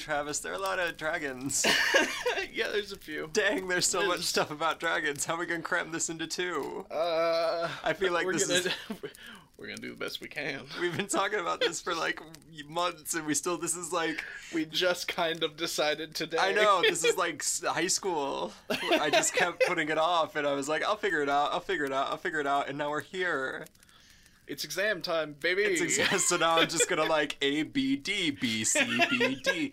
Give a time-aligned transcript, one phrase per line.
[0.00, 1.64] Travis, there are a lot of dragons.
[2.52, 3.30] yeah, there's a few.
[3.32, 5.24] Dang, there's so much stuff about dragons.
[5.24, 6.84] How are we gonna cram this into two?
[6.90, 8.72] Uh, I feel like we're this gonna is-
[9.58, 10.62] we're gonna do the best we can.
[10.80, 12.20] We've been talking about this for like
[12.68, 13.56] months, and we still.
[13.58, 14.24] This is like.
[14.54, 16.38] We just kind of decided today.
[16.40, 18.52] I know this is like high school.
[18.70, 21.52] I just kept putting it off, and I was like, "I'll figure it out.
[21.52, 22.08] I'll figure it out.
[22.10, 23.66] I'll figure it out." And now we're here.
[24.48, 25.62] it's exam time, baby.
[25.62, 29.72] It's exa- so now I'm just gonna like A B D B C B D.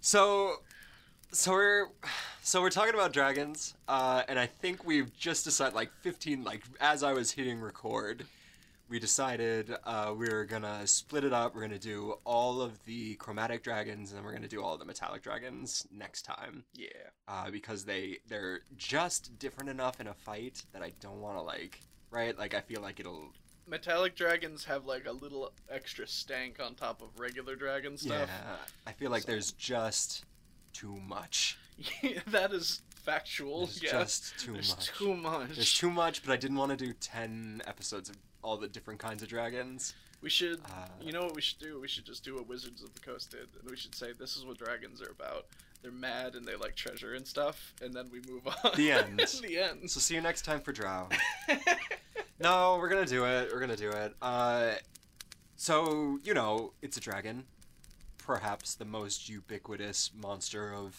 [0.00, 0.56] So,
[1.30, 1.88] so we're
[2.42, 6.62] so we're talking about dragons, uh, and I think we've just decided like 15 like
[6.80, 8.24] as I was hitting record,
[8.88, 11.54] we decided uh, we were gonna split it up.
[11.54, 14.86] We're gonna do all of the chromatic dragons, and then we're gonna do all the
[14.86, 16.88] metallic dragons next time yeah.
[17.28, 21.42] uh, because they they're just different enough in a fight that I don't want to
[21.42, 21.78] like
[22.10, 23.34] right like I feel like it'll
[23.70, 28.28] Metallic dragons have like a little extra stank on top of regular dragon stuff.
[28.28, 30.24] Yeah, I feel like So- there's just
[30.72, 31.56] too much.
[32.26, 33.60] that is factual.
[33.66, 33.90] There's yeah.
[33.92, 34.86] just too There's much.
[34.88, 35.54] too much.
[35.54, 38.98] There's too much, but I didn't want to do ten episodes of all the different
[39.00, 39.94] kinds of dragons.
[40.20, 41.80] We should, Uh, you know what we should do?
[41.80, 44.36] We should just do what Wizards of the Coast did, and we should say this
[44.36, 45.46] is what dragons are about.
[45.82, 48.72] They're mad and they like treasure and stuff, and then we move on.
[48.76, 49.18] The end.
[49.42, 49.90] the end.
[49.90, 51.08] So see you next time for Drow.
[52.40, 53.50] no, we're gonna do it.
[53.52, 54.14] We're gonna do it.
[54.20, 54.72] Uh,
[55.56, 57.44] so you know, it's a dragon,
[58.18, 60.96] perhaps the most ubiquitous monster of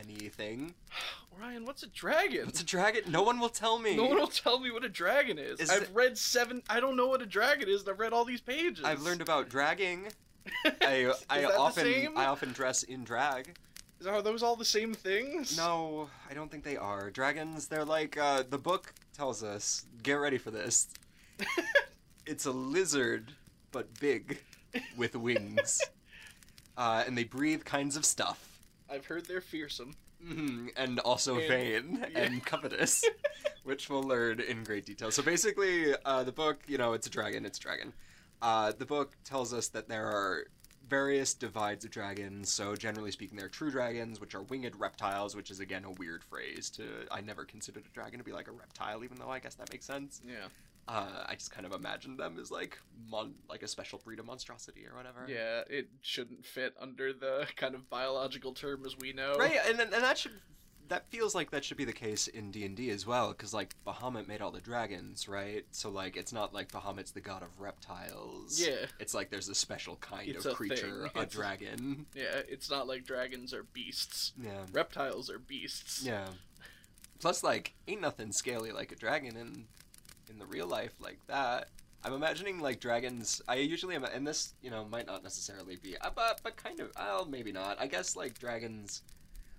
[0.00, 0.74] anything.
[1.40, 2.46] Ryan, what's a dragon?
[2.48, 3.02] It's a dragon.
[3.10, 3.96] No one will tell me.
[3.96, 5.58] No one will tell me what a dragon is.
[5.60, 6.62] Is I've it- read seven.
[6.70, 7.80] I don't know what a dragon is.
[7.82, 8.84] and I've read all these pages.
[8.84, 10.06] I've learned about dragging.
[10.80, 12.16] I Is I that the often same?
[12.18, 13.56] I often dress in drag.
[14.06, 15.56] Are those all the same things?
[15.56, 17.10] No, I don't think they are.
[17.10, 19.86] Dragons, they're like uh, the book tells us.
[20.02, 20.88] Get ready for this.
[22.26, 23.32] it's a lizard,
[23.72, 24.38] but big,
[24.96, 25.80] with wings,
[26.76, 28.60] uh, and they breathe kinds of stuff.
[28.90, 29.94] I've heard they're fearsome.
[30.22, 32.18] hmm and also And- vain yeah.
[32.20, 33.04] and covetous,
[33.62, 35.10] which we'll learn in great detail.
[35.10, 37.46] So basically, uh, the book, you know, it's a dragon.
[37.46, 37.92] It's a dragon.
[38.42, 40.44] Uh, the book tells us that there are
[40.88, 42.50] various divides of dragons.
[42.52, 46.22] So generally speaking, they're true dragons, which are winged reptiles, which is again a weird
[46.24, 46.70] phrase.
[46.70, 49.54] To I never considered a dragon to be like a reptile, even though I guess
[49.54, 50.20] that makes sense.
[50.26, 50.46] Yeah.
[50.86, 52.78] Uh, I just kind of imagined them as like
[53.08, 55.24] mon- like a special breed of monstrosity or whatever.
[55.26, 59.36] Yeah, it shouldn't fit under the kind of biological term as we know.
[59.38, 60.32] Right, and and that should
[60.88, 63.54] that feels like that should be the case in D and D as well, because
[63.54, 65.64] like Bahamut made all the dragons, right?
[65.70, 68.60] So like it's not like Bahamut's the god of reptiles.
[68.60, 68.86] Yeah.
[69.00, 71.10] it's like there's a special kind It's of a creature, thing.
[71.14, 72.06] a It's- dragon.
[72.14, 74.32] Yeah, it's not like dragons are beasts.
[74.40, 76.02] Yeah, Reptiles are beasts.
[76.04, 76.26] yeah.
[77.20, 79.64] Plus, like, ain't nothing scaly like a dragon in
[80.30, 81.68] in the real life like that.
[82.04, 83.40] I'm imagining like dragons.
[83.48, 86.80] I usually am, and this you know might not necessarily be, uh, but but kind
[86.80, 86.90] of.
[86.96, 87.80] Well, maybe not.
[87.80, 89.02] I guess like dragons.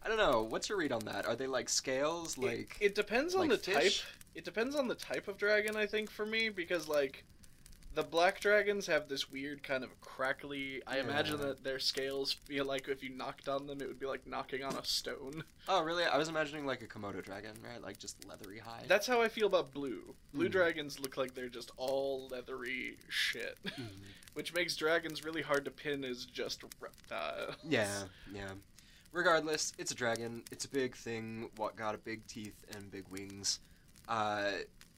[0.06, 0.44] I don't know.
[0.44, 1.26] What's your read on that?
[1.26, 2.38] Are they like scales?
[2.38, 3.92] Like it, depends on like the type.
[4.36, 7.24] It depends on the type of dragon, I think, for me, because like
[7.96, 10.84] the black dragons have this weird kind of crackly.
[10.86, 14.06] I imagine that their scales feel like if you knocked on them, it would be
[14.06, 15.44] like knocking on a stone.
[15.68, 16.04] Oh, really?
[16.04, 17.82] I was imagining like a Komodo dragon, right?
[17.82, 18.86] Like just leathery hide.
[18.88, 20.14] That's how I feel about blue.
[20.34, 20.52] Blue Mhm.
[20.52, 23.88] dragons look like they're just all leathery shit, Mhm.
[24.34, 27.56] which makes dragons really hard to pin as just reptiles.
[27.64, 28.52] Yeah, yeah.
[29.16, 30.44] Regardless, it's a dragon.
[30.52, 31.50] It's a big thing.
[31.56, 33.62] What got a big teeth and big wings.
[34.10, 34.52] Uh,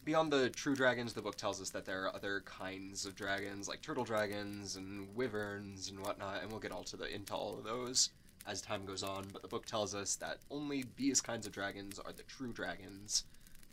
[0.05, 3.67] beyond the true dragons, the book tells us that there are other kinds of dragons,
[3.67, 7.59] like turtle dragons and wyverns and whatnot, and we'll get all to the into all
[7.59, 8.09] of those
[8.47, 9.28] as time goes on.
[9.31, 13.25] But the book tells us that only these kinds of dragons are the true dragons,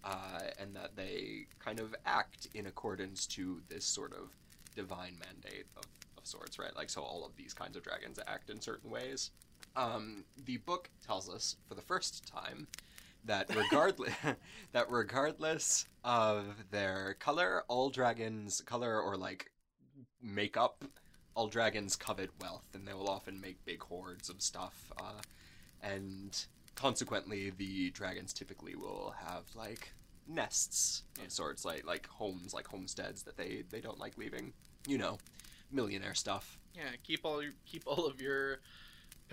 [0.05, 4.37] uh, and that they kind of act in accordance to this sort of
[4.77, 5.85] divine mandate of,
[6.19, 6.77] of sorts, right?
[6.77, 9.31] Like, so all of these kinds of dragons act in certain ways.
[9.77, 12.69] Um, the book tells us for the first time
[13.25, 14.13] that regardless
[14.73, 19.51] that regardless of their color, all dragons color or like
[20.23, 20.85] makeup,
[21.35, 24.93] all dragons covet wealth, and they will often make big hoards of stuff.
[24.99, 25.21] Uh,
[25.83, 29.93] and consequently, the dragons typically will have like
[30.27, 31.25] nests Yeah.
[31.25, 34.53] of sorts, like like homes, like homesteads that they they don't like leaving.
[34.87, 35.19] You know,
[35.71, 36.59] millionaire stuff.
[36.75, 38.59] Yeah, keep all your, keep all of your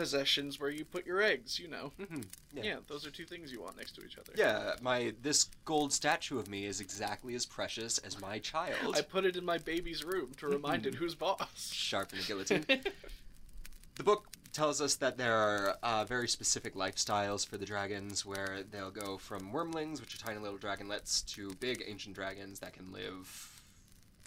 [0.02, 1.60] possessions where you put your eggs.
[1.60, 1.92] You know.
[2.08, 2.22] hmm
[2.54, 2.78] Yeah.
[2.88, 4.34] those are two things you want next to each other.
[4.36, 8.96] Yeah, my this gold statue of me is exactly as precious as my child.
[8.96, 11.72] I put it in my baby's room to remind it who's boss.
[11.72, 12.66] Sharp and a guillotine.
[13.96, 18.64] the book tells us that there are uh, very specific lifestyles for the dragons, where
[18.70, 22.92] they'll go from wormlings, which are tiny little dragonlets, to big ancient dragons that can
[22.92, 23.51] live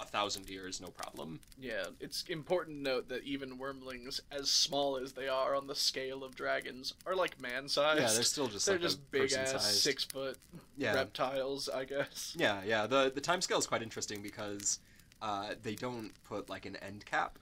[0.01, 1.41] a thousand years, no problem.
[1.61, 5.75] Yeah, it's important to note that even wormlings, as small as they are on the
[5.75, 8.01] scale of dragons, are like man-sized.
[8.01, 10.37] Yeah, they're still just They're like just a big ass six foot
[10.77, 12.35] Yeah, reptiles, I guess.
[12.37, 12.87] yeah, yeah.
[12.87, 14.81] The the time scale is quite interesting because
[15.23, 17.39] uh, they don't put like an end cap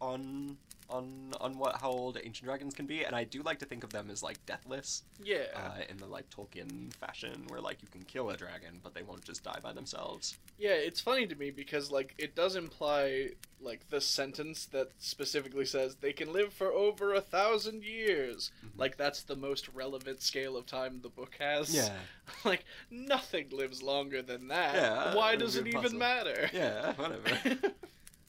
[0.00, 0.56] on
[0.88, 3.84] on on what how old ancient dragons can be, and I do like to think
[3.84, 5.46] of them as like deathless Yeah.
[5.54, 9.02] uh, in the like Tolkien fashion, where like you can kill a dragon, but they
[9.02, 10.36] won't just die by themselves.
[10.58, 13.30] Yeah, it's funny to me because like it does imply
[13.60, 18.50] like the sentence that specifically says they can live for over a thousand years.
[18.64, 18.78] Mhm.
[18.78, 21.74] Like that's the most relevant scale of time the book has.
[21.74, 21.96] Yeah,
[22.44, 24.74] like nothing lives longer than that.
[24.74, 26.48] Yeah, Why does it even matter?
[26.52, 27.58] yeah, whatever.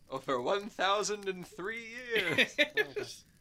[0.10, 3.24] Over one thousand and three years.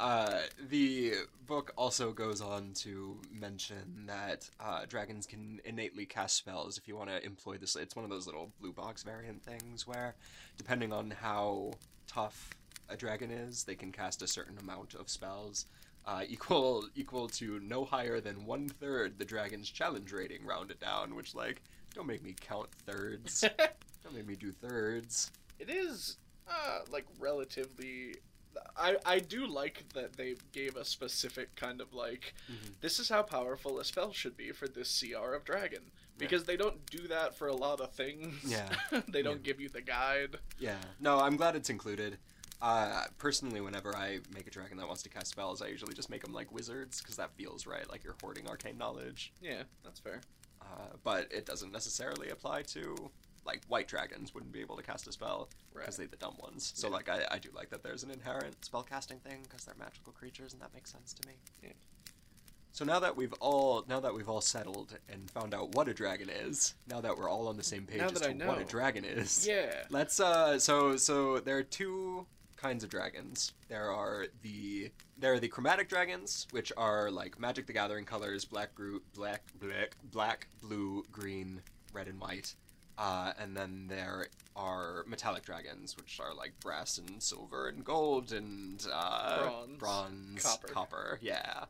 [0.00, 1.12] Uh, the
[1.46, 6.96] book also goes on to mention that uh, dragons can innately cast spells if you
[6.96, 7.76] want to employ this.
[7.76, 10.14] It's one of those little blue box variant things where,
[10.56, 11.72] depending on how
[12.06, 12.48] tough
[12.88, 15.66] a dragon is, they can cast a certain amount of spells.
[16.06, 21.14] Uh, equal equal to no higher than one third the dragon's challenge rating rounded down,
[21.14, 21.60] which like
[21.94, 23.42] don't make me count thirds.
[24.02, 25.30] don't make me do thirds.
[25.60, 26.16] It is
[26.48, 28.16] uh, like relatively.
[28.76, 32.80] I I do like that they gave a specific kind of like Mhm.
[32.80, 36.56] this is how powerful a spell should be for this CR of dragon because they
[36.56, 38.34] don't do that for a lot of things.
[38.44, 38.68] Yeah.
[39.08, 39.42] they don't Yeah.
[39.42, 40.38] give you the guide.
[40.58, 42.18] Yeah, no, I'm glad it's included.
[42.60, 46.10] Uh, personally, whenever I make a dragon that wants to cast spells, I usually just
[46.10, 49.32] make them like wizards because that feels right, like you're hoarding arcane knowledge.
[49.40, 50.20] Yeah, that's fair.
[50.60, 53.10] Uh, but it doesn't necessarily apply to
[53.44, 55.82] like white dragons wouldn't be able to cast a spell Right.
[55.82, 56.72] because they're the dumb ones.
[56.76, 56.94] So Yeah.
[56.94, 60.12] like I, I do like that there's an inherent spell casting thing because they're magical
[60.12, 61.34] creatures and that makes sense to me.
[61.62, 61.70] Yeah.
[62.72, 65.94] So now that we've all now that we've all settled and found out what a
[65.94, 68.64] dragon is, now that we're all on the same page Now as to what a
[68.64, 69.84] dragon is, Yeah.
[69.90, 72.26] Let's uh so so there are two
[72.56, 73.52] kinds of dragons.
[73.68, 78.44] There are the there are the chromatic dragons, which are like Magic the Gathering colors,
[78.44, 81.60] black, gru- black, black, black, blue, green,
[81.92, 82.54] red, and white.
[83.00, 88.30] Uh, and then there are metallic dragons, which are like brass and silver and gold
[88.30, 89.78] and uh, Bronze.
[89.78, 90.68] bronze, Copper.
[90.68, 91.64] copper, yeah.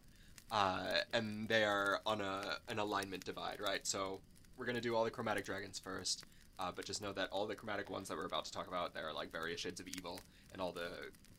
[0.50, 3.86] Uh, and they are on a an alignment divide, right?
[3.86, 4.18] So
[4.58, 6.24] we're gonna do all the chromatic dragons first.
[6.58, 8.92] Uh, but just know that all the chromatic ones that we're about to talk about,
[8.92, 10.18] they're like various shades of evil,
[10.52, 10.90] and all the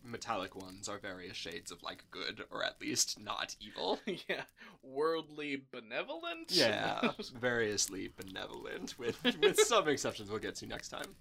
[0.04, 4.00] metallic ones are various shades of like good, or at least not evil.
[4.28, 4.44] yeah.
[4.84, 6.50] Worldly benevolent.
[6.50, 11.16] Yeah, variously benevolent, with with some exceptions we'll get to next time.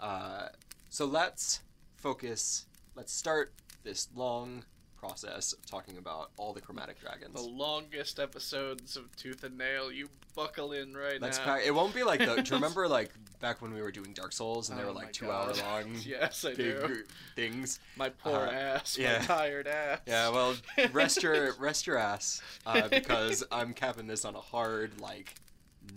[0.00, 0.48] Uh,
[0.88, 1.60] so let's
[1.96, 2.66] focus.
[2.94, 3.52] Let's start
[3.82, 4.64] this long
[5.08, 7.34] process of talking about all the chromatic dragons.
[7.34, 9.92] the longest episodes of Tooth and Nail.
[9.92, 11.58] You buckle in right Let's now.
[11.58, 12.36] It won't be like the.
[12.36, 13.10] Do you remember like
[13.40, 15.58] back when we were doing Dark Souls and they Oh were like two God.
[15.60, 17.04] hour long yes, I do.
[17.36, 17.80] things?
[17.96, 18.96] My poor Uh, ass.
[18.98, 19.18] yeah.
[19.20, 20.00] My tired ass.
[20.06, 20.54] Yeah, well,
[20.92, 25.34] rest your rest your ass uh, because I'm capping this on a hard like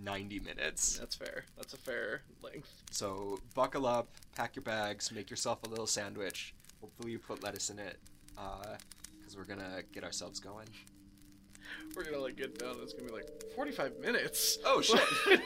[0.04, 0.98] 90 minutes.
[1.00, 1.45] That's fair.
[1.56, 2.69] That's a fair length.
[2.92, 6.54] So buckle up, pack your bags, make yourself a little sandwich.
[6.81, 7.98] Hopefully you put lettuce in it,
[9.28, 10.68] because we're gonna get ourselves going.
[11.96, 12.78] We're gonna like get done.
[12.81, 14.57] It's gonna be like 45 minutes.
[14.66, 15.02] Oh shit!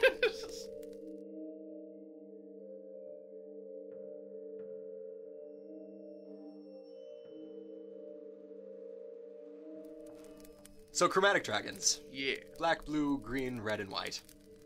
[10.91, 12.01] so chromatic dragons.
[12.11, 12.35] yeah.
[12.59, 14.21] black, blue, green, red, and white.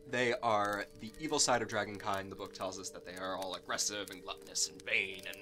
[0.09, 2.29] They are the evil side of dragonkind.
[2.29, 5.37] The book tells us that they are all aggressive and gluttonous and vain and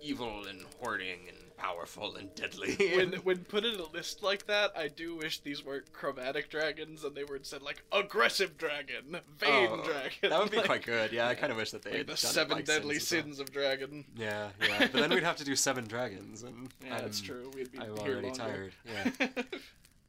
[0.00, 2.76] evil and hoarding and powerful and deadly.
[2.96, 7.04] When when put in a list like that, I do wish these weren't chromatic dragons
[7.04, 10.30] and they were instead like aggressive dragon, vain Oh, dragon.
[10.30, 11.12] that would be like, quite good.
[11.12, 13.40] Yeah, I kind of wish that they like had the seven like deadly sins sins
[13.40, 14.04] of dragon.
[14.16, 14.78] Yeah, yeah.
[14.90, 17.50] But then we'd have to do seven dragons, and Yeah, that's true.
[17.54, 18.38] We'd be I'm already longer.
[18.38, 18.72] tired.
[18.86, 19.28] Yeah.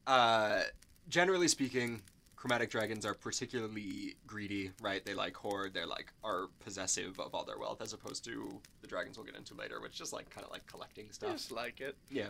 [0.08, 0.62] Uh,
[1.08, 2.02] generally speaking,
[2.40, 5.04] chromatic dragons are particularly greedy, right?
[5.04, 5.74] They like hoard.
[5.74, 9.36] They're like are possessive of all their wealth, as opposed to the dragons we'll get
[9.36, 11.34] into later, which just like kind of like collecting stuff.
[11.34, 11.98] just like it.
[12.10, 12.28] Yeah.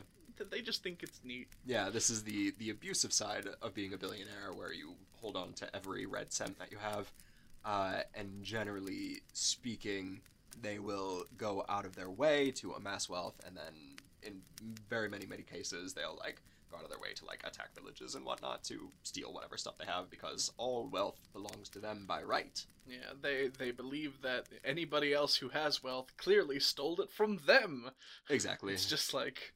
[0.49, 1.49] They just think it's neat.
[1.65, 5.53] Yeah, this is the the abusive side of being a billionaire, where you hold on
[5.53, 7.11] to every red cent that you have,
[7.65, 10.21] uh, and generally speaking,
[10.59, 13.73] they will go out of their way to amass wealth, and then
[14.23, 14.41] in
[14.89, 18.15] very many many cases, they'll like go out of their way to like attack villages
[18.15, 22.21] and whatnot to steal whatever stuff they have because all wealth belongs to them by
[22.23, 22.65] right.
[22.88, 27.91] Yeah, they they believe that anybody else who has wealth clearly stole it from them.
[28.29, 28.73] Exactly.
[28.73, 29.53] It's just like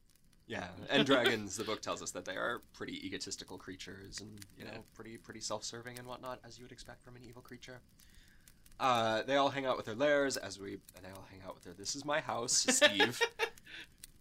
[0.47, 1.55] Yeah, and dragons.
[1.57, 5.39] the book tells us that they are pretty egotistical creatures, and you know, pretty pretty
[5.39, 7.81] self-serving and whatnot, as you would expect from an evil creature.
[8.79, 10.73] Uh, they all hang out with their lairs as we.
[10.95, 11.73] And they all hang out with their.
[11.73, 13.21] This is my house, Steve.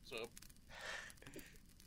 [0.05, 0.29] So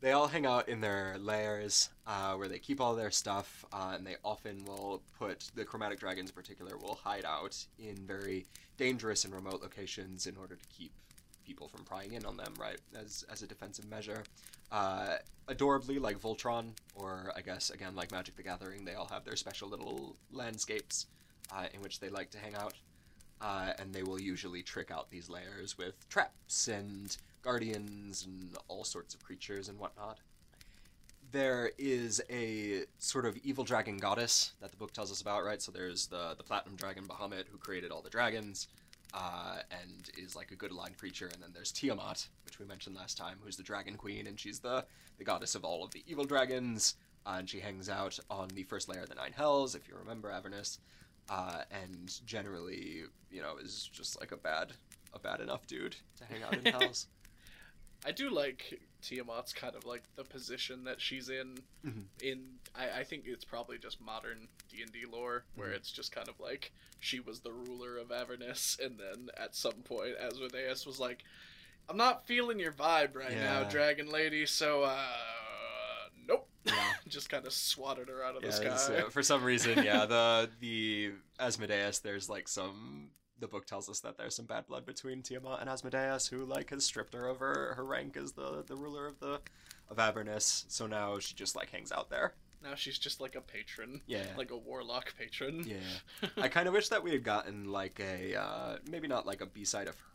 [0.05, 3.93] they all hang out in their lairs uh, where they keep all their stuff, uh,
[3.97, 8.45] and they often will put the chromatic dragons in particular will hide out in very
[8.77, 10.91] dangerous and remote locations in order to keep
[11.43, 12.77] people from prying in on them, right?
[12.95, 14.23] As as a defensive measure.
[14.71, 15.15] Uh,
[15.47, 19.35] adorably, like Voltron, or I guess again like Magic the Gathering, they all have their
[19.35, 21.07] special little landscapes
[21.51, 22.75] uh, in which they like to hang out.
[23.41, 28.83] Uh, and they will usually trick out these lairs with traps and guardians and all
[28.83, 30.17] sorts of creatures and whatnot.
[31.31, 35.61] There is a sort of evil dragon goddess that the book tells us about, right?
[35.61, 38.67] So there's the the platinum dragon Bahamut who created all the dragons,
[39.13, 41.29] uh, and is like a good aligned creature.
[41.33, 44.59] And then there's Tiamat, which we mentioned last time, who's the dragon queen, and she's
[44.59, 44.85] the
[45.17, 46.95] the goddess of all of the evil dragons.
[47.25, 49.95] Uh, and she hangs out on the first layer of the Nine Hells, if you
[49.97, 50.77] remember Avernus,
[51.27, 54.73] uh, and generally, you know, is just like a bad
[55.13, 57.07] a bad enough dude to hang out in Hells.
[58.05, 61.57] I do like Tiamat's kind of like the position that she's in.
[61.85, 62.03] Mhm.
[62.21, 65.75] In I, I think it's probably just modern D and D lore where Mhm.
[65.75, 69.81] it's just kind of like she was the ruler of Avernus, and then at some
[69.83, 71.23] point Asmodeus was like,
[71.89, 75.07] "I'm not feeling your vibe right now, Dragon Lady." So, uh,
[76.27, 76.47] nope.
[76.63, 76.93] Yeah.
[77.07, 78.95] just kind of swatted her out of Yeah, the sky.
[78.97, 83.09] uh, for some reason, yeah, the the Asmodeus, there's like some.
[83.45, 86.71] The book tells us that there's some bad blood between Tiamat and Asmodeus, who like
[86.71, 89.39] has stripped her of her, her rank as the the ruler of the
[89.87, 90.65] of Avernus.
[90.67, 92.33] So now she just like hangs out there.
[92.63, 94.25] Now she's just like a patron, Yeah.
[94.35, 95.63] like a warlock patron.
[95.67, 96.27] Yeah.
[96.37, 99.45] I kind of wish that we had gotten like a uh, maybe not like a
[99.45, 100.07] B side of her,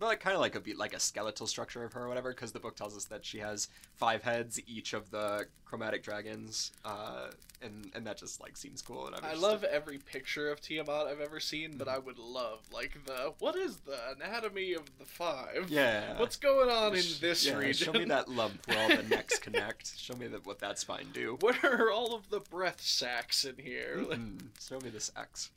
[0.00, 2.52] but like kind of like a like a skeletal structure of her or whatever, because
[2.52, 7.26] the book tells us that she has five heads, each of the chromatic dragons, uh,
[7.60, 9.06] and and that just like seems cool.
[9.06, 11.90] And I'm I love every picture of Tiamat I've ever seen, but.
[11.90, 15.66] I would love like the what is the anatomy of the five?
[15.68, 16.16] Yeah.
[16.20, 17.92] What's going on in this yeah, region?
[17.92, 19.98] Show me that lump where all the necks connect.
[19.98, 21.36] Show me that what that spine do.
[21.40, 23.96] What are all of the breath sacs in here?
[24.08, 25.50] Mm, show me this X.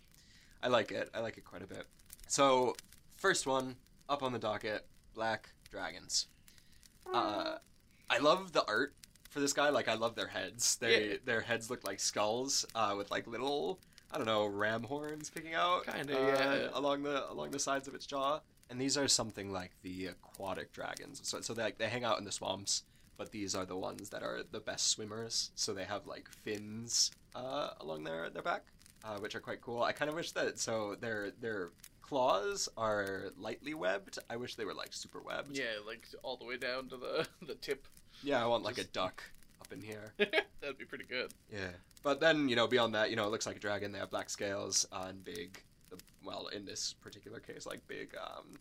[0.64, 1.12] I like it.
[1.14, 1.86] I like it quite a bit.
[2.28, 2.76] So,
[3.16, 3.76] first one
[4.10, 6.27] up on the docket: Black Dragons.
[7.12, 7.57] Uh,
[8.10, 8.93] I love the art
[9.29, 9.69] for this guy.
[9.69, 10.75] Like, I love their heads.
[10.77, 11.17] They Yeah.
[11.25, 13.79] their heads look like skulls uh, with like little
[14.12, 16.69] I don't know ram horns picking out Kinda, uh, yeah.
[16.74, 18.39] along the along the sides of its jaw.
[18.69, 21.19] And these are something like the aquatic dragons.
[21.24, 22.83] So so they they hang out in the swamps,
[23.17, 25.51] but these are the ones that are the best swimmers.
[25.55, 28.63] So they have like fins uh, along their their back,
[29.03, 29.81] uh, which are quite cool.
[29.83, 31.72] I kind of wish that so their their
[32.13, 34.20] claws are lightly webbed.
[34.29, 35.58] I wish they were like super webbed.
[35.58, 37.88] yeah, like all the way down to the the tip.
[38.24, 39.24] Yeah, I want like a duck
[39.60, 40.13] up in here.
[40.62, 41.34] That'd be pretty good.
[41.51, 41.70] Yeah.
[42.03, 43.91] But then, you know, beyond that, you know, it looks like a dragon.
[43.91, 45.58] They have black scales uh, and big,
[46.24, 48.60] well, in this particular case, like big, um,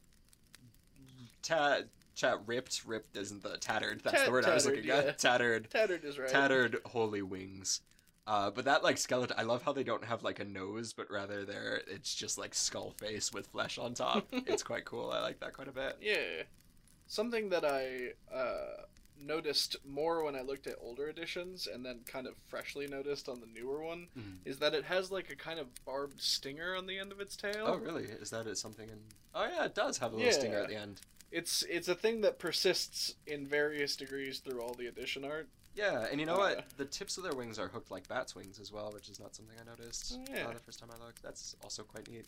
[1.43, 1.81] ta-
[2.15, 2.85] chat ripped.
[2.87, 4.01] Ripped isn't the tattered.
[4.03, 4.99] That's Ta- the word I was looking yeah.
[4.99, 5.19] at.
[5.19, 5.69] Tattered.
[5.71, 6.29] Tattered is right.
[6.29, 7.81] Tattered holy wings.
[8.27, 11.11] Uh, but that like skeleton, I love how they don't have like a nose, but
[11.11, 14.27] rather they're it's just like skull face with flesh on top.
[14.33, 15.11] it's quite cool.
[15.11, 15.97] I like that quite a bit.
[16.01, 16.43] Yeah.
[17.09, 18.85] Something that I uh,
[19.21, 23.41] noticed more when I looked at older editions and then kind of freshly noticed on
[23.41, 24.39] the newer one Mhm.
[24.45, 27.37] is that it has like a kind of barbed stinger on the end of its
[27.37, 27.65] tail.
[27.67, 28.05] Oh, really?
[28.05, 28.99] Is that it something in?
[29.35, 31.01] Oh yeah, it does have a little stinger at the end.
[31.33, 35.49] It's it's a thing that persists in various degrees through all the edition art.
[35.75, 36.71] Yeah, and you know Uh, what?
[36.77, 39.35] The tips of their wings are hooked like bats' wings as well, which is not
[39.35, 40.47] something I noticed Oh, yeah.
[40.49, 41.23] uh, the first time I looked.
[41.23, 42.27] That's also quite neat.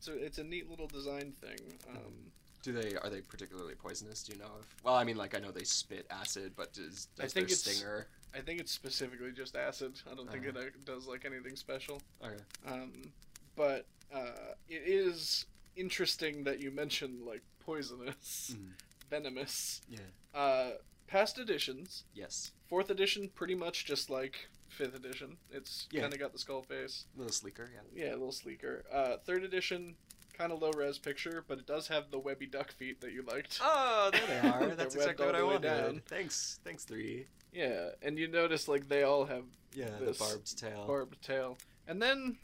[0.00, 1.58] So it's a neat little design thing.
[1.58, 1.96] Mm-hmm.
[1.96, 4.22] Um, Do they are they particularly poisonous?
[4.22, 4.84] Do you know if?
[4.84, 7.60] Well, I mean, like I know they spit acid, but does I think their it's-
[7.62, 8.06] stinger?
[8.34, 10.00] I think it's specifically just acid.
[10.10, 10.60] I don't think Uh-huh.
[10.60, 12.00] it uh, does like anything special.
[12.24, 12.42] Okay.
[12.66, 13.12] Um,
[13.56, 15.44] but uh, it is
[15.76, 18.72] interesting that you mentioned like poisonous, Mhm.
[19.10, 19.82] venomous.
[19.88, 19.98] Yeah.
[20.32, 20.70] Uh,
[21.12, 22.52] past editions, Yes.
[22.68, 25.36] fourth edition, pretty much just like fifth edition.
[25.50, 26.00] It's Yeah.
[26.00, 27.04] kind of got the skull face.
[27.14, 27.70] A little sleeker.
[27.74, 28.04] Yeah.
[28.06, 28.84] Yeah, a little sleeker.
[28.90, 29.96] Uh, third edition,
[30.32, 33.20] kind of low res picture, but it does have the webby duck feet that you
[33.22, 33.58] liked.
[33.62, 34.66] Oh, there they are.
[34.74, 35.62] That's exactly what I wanted.
[35.62, 36.02] down.
[36.06, 36.58] Thanks.
[36.64, 37.26] Thanks, three.
[37.52, 40.86] Yeah, and you notice like they all have Yeah, the barbed tail.
[40.86, 41.58] barbed tail.
[41.86, 42.38] And then,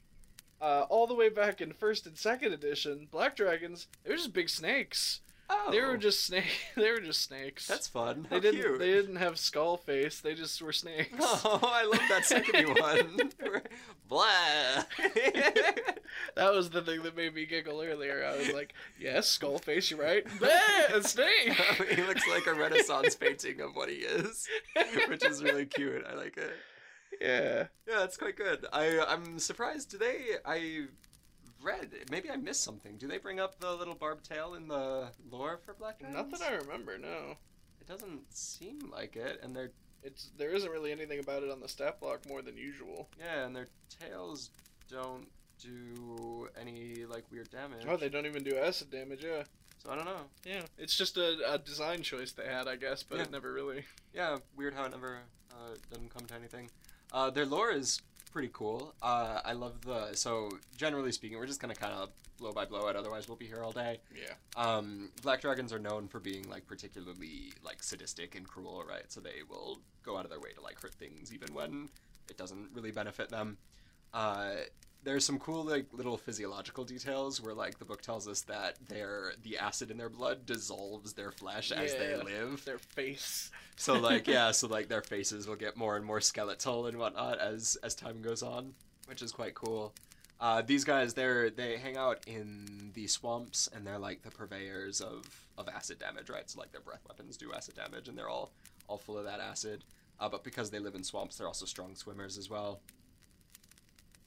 [0.60, 4.34] uh, all the way back in first and second edition, black dragons, they were just
[4.34, 5.22] big snakes.
[5.50, 6.60] Oh, They were just snake.
[6.76, 7.66] They were just snakes.
[7.66, 8.26] That's fun.
[8.30, 8.60] they didn't.
[8.60, 8.78] cute.
[8.78, 10.20] They didn't have skull face.
[10.20, 11.14] They just were snakes.
[11.20, 13.30] Oh, I love that second one.
[14.08, 14.84] Blah.
[16.34, 18.24] That was the thing that made me giggle earlier.
[18.24, 19.90] I was like, "Yes, skull face.
[19.90, 20.24] You're right.
[20.26, 21.52] Bleh, a snake."
[21.90, 24.46] he looks like a Renaissance painting of what he is,
[25.08, 26.04] which is really cute.
[26.08, 26.52] I like it.
[27.20, 27.66] yeah.
[27.88, 28.66] Yeah, that's quite good.
[28.72, 29.90] I I'm surprised.
[29.90, 30.18] Do they?
[30.44, 30.86] I
[31.62, 31.90] read.
[32.10, 32.96] Maybe I missed something.
[32.98, 36.16] Do they bring up the little barbed tail in the lore for Black Dragons?
[36.16, 36.98] Not that I remember.
[36.98, 37.36] No,
[37.80, 39.70] It doesn't seem like it, and their
[40.02, 43.08] it's there isn't really anything about it on the stat block more than usual.
[43.18, 43.68] yeah, and their
[44.00, 44.50] tails
[44.88, 45.26] don't
[45.60, 47.84] do any like weird damage.
[47.88, 49.24] Oh, they don't even do acid damage.
[49.24, 49.42] Yeah,
[49.82, 50.20] So I don't know.
[50.44, 50.62] yeah.
[50.78, 53.24] It's just a, a design choice they had, I guess, but Yeah.
[53.24, 53.84] it never really.
[54.14, 55.18] Yeah, weird how it never
[55.52, 56.70] uh, doesn't come to anything.
[57.12, 58.94] Uh, their lore is pretty cool.
[59.02, 62.88] Uh, I love the so generally speaking, we're just gonna kind of blow by blow
[62.88, 62.97] it.
[62.97, 64.00] Otherwise, we'll be here all day.
[64.14, 64.35] Yeah.
[64.56, 69.04] Um, black dragons are known for being like particularly like sadistic and cruel, right?
[69.08, 71.88] So they will go out of their way to like hurt things even when
[72.30, 73.58] it doesn't really benefit them.
[74.14, 74.52] Uh,
[75.08, 79.32] there's some cool like little physiological details where like the book tells us that their
[79.42, 82.62] the acid in their blood dissolves their flesh as they live.
[82.66, 83.50] Their face.
[83.76, 87.38] So like yeah, so like their faces will get more and more skeletal and whatnot
[87.38, 88.74] as as time goes on,
[89.06, 89.94] which is quite cool.
[90.40, 95.00] Uh, these guys, they're they hang out in the swamps and they're like the purveyors
[95.00, 95.24] of
[95.56, 96.50] of acid damage, right?
[96.50, 98.52] So like their breath weapons do acid damage and they're all
[98.88, 99.84] all full of that acid.
[100.20, 102.80] Uh, but because they live in swamps, they're also strong swimmers as well.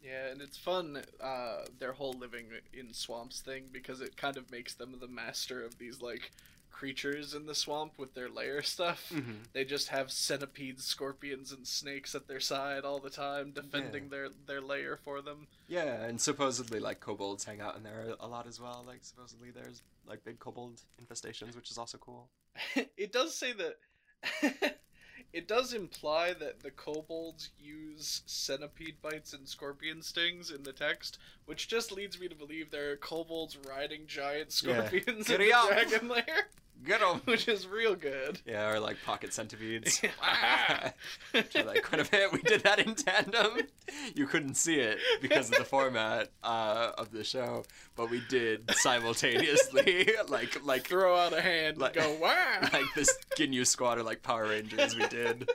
[0.02, 4.52] Yeah, and it's fun, uh, their whole living in swamps thing, because it kind of
[4.52, 6.32] makes them the master of these, like,
[6.72, 9.12] creatures in the swamp with their lair stuff.
[9.14, 9.44] Mm-hmm.
[9.54, 14.30] They just have centipedes, scorpions, and snakes at their side all the time, defending their,
[14.48, 15.48] their lair for them.
[15.68, 18.84] Yeah, and supposedly like kobolds hang out in there a lot as well.
[18.88, 22.30] Like supposedly there's like big kobold infestations, which is also cool.
[22.98, 24.78] it does say that.
[25.34, 31.18] it does imply that the kobolds use centipede bites and scorpion stings in the text,
[31.46, 34.88] which just leads me to believe there are kobolds riding giant Yeah.
[34.88, 35.68] scorpions in Giddy the up.
[35.70, 36.48] dragon lair,
[36.86, 37.22] Get 'em!
[37.26, 38.40] which is real good.
[38.46, 40.02] Yeah, or like pocket centipedes.
[41.32, 42.32] Which I like quite a bit.
[42.32, 43.68] We did that in tandem.
[44.16, 47.64] You couldn't see it because of the format uh, of the show,
[47.96, 52.60] but we did simultaneously, like like Throw out a hand Like- and go, wow!
[52.74, 54.96] like this Ginyu squad or like Power Rangers.
[54.96, 55.50] We did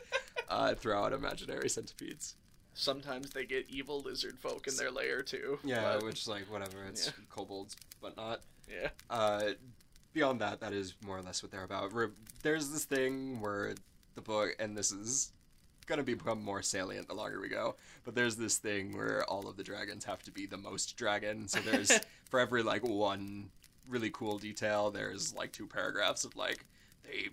[0.48, 2.36] uh, throw out imaginary centipedes.
[2.74, 5.58] Sometimes they get evil lizard folk in their lair too.
[5.64, 6.84] Yeah, but- which like whatever.
[6.88, 7.12] It's Yeah.
[7.30, 8.40] kobolds, but not.
[8.70, 8.88] yeah.
[9.10, 9.50] Uh,
[10.16, 11.92] beyond that, that is more or less what they're about.
[12.42, 13.74] There's this thing where
[14.14, 15.30] the book, and this is
[15.84, 17.76] gonna become more salient the longer we go.
[18.02, 21.46] But there's this thing where all of the dragons have to be the most dragon.
[21.48, 21.92] So there's
[22.30, 23.50] for every like one
[23.86, 26.64] really cool detail, there's like two paragraphs of like
[27.04, 27.28] they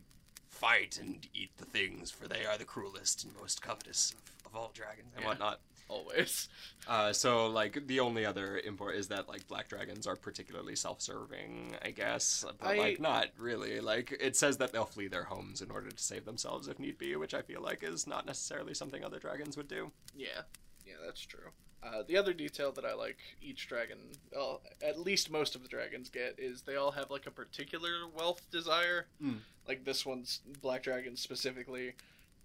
[0.50, 4.14] fight and eat the things, for they are the cruelest and most covetous
[4.46, 5.30] of, of all dragons and Yeah.
[5.30, 5.62] whatnot.
[5.90, 6.50] Always.
[6.88, 11.76] Uh, so like the only other import is that like black dragons are particularly self-serving,
[11.84, 13.80] I guess, but I- like not really.
[13.80, 16.98] Like it says that they'll flee their homes in order to save themselves if need
[16.98, 19.92] be, which I feel like is not necessarily something other dragons would do.
[20.16, 20.42] Yeah,
[20.86, 21.52] yeah, that's true.
[21.86, 23.98] Uh, the other detail that I like each dragon,
[24.34, 28.08] well, at least most of the dragons get, is they all have like a particular
[28.16, 29.08] wealth desire.
[29.22, 29.40] Mm.
[29.68, 31.94] Like this one's Black Dragon specifically,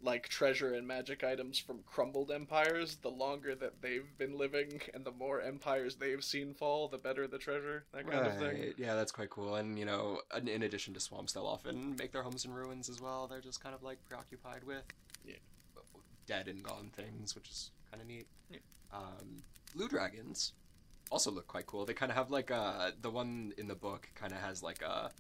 [0.01, 2.97] like treasure and magic items from crumbled empires.
[3.03, 7.27] The longer that they've been living and the more empires they've seen fall, the better
[7.27, 7.85] the treasure.
[7.93, 8.75] That kind of thing.
[8.77, 9.57] Yeah, that's quite cool.
[9.57, 12.89] And you know, in in addition to swamps, they'll often make their homes in ruins
[12.89, 13.27] as well.
[13.27, 14.85] They're just kind of like preoccupied with
[15.25, 15.35] Yeah.
[16.27, 18.27] dead and gone things, which is kind of neat.
[18.51, 18.59] Yeah.
[18.93, 19.43] Um,
[19.75, 20.53] blue dragons
[21.11, 21.85] also look quite cool.
[21.87, 24.83] They kind of have like uh the one in the book kind of has like
[24.83, 25.11] a,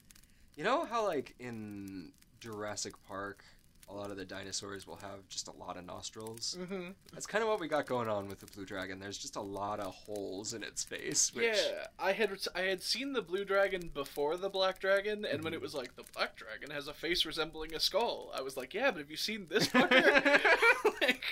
[0.56, 3.44] you know how like in Jurassic Park.
[3.90, 6.58] A lot of the dinosaurs will have just a lot of nostrils.
[6.60, 6.90] Mm-hmm.
[7.12, 8.98] That's kind of what we got going on with the blue dragon.
[9.00, 11.32] There's just a lot of holes in its face.
[11.34, 15.42] Which, Yeah, I had I had seen the blue dragon before the black dragon, and
[15.42, 15.56] when Mhm.
[15.56, 18.74] it was like the black dragon has a face resembling a skull, I was like,
[18.74, 20.40] yeah, but have you seen this fucker?
[21.00, 21.24] like,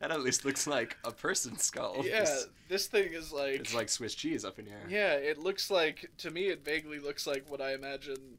[0.00, 2.02] that at least looks like a person's skull.
[2.04, 4.82] yeah, It's, this thing is like, it's like Swiss cheese up in here.
[4.90, 8.36] yeah, it looks like to me, it vaguely looks like what I imagine.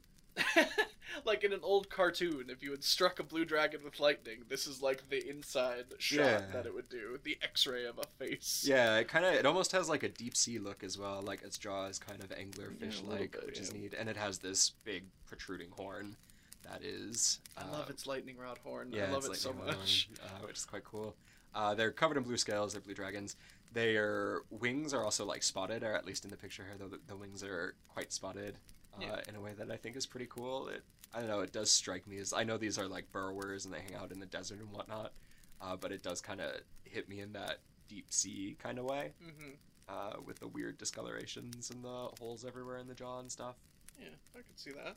[1.24, 4.66] like in an old cartoon, if you had struck a blue dragon with lightning, this
[4.66, 6.42] is like the inside shot Yeah.
[6.52, 8.64] that it would do, the X-ray of a face.
[8.66, 11.22] Yeah, it kind of it almost has like a deep sea look as well.
[11.22, 14.16] Like its jaw is kind of anglerfish little like, bit, which is neat, and it
[14.16, 16.16] has this big protruding horn
[16.64, 17.40] that is.
[17.56, 18.90] I uh, love its lightning rod horn.
[18.92, 20.08] Yeah, I love it so lightning horn, much.
[20.22, 21.16] uh, which is quite cool.
[21.54, 22.72] Uh, they're covered in blue scales.
[22.72, 23.36] They're blue dragons.
[23.72, 27.16] Their wings are also like spotted, or at least in the picture here, the, the
[27.16, 28.56] wings are quite spotted
[28.98, 29.20] uh, Yeah.
[29.28, 30.68] in a way that I think is pretty cool.
[30.68, 30.82] It,
[31.14, 31.40] I don't know.
[31.40, 34.12] It does strike me as I know these are like burrowers and they hang out
[34.12, 35.12] in the desert and whatnot,
[35.60, 36.52] uh, but it does kind of
[36.84, 39.50] hit me in that deep sea kind of way hmm
[39.88, 43.56] uh, with the weird discolorations and the holes everywhere in the jaw and stuff.
[44.00, 44.94] Yeah, I could see that.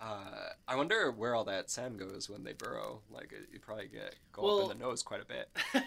[0.00, 3.00] Uh, I wonder where all that sand goes when they burrow.
[3.10, 5.48] Like, you probably get go Well- up in the nose quite a bit.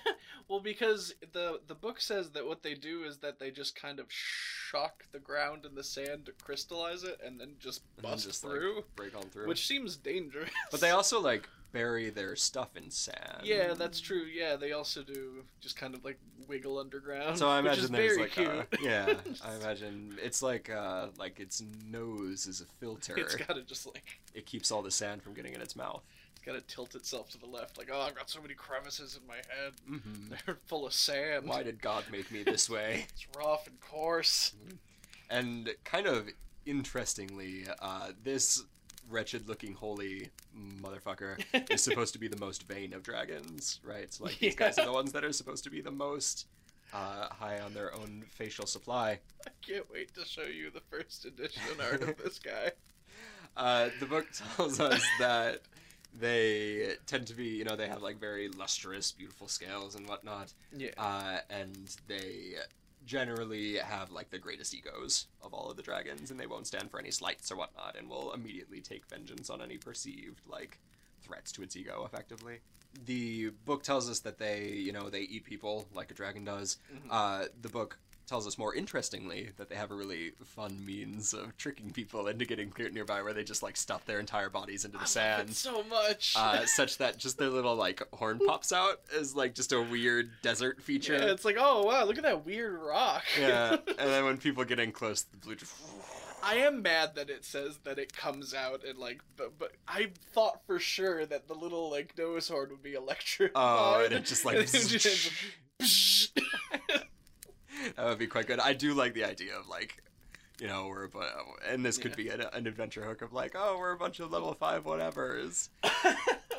[0.48, 4.00] well, because the the book says that what they do is that they just kind
[4.00, 8.12] of shock the ground and the sand to crystallize it, and then just And then
[8.14, 9.48] bust just, like, through, Break on through.
[9.48, 10.50] which seems dangerous.
[10.72, 13.42] But they also like bury their stuff in sand.
[13.44, 14.24] Yeah, that's true.
[14.24, 17.38] Yeah, they also do just kind of like wiggle underground.
[17.38, 18.48] So I imagine there's like cute.
[18.48, 19.16] a yeah.
[19.46, 23.18] I imagine it's like uh like its nose is a filter.
[23.18, 26.04] it's gotta just like It keeps all the sand from getting in its mouth.
[26.32, 27.78] it's gotta tilt itself to the left.
[27.78, 29.74] Like, oh, I've got so many crevices in my head.
[29.88, 31.48] hmm They're full of sand.
[31.48, 33.06] Why did God make me this way?
[33.10, 34.54] It's rough and coarse.
[35.30, 36.28] And kind of
[36.66, 38.64] interestingly, uh, this
[39.10, 40.30] wretched-looking holy
[40.82, 41.40] motherfucker
[41.72, 44.14] is supposed to be the most vain of dragons, right?
[44.14, 46.48] So like these guys are the ones that are supposed to be the most
[46.94, 49.20] uh, high on their own facial supply.
[49.48, 52.72] I can't wait to show you the first edition art of this guy.
[53.58, 55.60] Uh, the book tells us that
[56.18, 60.54] they tend to be, you know, they have like very lustrous, beautiful scales and whatnot,
[60.76, 60.92] Yeah.
[60.98, 61.76] uh, and
[62.08, 62.54] they
[63.10, 66.92] generally have like the greatest egos of all of the dragons, and they won't stand
[66.92, 70.78] for any slights or whatnot, and will immediately take vengeance on any perceived like
[71.24, 72.60] threats to its ego, effectively.
[73.06, 76.78] The book tells us that they, you know, they eat people like a dragon does.
[76.94, 77.08] Mhm.
[77.10, 77.98] Uh, the book
[78.30, 82.46] tells us more interestingly that they have a really fun means of tricking people into
[82.46, 85.10] getting clear nearby, where they just like stuff their entire bodies into I the love
[85.10, 86.36] sand so much.
[86.38, 90.30] uh, such that just their little like horn pops out as like just a weird
[90.44, 91.14] desert feature.
[91.14, 93.24] yeah, it's like, oh wow, look at that weird rock.
[93.40, 95.74] Yeah, and then when people get in close, the blue just.
[96.42, 100.12] I am mad that it says that it comes out and like, but but I
[100.34, 103.52] thought for sure that the little like nose horn would be electric.
[103.56, 104.70] Oh, and it just like.
[107.80, 108.60] And it just- that would be quite good.
[108.60, 110.02] I do like the idea of like,
[110.60, 111.10] you know, we're a
[111.70, 114.32] and this could be an, an adventure hook of like, oh, we're a bunch of
[114.32, 115.70] level five whatever's.
[115.84, 116.16] I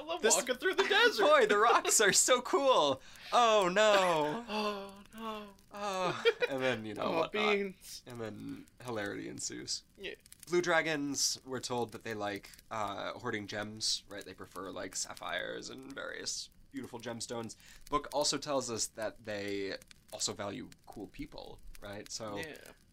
[0.06, 1.22] love This- walking through the desert.
[1.24, 3.00] Boy, the rocks are so cool.
[3.33, 4.44] Oh no.
[4.50, 4.87] Oh
[5.22, 5.42] no.
[5.72, 7.33] Oh, and then you know Oh, whatnot.
[7.33, 8.02] beans.
[8.11, 9.83] and then hilarity ensues.
[10.00, 10.12] Yeah.
[10.48, 14.24] Blue dragons, we're told that they like uh, hoarding gems, right?
[14.24, 17.56] They prefer like sapphires and various beautiful gemstones.
[17.90, 19.74] Book also tells us that they
[20.12, 22.11] also value cool people, right?
[22.11, 22.44] So Yeah.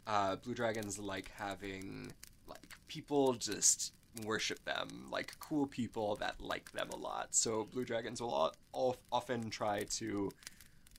[0.06, 2.12] uh, blue dragons like having
[2.48, 3.94] like people just
[4.26, 7.36] worship them, like cool people that like them a lot.
[7.36, 10.32] So blue dragons will al- al- often try to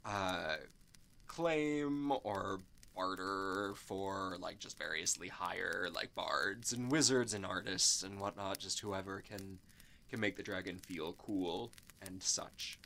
[0.04, 0.56] uh,
[1.26, 2.60] claim or
[2.94, 8.80] barter for like just variously higher like bards and wizards and artists and whatnot, just
[8.80, 9.58] whoever can
[10.10, 11.70] can make the dragon feel cool
[12.06, 12.78] and such.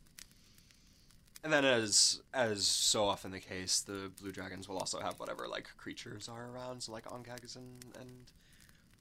[1.44, 5.48] And then, as as so often the case, the blue dragons will also have whatever
[5.48, 8.11] like creatures are around, so like ankhegs and and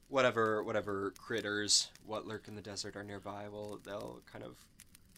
[0.08, 3.48] whatever whatever critters what lurk in the desert are nearby.
[3.48, 4.56] Will they'll kind of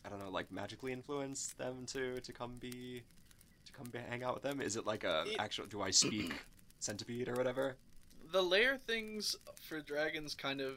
[0.04, 3.02] I don't know like magically influence them to to come be
[3.64, 4.60] to come be, hang out with them.
[4.60, 5.64] Is it like a It- actual?
[5.64, 6.34] Do I speak
[6.78, 7.76] centipede or whatever?
[8.32, 10.74] The layer things for dragons kind of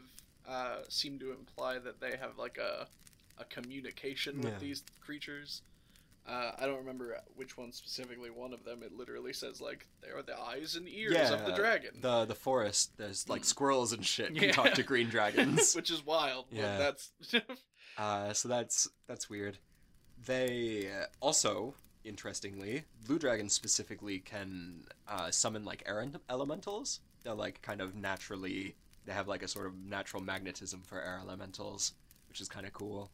[0.47, 2.87] uh, seem to imply that they have like a
[3.37, 4.59] a communication with Yeah.
[4.59, 5.61] these creatures.
[6.27, 8.29] Uh, I don't remember which one specifically.
[8.29, 11.53] One of them, it literally says like they are the eyes and ears of the
[11.53, 12.97] dragon, The the forest.
[12.97, 14.35] There's like squirrels and shit.
[14.35, 14.51] Can Yeah.
[14.51, 15.73] talk to green dragons.
[15.75, 16.47] which is wild.
[16.49, 16.77] but Yeah.
[16.77, 17.11] that's
[17.97, 19.57] Uh, so that's that's weird.
[20.25, 26.99] They uh, also, interestingly, blue dragons specifically can uh, summon like air elementals.
[27.23, 28.75] They're like kind of naturally.
[29.05, 31.93] They have like a sort of natural magnetism for air elementals,
[32.27, 33.11] which is kind of cool.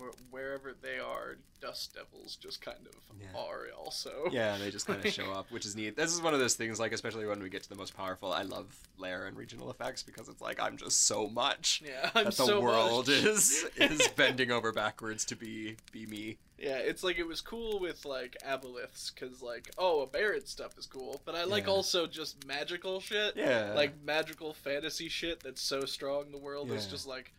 [0.00, 3.38] Where- wherever they are, dust devils just kind of Yeah.
[3.38, 4.28] are also.
[4.30, 5.94] Yeah, they just kind of show up, which is neat.
[5.96, 8.32] This is one of those things, like especially when we get to the most powerful.
[8.32, 12.24] I love layer and regional effects because it's like I'm just so much Yeah, I'm
[12.24, 13.16] that the so world much.
[13.24, 16.38] is is bending over backwards to be be me.
[16.58, 20.78] Yeah, it's like it was cool with like aboleths because like oh, a Barrett stuff
[20.78, 21.70] is cool, but I like Yeah.
[21.72, 23.34] also just magical shit.
[23.36, 27.32] Yeah, Like magical fantasy shit that's so strong the world is just like,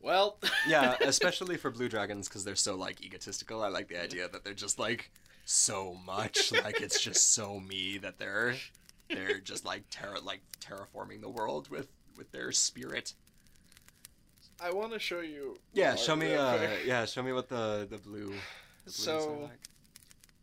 [0.00, 3.62] well, yeah, especially for blue dragons because they're so like egotistical.
[3.62, 5.10] I like the idea that they're just like
[5.44, 8.54] so much like it's just so me that they're
[9.08, 13.14] they're just like terra like terraforming the world with with their spirit.
[14.62, 15.56] I want to show you.
[15.72, 16.34] Yeah, show me.
[16.34, 16.70] Uh, quick.
[16.86, 18.26] yeah, show me what the the blue.
[18.26, 18.32] The
[18.84, 19.58] blues are So, like.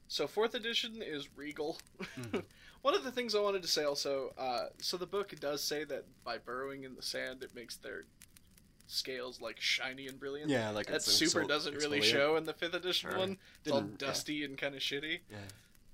[0.08, 1.78] so fourth edition is regal.
[2.20, 2.44] Mhm.
[2.84, 5.84] One of the things I wanted to say also, uh, so the book does say
[5.86, 8.06] that by burrowing in the sand, it makes their
[8.88, 10.50] scales like shiny and brilliant.
[10.50, 13.38] yeah, like that super doesn't really show in the fifth edition one.
[13.64, 14.08] It's all Didn't- yeah.
[14.08, 15.20] dusty and kind of shitty.
[15.30, 15.38] Yeah.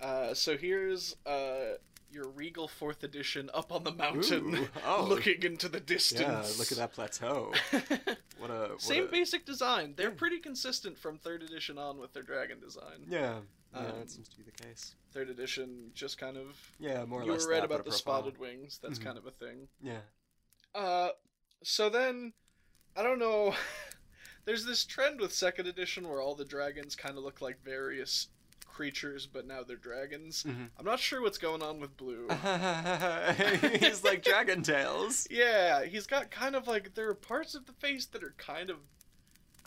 [0.06, 1.74] Uh, so here's uh,
[2.10, 6.20] your regal fourth edition up on the mountain, Ooh, oh, looking into the distance.
[6.22, 7.52] yeah, look at that plateau.
[8.38, 9.94] What a what Same a- basic design.
[9.96, 10.14] They're Yeah.
[10.16, 13.06] pretty consistent from third edition on with their dragon design.
[13.08, 13.38] Yeah,
[13.72, 14.96] yeah, Um, that seems to be the case.
[15.12, 17.46] Third edition just kind of Yeah, more or you less.
[17.46, 17.98] were right about the profile.
[18.22, 18.80] spotted wings.
[18.82, 19.04] That's Mhm.
[19.04, 19.68] kind of a thing.
[19.80, 20.00] Yeah.
[20.74, 21.10] Uh,
[21.62, 22.32] so then,
[22.96, 23.54] I don't know.
[24.44, 28.28] There's this trend with second edition where all the dragons kind of look like various
[28.66, 30.42] creatures, but now they're dragons.
[30.46, 30.68] Mhm.
[30.78, 32.28] I'm not sure what's going on with Blue.
[33.80, 35.26] He's like Dragon Tails.
[35.30, 38.68] yeah, he's got kind of like there are parts of the face that are kind
[38.70, 38.76] of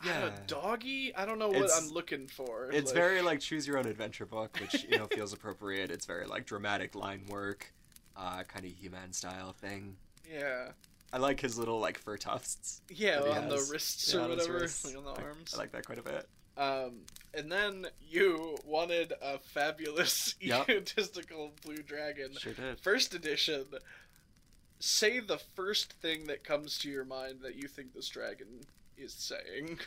[0.06, 0.30] yeah.
[0.46, 1.16] Doggy.
[1.16, 2.70] I don't know what It's- I'm looking for.
[2.72, 5.90] It's very like choose your own adventure book, which you know feels appropriate.
[5.90, 7.74] It's very like dramatic line work,
[8.16, 9.96] uh, kind of He-Man style thing.
[10.30, 10.72] yeah,
[11.14, 12.82] I like his little like fur tufts.
[12.90, 13.68] yeah, on has.
[13.68, 14.86] the wrists Yeah, or whatever, wrists.
[14.86, 15.54] like on the I- arms.
[15.54, 16.28] I like that quite a bit.
[16.58, 17.02] Um,
[17.36, 20.70] and then you wanted a fabulous Yep.
[20.70, 22.32] egotistical blue dragon.
[22.38, 22.80] Sure did.
[22.80, 23.66] First edition.
[24.80, 28.48] Say the first thing that comes to your mind that you think this dragon
[28.98, 29.80] is saying.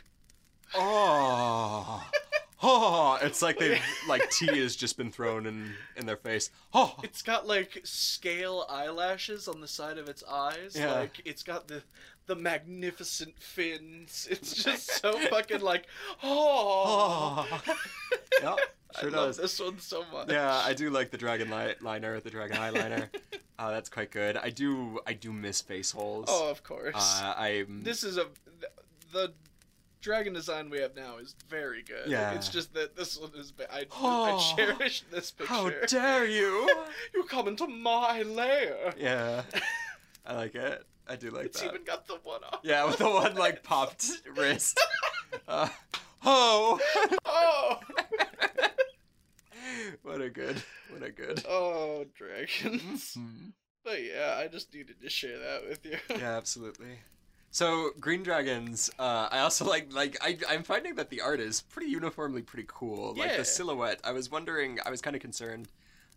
[0.73, 2.09] Oh,
[2.63, 3.17] oh!
[3.21, 6.49] It's like they've like tea has just been thrown in in their face.
[6.73, 10.75] Oh, It's got like scale eyelashes on the side of its eyes.
[10.75, 10.93] Yeah.
[10.93, 11.83] Like it's got the
[12.27, 14.27] the magnificent fins.
[14.31, 15.85] It's just so fucking like
[16.23, 17.47] oh.
[17.51, 17.75] oh.
[18.41, 18.55] yeah,
[18.99, 20.29] sure I love this one so much.
[20.29, 23.09] Yeah, I do like the dragon li- liner, the dragon eyeliner.
[23.59, 24.37] uh, that's quite good.
[24.37, 26.27] I do, I do miss face holes.
[26.29, 26.95] Oh, of course.
[26.95, 27.83] uh, I'm.
[27.83, 28.27] this is a
[29.11, 29.33] the
[30.01, 32.07] dragon design we have now is very good.
[32.07, 32.31] Yeah.
[32.33, 33.53] It's just that this one is.
[33.71, 35.53] I, Oh, I cherish this picture.
[35.53, 36.67] How dare you?
[37.13, 38.93] you come into my lair.
[38.97, 39.43] yeah,
[40.25, 40.83] I like it.
[41.07, 41.67] I do like it's that.
[41.69, 42.59] even got the one off.
[42.63, 44.79] Yeah, with the one like popped wrist.
[45.47, 45.69] Uh,
[46.25, 46.77] oh,
[47.25, 47.79] Oh.
[50.01, 51.43] what a good, what a good.
[51.47, 53.15] oh, dragons.
[53.17, 53.53] Mhm.
[53.83, 55.97] But yeah, I just needed to share that with you.
[56.09, 56.99] Yeah, absolutely.
[57.51, 61.61] So green dragons, uh, I also like like I I'm finding that the art is
[61.61, 63.13] pretty uniformly pretty cool.
[63.15, 63.25] Yeah.
[63.25, 63.99] Like the silhouette.
[64.05, 65.67] I was wondering, I was kind of concerned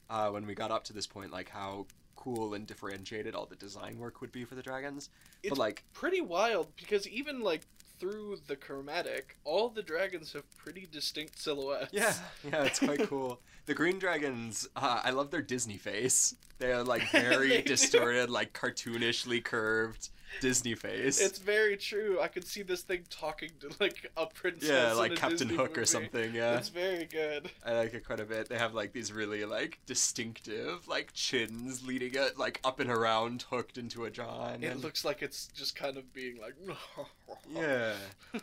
[0.08, 3.56] uh, when we got up to this point, like how cool and differentiated all the
[3.56, 5.10] design work would be for the dragons.
[5.42, 7.62] It's but like, Pretty wild because even like
[7.98, 11.90] through the chromatic, all the dragons have pretty distinct silhouettes.
[11.92, 13.40] yeah, yeah, it's quite cool.
[13.66, 16.36] The green dragons, uh, I love their Disney face.
[16.58, 21.20] They're like very distorted, like cartoonishly curved Disney face.
[21.20, 22.18] It's very true.
[22.20, 24.68] I could see this thing talking to like a princess.
[24.68, 26.34] yeah, like Captain Disney Hook or something.
[26.34, 26.56] Yeah.
[26.58, 27.50] It's very good.
[27.64, 28.48] I like it quite a bit.
[28.48, 33.44] They have like these really like distinctive like chins leading it like up and around,
[33.50, 34.48] hooked into a jaw.
[34.52, 36.54] And It looks like it's just kind of being like.
[37.54, 37.94] yeah,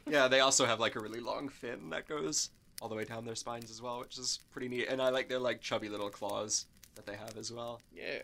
[0.09, 0.27] yeah.
[0.27, 2.49] They also have like a really long fin that goes
[2.81, 4.87] all the way down their spines as well, which is pretty neat.
[4.89, 7.79] And I like their like chubby little claws that they have as well.
[7.95, 8.21] Yeah.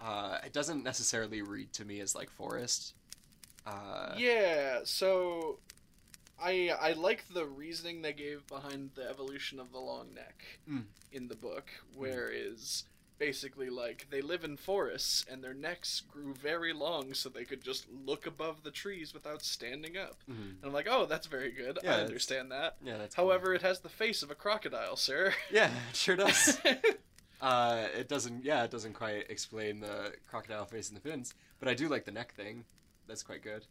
[0.00, 2.94] Uh, it doesn't necessarily read to me as like forest.
[3.66, 4.80] Uh, yeah.
[4.84, 5.58] So,
[6.40, 10.84] I I like the reasoning they gave behind the evolution of the long neck Mm.
[11.12, 12.84] in the book, where where is
[13.16, 17.62] basically like they live in forests and their necks grew very long so they could
[17.62, 20.16] just look above the trees without standing up.
[20.28, 20.56] mhm.
[20.56, 21.78] And I'm like, oh, that's very good.
[21.84, 22.76] Yeah, I understand that.
[22.84, 23.14] Yeah, that's.
[23.14, 23.26] cool.
[23.26, 25.32] However, it has the face of a crocodile, sir.
[25.50, 26.58] yeah, it sure does.
[27.40, 28.42] Uh, it doesn't.
[28.42, 32.06] Yeah, it doesn't quite explain the crocodile face and the fins, but I do like
[32.06, 32.64] the neck thing.
[33.06, 33.66] That's quite good.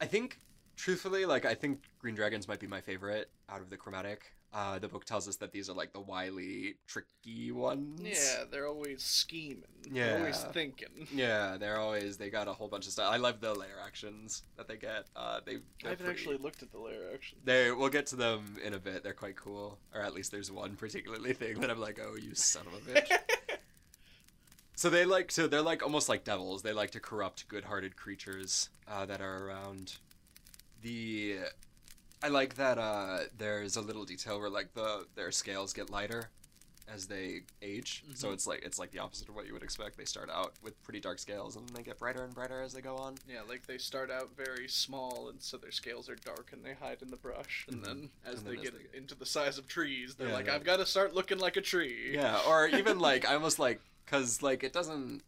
[0.00, 0.38] I think,
[0.76, 4.32] truthfully, like I think Green Dragons might be my favorite out of the chromatic.
[4.52, 8.00] Uh, the book tells us that these are like the wily, tricky ones.
[8.02, 9.62] yeah, they're always scheming.
[9.88, 11.06] They're always thinking.
[11.14, 13.12] Yeah, they're always they got a whole bunch of stuff.
[13.12, 15.06] I love the layer actions that they get.
[15.14, 15.52] Uh, they
[15.84, 17.38] I haven't pretty- actually looked at the layer action.
[17.44, 19.04] They we'll get to them in a bit.
[19.04, 22.34] They're quite cool, or at least there's one particularly thing that I'm like, oh, you
[22.34, 23.12] son of a bitch.
[24.80, 26.62] So they like to they're like almost like devils.
[26.62, 29.98] They like to corrupt good-hearted creatures uh, that are around.
[30.80, 31.40] The
[32.22, 36.30] I like that uh, there's a little detail where like the their scales get lighter
[36.88, 38.04] as they age.
[38.14, 38.32] So Mhm.
[38.32, 39.98] it's like it's like the opposite of what you would expect.
[39.98, 42.80] They start out with pretty dark scales and they get brighter and brighter as they
[42.80, 43.16] go on.
[43.28, 46.72] Yeah, like they start out very small, and so their scales are dark, and they
[46.72, 47.66] hide in the brush.
[47.68, 47.84] And Mhm.
[47.84, 50.28] then as And they then as get they get- into the size of trees, they're
[50.28, 50.48] Yeah, like.
[50.48, 53.82] "I've got to start looking like a tree." Yeah, or even like I almost like
[54.10, 55.22] because like it doesn't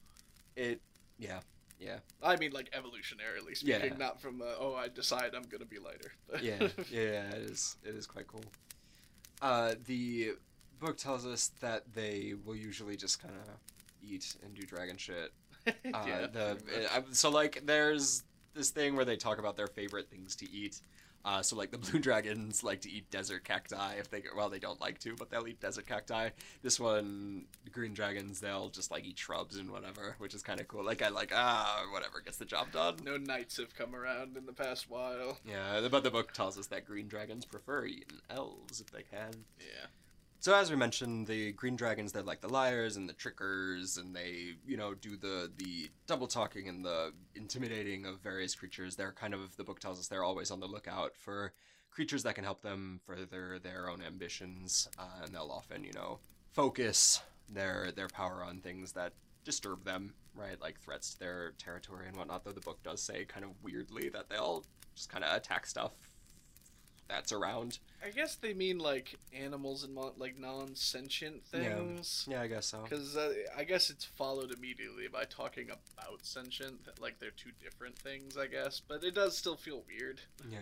[0.57, 0.81] it
[1.19, 1.41] yeah
[1.79, 3.97] yeah I mean, like evolutionarily speaking, Yeah.
[3.97, 6.13] not from uh, oh, I decide I'm gonna be lighter.
[6.43, 8.45] Yeah yeah it is it is quite cool.
[9.41, 10.33] Uh, the
[10.79, 13.49] book tells us that they will usually just kind of
[14.01, 15.33] eat and do dragon shit.
[15.67, 16.27] Uh, yeah.
[16.27, 16.93] the pretty much.
[16.97, 20.81] uh, so like there's this thing where they talk about their favorite things to eat.
[21.25, 24.59] Uh, so like the blue dragons like to eat desert cacti if they well they
[24.59, 26.31] don't like to but they'll eat desert cacti.
[26.63, 30.61] This one the green dragons they'll just like eat shrubs and whatever, which is kind
[30.61, 30.85] of cool.
[30.85, 32.97] Like I like ah whatever gets the job done.
[33.05, 35.39] No knights have come around in the past while.
[35.49, 39.45] Yeah, but the book tells us that green dragons prefer eating elves if they can.
[39.59, 39.87] Yeah.
[40.43, 44.13] So as we mentioned, the green dragons they're like the liars and the trickers, and
[44.13, 48.97] they you know do the the double talking and the intimidating of various creatures.
[48.97, 51.53] They're kind of the book tells us they're always on the lookout for
[51.93, 56.19] creatures that can help them further their own ambitions, uh, and they'll often you know
[56.51, 59.13] focus their their power on things that
[59.45, 60.61] disturb them, right?
[60.61, 62.43] Like threats to their territory and whatnot.
[62.45, 64.65] Though the book does say kind of weirdly that they'll
[64.97, 65.93] just kind of attack stuff
[67.13, 67.79] that's around.
[68.05, 71.75] I guess they mean like animals and mon- like non-sentient Yeah.
[71.77, 72.27] things.
[72.29, 72.81] Yeah, I guess so.
[72.83, 77.51] Because uh, I guess it's followed immediately by talking about sentient, that, like they're two
[77.63, 78.81] different things, I guess.
[78.87, 80.21] But it does still feel weird.
[80.51, 80.59] Yeah,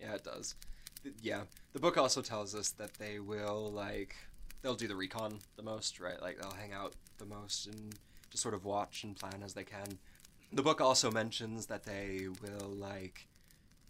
[0.00, 0.56] yeah, it does.
[1.02, 4.16] Th- Yeah, the book also tells us that they will like
[4.62, 6.20] they'll do the recon the most, right?
[6.20, 7.94] Like they'll hang out the most and
[8.30, 9.98] just sort of watch and plan as they can.
[10.52, 13.26] The book also mentions that they will like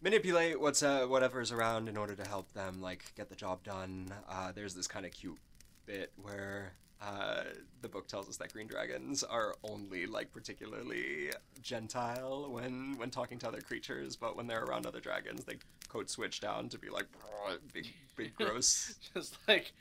[0.01, 4.13] manipulate what's uh, whatever's around in order to help them like get the job done.
[4.29, 5.39] Uh, there's this kind of cute
[5.87, 7.45] bit where uh,
[7.81, 11.31] the book tells us that green dragons are only like particularly
[11.63, 15.57] gentile when when talking to other creatures, but when they're around other dragons, they
[15.89, 17.07] code switch down to be like
[17.73, 18.95] big, big, gross.
[19.15, 19.73] Just like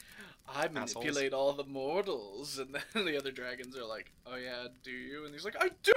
[0.47, 0.95] I Assholes.
[0.95, 5.25] manipulate all the mortals, and then the other dragons are like, "Oh yeah, do you?"
[5.25, 5.93] And he's like, "I do."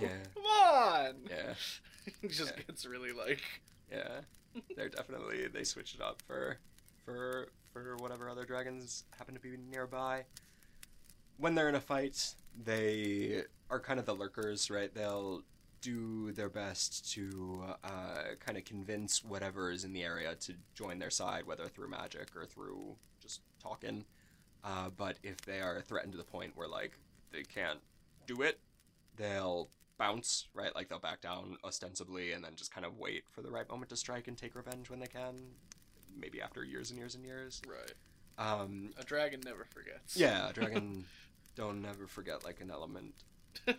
[0.00, 0.08] Yeah.
[0.34, 1.14] Come on.
[1.30, 1.54] Yeah,
[2.28, 2.62] just Yeah.
[2.66, 3.40] gets really like.
[3.90, 4.20] yeah.
[4.76, 6.58] They're definitely they switch it up for
[7.04, 10.24] for for whatever other dragons happen to be nearby.
[11.38, 14.94] When they're in a fight, they are kind of the lurkers, right?
[14.94, 15.42] They'll
[15.80, 20.98] do their best to uh, kind of convince whatever is in the area to join
[20.98, 24.04] their side, whether through magic or through just talking.
[24.62, 26.92] Uh, but if they are threatened to the point where like
[27.32, 27.80] they can't
[28.26, 28.60] do it,
[29.16, 30.74] they'll bounce, right?
[30.74, 33.90] Like they'll back down ostensibly and then just kind of wait for the right moment
[33.90, 35.34] to strike and take revenge when they can.
[36.16, 37.60] Maybe after years and years and years.
[37.68, 37.92] Right.
[38.36, 40.16] Um, A dragon never forgets.
[40.16, 41.04] yeah, a dragon
[41.56, 43.14] don't ever forget like an element.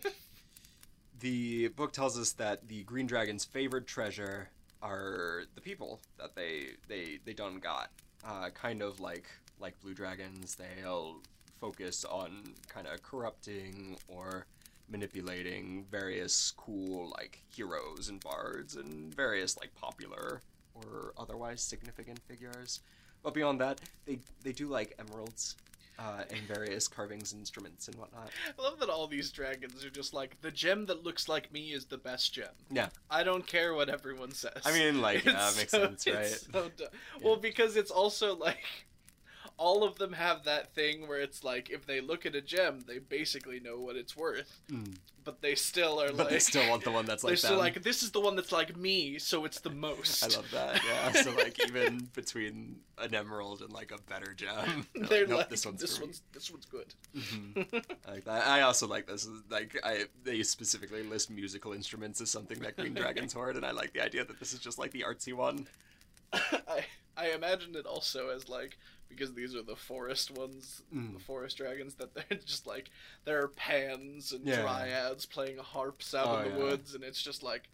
[1.20, 4.48] the book tells us that the green dragon's favored treasure
[4.82, 7.90] are the people that they they they done got.
[8.24, 9.26] Uh, kind of like
[9.60, 11.20] like blue dragons, they'll
[11.60, 14.46] focus on kind of corrupting or
[14.88, 20.40] manipulating various cool like heroes and bards and various like popular
[20.74, 22.80] or otherwise significant figures.
[23.22, 25.56] But beyond that, they they do like emeralds
[25.98, 28.28] uh, and various carvings, instruments, and whatnot.
[28.58, 31.72] I love that all these dragons are just like the gem that looks like me
[31.72, 32.50] is the best gem.
[32.70, 32.88] Yeah.
[33.10, 34.60] I don't care what everyone says.
[34.66, 36.26] I mean, like, yeah, It's makes so- sense, right?
[36.26, 36.90] so du-
[37.22, 38.62] Well, because it's also like
[39.58, 42.84] all of them have that thing where it's like if they look at a gem,
[42.86, 44.96] they basically know what it's worth, Mm.
[45.24, 47.50] but they still are But like they still want the one that's like they're still
[47.52, 47.58] them.
[47.60, 50.22] like this is the one that's like me, so it's the most.
[50.22, 50.80] I love that.
[50.84, 51.12] Yeah.
[51.22, 55.38] So like even between an emerald and like a better gem, they're They're like, nope,
[55.38, 56.94] like this one's this for me." one's this one's good.
[57.16, 57.84] Mhm.
[58.06, 58.46] I like that.
[58.46, 59.26] I also like this.
[59.50, 63.70] Like I, they specifically list musical instruments as something that Green Dragons hoard, and I
[63.70, 65.66] like the idea that this is just like the artsy one.
[66.32, 66.84] I
[67.16, 68.76] I imagined it also as like
[69.08, 71.14] because these are the forest ones, Mm.
[71.14, 72.90] the forest dragons that they're just like
[73.24, 74.62] there are pans and Yeah.
[74.62, 76.64] dryads playing harps out Oh, in the yeah.
[76.64, 77.68] woods, and it's just like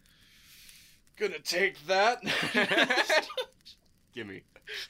[1.17, 2.21] gonna take that.
[4.13, 4.43] Gimme.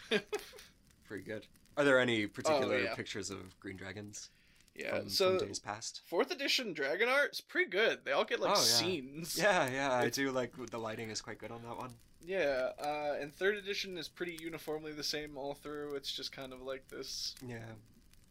[1.08, 1.48] Pretty good.
[1.78, 2.96] Are there any particular Oh, yeah.
[2.96, 4.30] pictures of Green Dragons
[4.76, 5.00] yeah.
[5.00, 6.02] from, so from days past?
[6.06, 8.00] fourth edition dragon art is pretty good.
[8.06, 8.60] They all get like Oh, yeah.
[8.62, 9.38] scenes.
[9.38, 11.92] Yeah, yeah, I do like the lighting is quite good on that one.
[12.26, 15.96] Yeah, uh, and third edition is pretty uniformly the same all through.
[15.96, 17.58] It's just kind of like this Yeah,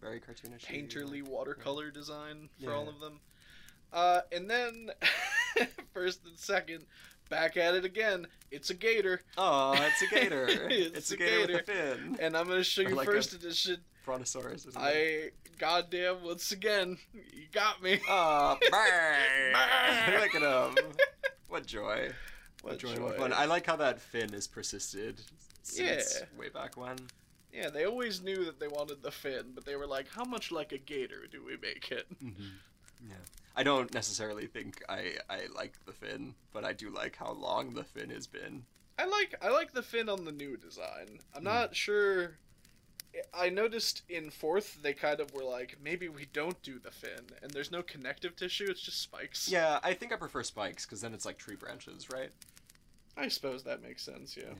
[0.00, 0.64] very cartoonish.
[0.64, 2.76] painterly watercolor design for Yeah.
[2.76, 3.20] all of them.
[3.92, 4.90] Uh, and then
[5.92, 6.86] first and second,
[7.32, 8.26] back at it again.
[8.50, 10.46] It's a gator, Oh, it's a gator.
[10.70, 11.52] It's it's, a a gator, gator.
[11.54, 12.16] with a fin.
[12.20, 13.78] and I'm gonna show Or you like first edition.
[14.04, 14.66] Brontosaurus.
[14.66, 14.84] Isn't it?
[14.84, 18.00] I goddamn once again, you got me.
[18.08, 20.20] Oh, burn!
[20.20, 20.42] Look at
[20.76, 20.84] him.
[21.48, 22.10] What joy.
[22.62, 23.18] What, What joy, What joy.
[23.18, 23.32] fun.
[23.32, 25.20] I like how that fin is persisted
[25.62, 26.26] since Yeah.
[26.38, 26.96] way back when.
[27.52, 30.50] Yeah, they always knew that they wanted the fin, but they were like, "How much
[30.52, 33.08] like a gator do we make it?" Mm-hmm.
[33.08, 33.14] Yeah.
[33.54, 37.74] I don't necessarily think I, I like the fin, but I do like how long
[37.74, 38.64] the fin has been.
[38.98, 41.18] I like I like the fin on the new design.
[41.34, 41.48] I'm Hmm.
[41.48, 42.38] not sure.
[43.34, 47.26] I noticed in fourth they kind of were like maybe we don't do the fin,
[47.42, 48.66] and there's no connective tissue.
[48.70, 49.50] It's just spikes.
[49.50, 52.30] Yeah, I think I prefer spikes because then it's like tree branches, right?
[53.16, 54.34] I suppose that makes sense.
[54.36, 54.44] Yeah.
[54.44, 54.54] Yeah.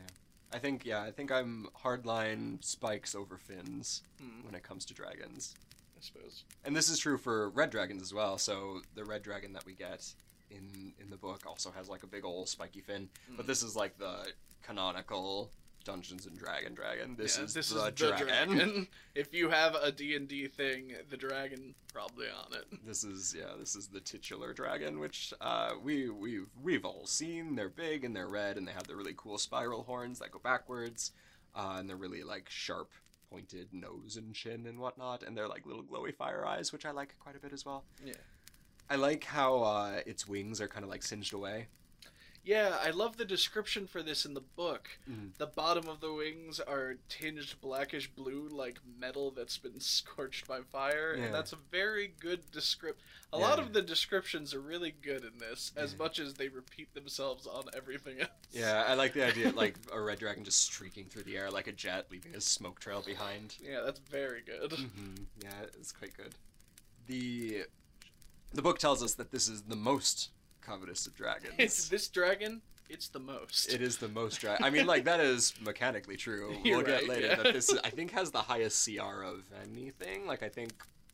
[0.55, 4.95] I think yeah, I think I'm hardline spikes over fins Hmm, when it comes to
[4.95, 5.55] dragons.
[6.03, 6.45] I suppose.
[6.65, 8.37] And this is true for red dragons as well.
[8.39, 10.13] So the red dragon that we get
[10.51, 13.09] in in the book also has like a big old spiky fin.
[13.37, 13.47] But Hmm.
[13.47, 14.33] this is like the
[14.63, 15.51] canonical
[15.85, 17.17] Dungeons and Dragon dragon.
[17.17, 18.87] This Yeah, is this the, is dragon.
[19.17, 22.67] if you have a D&D thing, the dragon probably on it.
[22.87, 27.57] This is yeah, this is the titular dragon, which uh, we we've we've all seen.
[27.57, 30.39] They're big and they're red, and they have the really cool spiral horns that go
[30.39, 31.11] backwards,
[31.57, 32.93] uh, and they're really like sharp,
[33.33, 36.91] pointed nose and chin and whatnot, and they're like little glowy fire eyes, which I
[36.91, 37.85] like quite a bit as well.
[38.05, 38.13] Yeah.
[38.91, 41.69] I like how uh, its wings are kind of like singed away.
[42.45, 44.89] Yeah, I love the description for this in the book.
[45.09, 45.37] Mhm.
[45.39, 50.63] The bottom of the wings are tinged blackish blue like metal that's been scorched by
[50.63, 51.25] fire, Yeah.
[51.27, 53.01] and that's a very good descript.
[53.33, 55.99] A lot of the descriptions are really good in this, as Yeah.
[55.99, 58.31] much as they repeat themselves on everything else.
[58.51, 61.69] Yeah, I like the idea like a red dragon just streaking through the air like
[61.69, 63.55] a jet, leaving a smoke trail behind.
[63.63, 64.73] Yeah, that's very good.
[64.73, 66.35] hmm Yeah, it's quite good.
[67.07, 67.67] The
[68.53, 70.31] the book tells us that this is the most
[70.63, 71.55] covetous of dragons.
[71.59, 72.63] It's this dragon.
[72.89, 73.73] It's the most.
[73.73, 76.55] It is the most dra- I mean, like that is mechanically true.
[76.63, 77.35] You're we'll get later yeah.
[77.37, 80.27] that this I think has the highest CR of anything.
[80.27, 80.73] Like I think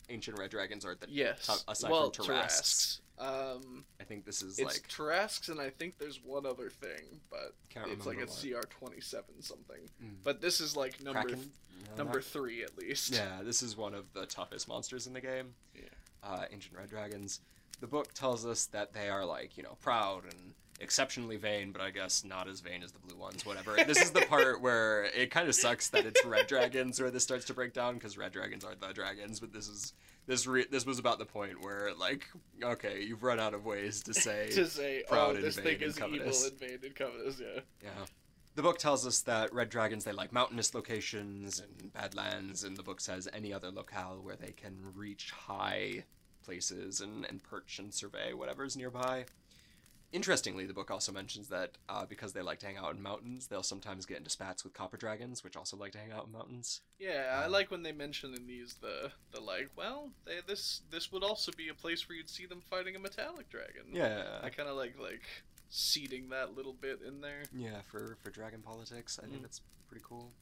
[0.09, 1.47] ancient red dragons are the Yes.
[1.47, 2.27] top- aside well, from.
[2.27, 3.01] Tarrasques.
[3.21, 7.21] Um, I think this is it's like Tarrasques, and I think there's one other thing,
[7.31, 7.53] but
[7.89, 8.63] it's like a what.
[8.63, 9.81] CR twenty seven something.
[10.03, 10.15] Mm.
[10.23, 11.51] But this is like number Kraken?
[11.91, 13.15] No, number not- three at least.
[13.15, 15.55] Yeah, this is one of the toughest monsters in the game.
[15.75, 15.83] Yeah.
[16.23, 17.41] Uh, ancient red dragons.
[17.81, 21.81] The book tells us that they are like you know proud and exceptionally vain, but
[21.81, 23.45] I guess not as vain as the blue ones.
[23.45, 23.77] Whatever.
[23.87, 27.25] this is the part where it kind of sucks that it's red dragons where this
[27.25, 29.93] starts to break down because red dragons are the dragons, but this is
[30.27, 32.29] this re- this was about the point where like
[32.63, 35.57] okay, you've run out of ways to say to say, oh, proud oh, and this
[35.57, 36.49] vain thing and is evil covetous.
[36.49, 37.41] and vain and covetous.
[37.41, 37.61] Yeah.
[37.83, 37.91] Yeah.
[38.55, 42.83] The book tells us that red dragons they like mountainous locations and badlands, and the
[42.83, 46.05] book says any other locale where they can reach high
[46.59, 49.27] places and, and perch and survey whatever's nearby.
[50.11, 53.47] Interestingly, the book also mentions that uh, because they like to hang out in mountains,
[53.47, 56.33] they'll sometimes get into spats with copper dragons, which also like to hang out in
[56.33, 56.81] mountains.
[56.99, 60.81] Yeah, I Um, like when they mention in these the the like, well, they, this
[60.91, 63.83] this would also be a place where you'd see them fighting a metallic dragon.
[63.93, 65.25] Yeah, I kind of like like
[65.69, 67.43] seeding that little bit in there.
[67.55, 69.43] Yeah, for for dragon politics, I think Mm.
[69.43, 70.33] that's pretty cool.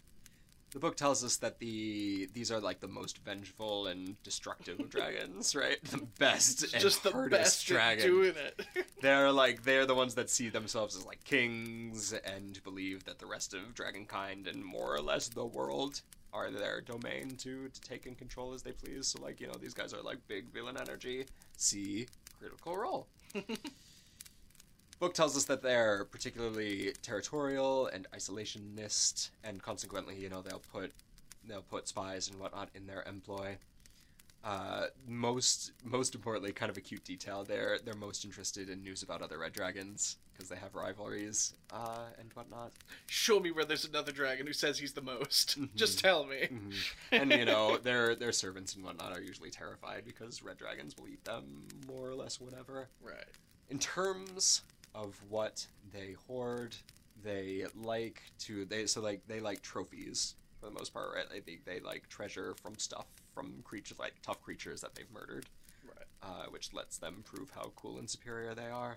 [0.73, 5.55] The book tells us that the these are like the most vengeful and destructive dragons,
[5.55, 5.83] right?
[5.85, 8.07] The best and just the hardest best dragon.
[8.07, 8.67] doing it.
[9.01, 13.27] They're like they're the ones that see themselves as like kings and believe that the
[13.27, 16.03] rest of dragonkind and more or less the world
[16.33, 19.07] are their domain to to take and control as they please.
[19.09, 21.27] So like you know these guys are like big villain energy.
[21.57, 22.07] See
[22.39, 23.07] critical role.
[24.99, 30.93] Book tells us that they're particularly territorial and isolationist, and consequently, you know, they'll put
[31.49, 33.57] they'll put spies and whatnot in their employ.
[34.43, 37.45] Uh, most most importantly, kind of a cute detail.
[37.45, 42.05] They're they're most interested in news about other red dragons because they have rivalries uh,
[42.19, 42.73] and whatnot.
[43.07, 45.59] Show me where there's another dragon who says he's the most.
[45.61, 45.75] Mhm.
[45.75, 46.49] Just tell me.
[46.51, 46.73] Mhm.
[47.13, 51.09] And you know, their their servants and whatnot are usually terrified because red dragons will
[51.09, 52.89] eat them more or less whatever.
[53.03, 53.25] Right.
[53.69, 54.63] in terms
[54.97, 56.75] of what they hoard,
[57.23, 61.27] they like to they so like they like trophies for the most part, right?
[61.31, 65.47] They they, they like treasure from stuff from creatures like tough creatures that they've murdered,
[65.85, 66.07] Right.
[66.23, 68.97] uh, which lets them prove how cool and superior they are.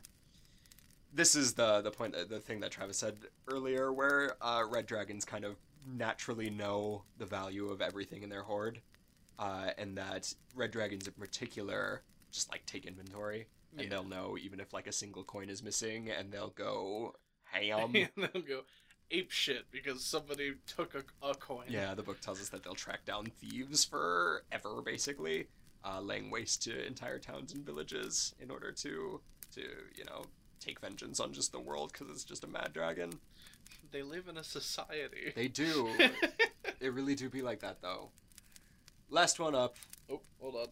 [1.13, 5.25] This is the the point the thing that Travis said earlier, where uh, red dragons
[5.25, 8.81] kind of naturally know the value of everything in their hoard,
[9.37, 13.89] uh, and that red dragons in particular just like take inventory and Yeah.
[13.89, 18.09] they'll know even if like a single coin is missing and they'll go ham and
[18.17, 18.61] they'll go
[19.11, 21.65] ape shit because somebody took a, a coin.
[21.67, 25.47] yeah the book tells us that they'll track down thieves forever basically
[25.83, 29.19] uh, laying waste to entire towns and villages in order to
[29.53, 29.61] to
[29.95, 30.23] you know
[30.59, 33.11] take vengeance on just the world because it's just a mad dragon
[33.91, 35.31] They live in a society.
[35.35, 35.89] they do
[36.79, 38.09] they really do be like that though
[39.09, 39.75] last one up
[40.11, 40.67] oh, hold on.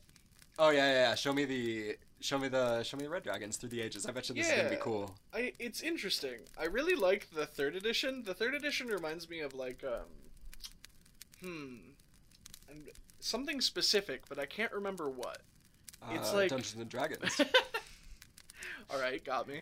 [0.59, 1.15] oh yeah yeah, yeah.
[1.15, 4.11] show me the show me the show me the red dragons through the ages i
[4.11, 6.39] bet you this is gonna be cool I it's interesting.
[6.59, 8.23] I really like the third edition.
[8.25, 10.07] The third edition reminds me of like um
[11.41, 11.75] hmm
[12.69, 12.89] and
[13.19, 15.39] something specific, but I can't remember what.
[16.11, 17.39] It's Uh, like- dungeons and dragons
[18.89, 19.61] All right, got me.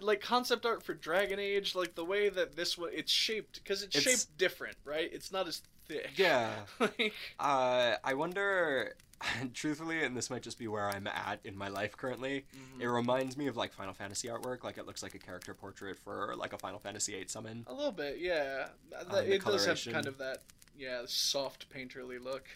[0.00, 3.82] like concept art for Dragon Age, like the way that this one it's shaped because
[3.82, 5.10] it's, It's- shaped different, right?
[5.12, 6.12] It's not as thick.
[6.16, 6.50] Yeah.
[6.80, 8.94] like Uh, I wonder.
[9.54, 12.44] Truthfully, and this might just be where I'm at in my life currently.
[12.56, 12.82] Mm-hmm.
[12.82, 14.64] It reminds me of like Final Fantasy artwork.
[14.64, 17.64] Like it looks like a character portrait for like a Final Fantasy VIII summon.
[17.66, 18.68] a little bit, yeah.
[18.96, 20.38] Uh, the it does have kind of that,
[20.76, 22.46] yeah, soft painterly look.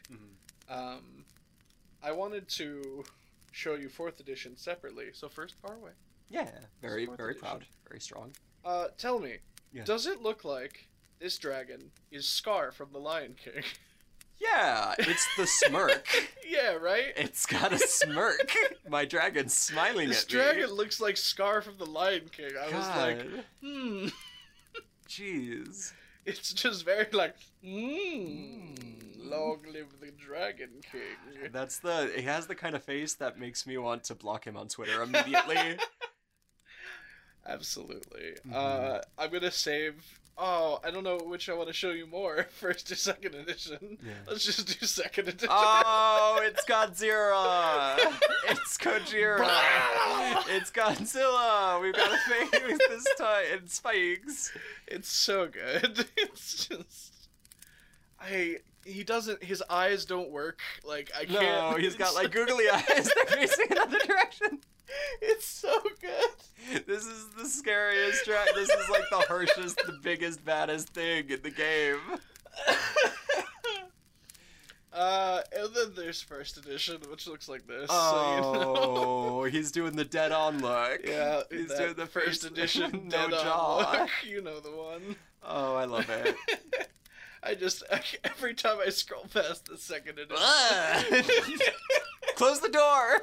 [0.69, 1.25] Um,
[2.03, 3.05] I wanted to
[3.53, 5.07] show you fourth edition separately.
[5.13, 5.93] So first, far away.
[6.31, 6.51] Yeah,
[6.83, 7.41] very very edition.
[7.49, 8.33] proud, very strong.
[8.65, 9.39] Uh, tell me,
[9.73, 9.85] Yeah.
[9.85, 10.87] does it look like
[11.21, 13.63] this dragon is Scar from The Lion King?
[14.41, 16.07] Yeah, it's the smirk.
[16.47, 17.13] yeah, right.
[17.17, 18.53] it's got a smirk.
[18.89, 20.39] My dragon's smiling This at me.
[20.39, 22.51] This dragon looks like Scar from The Lion King.
[22.61, 23.27] I was like,
[23.63, 24.09] hmm.
[25.09, 25.93] jeez.
[26.25, 28.75] It's just very like, hmm.
[29.19, 31.51] Long live the Dragon King.
[31.53, 32.11] That's the.
[32.17, 35.03] He has the kind of face that makes me want to block him on Twitter
[35.03, 35.57] immediately.
[37.47, 38.37] Absolutely.
[38.47, 38.55] Mhm.
[38.55, 40.21] Uh, I'm gonna save.
[40.41, 42.47] Oh, I don't know which I want to show you more.
[42.51, 43.99] First or second edition.
[44.01, 44.13] Yeah.
[44.29, 45.49] Let's just do second edition.
[45.51, 47.99] Oh, it's Godzilla!
[48.49, 49.49] It's Gojira!
[50.51, 51.83] it's Godzilla!
[51.83, 53.45] We've got a face this time.
[53.53, 54.53] It's Spikes.
[54.87, 56.07] It's so good.
[56.17, 57.29] It's just.
[58.21, 58.59] I.
[58.85, 59.43] He doesn't.
[59.43, 60.61] His eyes don't work.
[60.85, 61.73] Like I can't.
[61.73, 63.11] No, he's got like googly eyes.
[63.13, 64.61] They're facing another direction.
[65.21, 66.85] It's so good.
[66.87, 68.49] This is the scariest track.
[68.55, 71.99] This is like the harshest, the biggest, baddest thing in the game.
[74.93, 77.89] uh, and then there's first edition, which looks like this.
[77.91, 78.75] so you know.
[78.77, 81.01] Oh, he's doing the dead on look.
[81.05, 83.77] Yeah, he's doing the first edition no dead on jaw.
[84.01, 84.11] look.
[84.27, 85.17] You know the one.
[85.43, 86.37] Oh, I love it.
[87.43, 87.83] I just
[88.25, 91.55] every time I scroll past the second edition.
[92.37, 93.23] Close the door.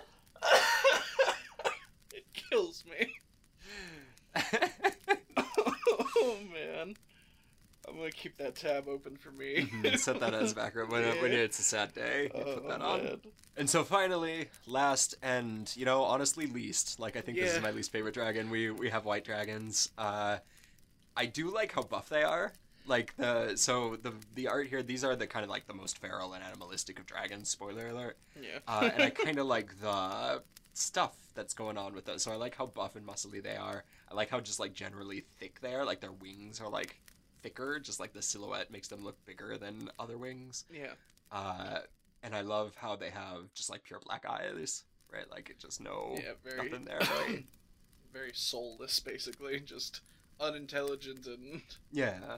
[2.13, 3.11] it kills me.
[6.25, 6.95] Oh man,
[7.87, 9.69] I'm gonna keep that tab open for me.
[9.83, 12.23] Mhm, Set that as background when, when it's a sad day.
[12.23, 13.03] You put Oh, that on.
[13.03, 13.17] man.
[13.57, 17.71] And so finally, last and you know honestly least, like I think this is my
[17.71, 18.49] least favorite dragon.
[18.49, 19.91] We we have white dragons.
[19.97, 20.37] Uh,
[21.15, 22.51] I do like how buff they are.
[22.87, 24.83] Like the so the the art here.
[24.83, 27.49] These are the kind of like the most feral and animalistic of dragons.
[27.49, 28.17] Spoiler alert.
[28.39, 28.59] Yeah.
[28.67, 30.41] Uh, and I kind of like the
[30.75, 32.21] stuff that's going on with it.
[32.21, 33.83] So I like how buff and muscly they are.
[34.11, 35.85] I like how just like generally thick they are.
[35.85, 36.99] Like their wings are like
[37.41, 37.79] thicker.
[37.79, 40.65] Just like the silhouette makes them look bigger than other wings.
[40.71, 40.93] yeah.
[41.31, 41.79] Uh,
[42.23, 45.29] and I love how they have just like pure black eyes, right?
[45.31, 46.33] Like it just no Yeah.
[46.43, 46.69] Very.
[46.69, 46.99] nothing there.
[47.17, 47.45] Very,
[48.13, 49.99] very soulless, basically, just
[50.39, 51.61] unintelligent and
[51.91, 52.37] yeah,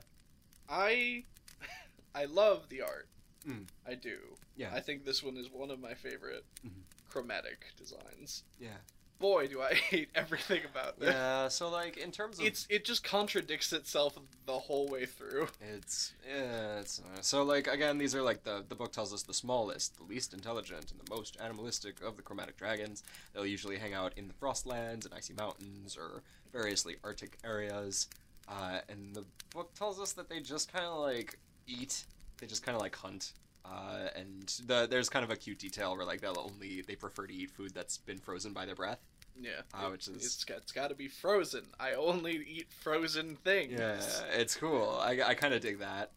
[0.69, 1.23] I
[2.15, 3.07] I love the art.
[3.47, 3.65] Mm.
[3.87, 4.17] I do.
[4.55, 6.81] yeah, I think this one is one of my favorite Mhm.
[7.09, 8.43] Chromatic designs.
[8.59, 8.77] yeah,
[9.19, 11.09] Boy, do I hate everything about this.
[11.09, 11.47] yeah.
[11.47, 15.47] So like in terms of It's it just contradicts itself the whole way through.
[15.75, 19.23] It's yeah, it's uh, so like again these are like the the book tells us
[19.23, 23.01] the smallest, the least intelligent, and the most animalistic of the chromatic dragons.
[23.33, 26.21] They'll usually hang out in the frostlands and icy mountains or
[26.53, 28.07] variously arctic areas.
[28.47, 32.03] Uh, and the book tells us that they just kind of like eat.
[32.37, 33.33] They just kind of like hunt.
[33.69, 37.27] Uh, and the, there's kind of a cute detail where like they'll only they prefer
[37.27, 38.99] to eat food that's been frozen by their breath.
[39.39, 41.65] Yeah, Uh, which is- it's got, it's got to be frozen.
[41.79, 43.73] I only eat frozen things.
[43.79, 43.99] Yeah,
[44.33, 44.97] it's cool.
[44.99, 46.11] I, I kind of dig that.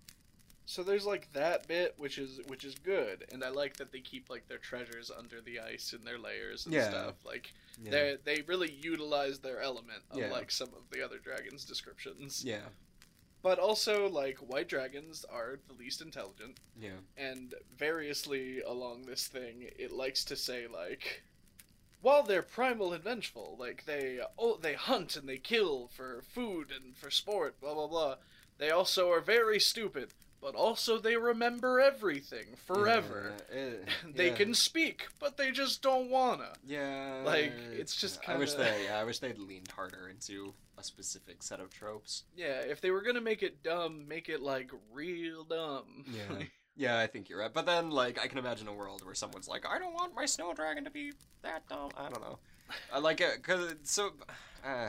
[0.65, 3.99] So there's like that bit, which is which is good, and I like that they
[4.01, 6.89] keep like their treasures under the ice in their lairs and Yeah.
[6.91, 7.15] stuff.
[7.27, 7.91] Like Yeah.
[7.91, 10.27] they they really utilize their element, Yeah.
[10.27, 12.45] unlike some of the other dragons' descriptions.
[12.45, 12.61] Yeah.
[13.43, 16.99] But also, like white dragons are the least intelligent, Yeah.
[17.17, 21.23] and variously along this thing, it likes to say like,
[22.03, 26.71] while they're primal and vengeful, like they oh they hunt and they kill for food
[26.71, 28.17] and for sport, blah blah blah.
[28.59, 33.33] They also are very stupid, but also they remember everything forever.
[33.53, 34.35] Yeah, it- They yeah.
[34.37, 36.53] can speak, but they just don't wanna.
[36.67, 37.23] Yeah.
[37.25, 38.85] Like, it's just I wish kinda- they.
[38.85, 42.25] Yeah, I wish they'd leaned harder into a specific set of tropes.
[42.37, 46.05] Yeah, if they were gonna make it dumb, make it like real dumb.
[46.11, 46.45] Yeah.
[46.77, 47.53] Yeah, I think you're right.
[47.53, 50.25] But then, like, I can imagine a world where someone's like, "I don't want my
[50.25, 51.13] snow dragon to be
[51.43, 52.39] that dumb." I don't know.
[52.91, 54.13] I like it because so.
[54.65, 54.89] Uh,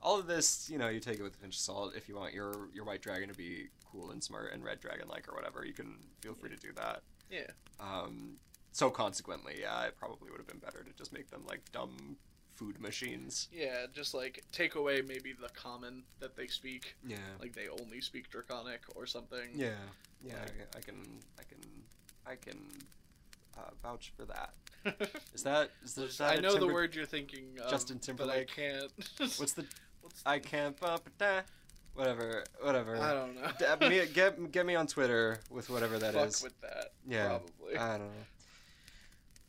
[0.00, 1.94] all of this, you know, you take it with a pinch of salt.
[1.96, 5.08] If you want your your white dragon to be cool and smart and red dragon
[5.08, 7.02] like or whatever, you can feel free to do that.
[7.30, 7.50] yeah.
[7.80, 8.36] Um,
[8.72, 12.16] so consequently, yeah, it probably would have been better to just make them like dumb
[12.52, 13.48] food machines.
[13.52, 16.96] Yeah, just like take away maybe the common that they speak.
[17.06, 17.16] Yeah.
[17.40, 19.48] Like they only speak Draconic or something.
[19.54, 19.70] Yeah.
[20.22, 20.34] Yeah.
[20.74, 21.20] I, I can.
[21.38, 21.58] I can.
[22.26, 22.58] I can
[23.56, 24.54] uh, vouch for that.
[25.34, 25.70] Is that?
[25.84, 28.90] Is there, is that I know the word you're thinking of, Justin but I can't.
[29.18, 29.64] What's the
[30.00, 31.42] What's I can't bump down.
[31.94, 32.96] Whatever, whatever.
[33.80, 36.40] Me, get get me on Twitter with whatever that is.
[36.40, 36.92] Fuck with that.
[37.08, 37.76] Yeah, Probably.
[37.76, 38.12] I don't know.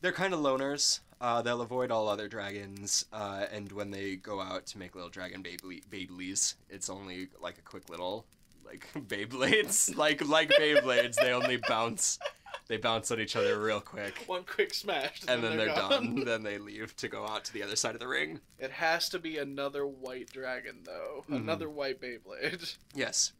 [0.01, 0.99] They're kind of loners.
[1.19, 5.09] Uh, they'll avoid all other dragons, uh, and when they go out to make little
[5.09, 8.25] dragon baby Beyblades, it's only like a quick little
[8.63, 11.15] like Beyblades, like like Beyblades.
[11.15, 12.19] They only bounce.
[12.67, 15.89] They bounce on each other real quick, One quick smash, and then they're, gone.
[15.89, 16.25] done.
[16.25, 18.41] then they leave to go out to the other side of the ring.
[18.59, 21.23] It has to be another white dragon, though.
[21.29, 21.37] Mhm.
[21.37, 22.75] Another white Beyblade.
[22.93, 23.31] Yes.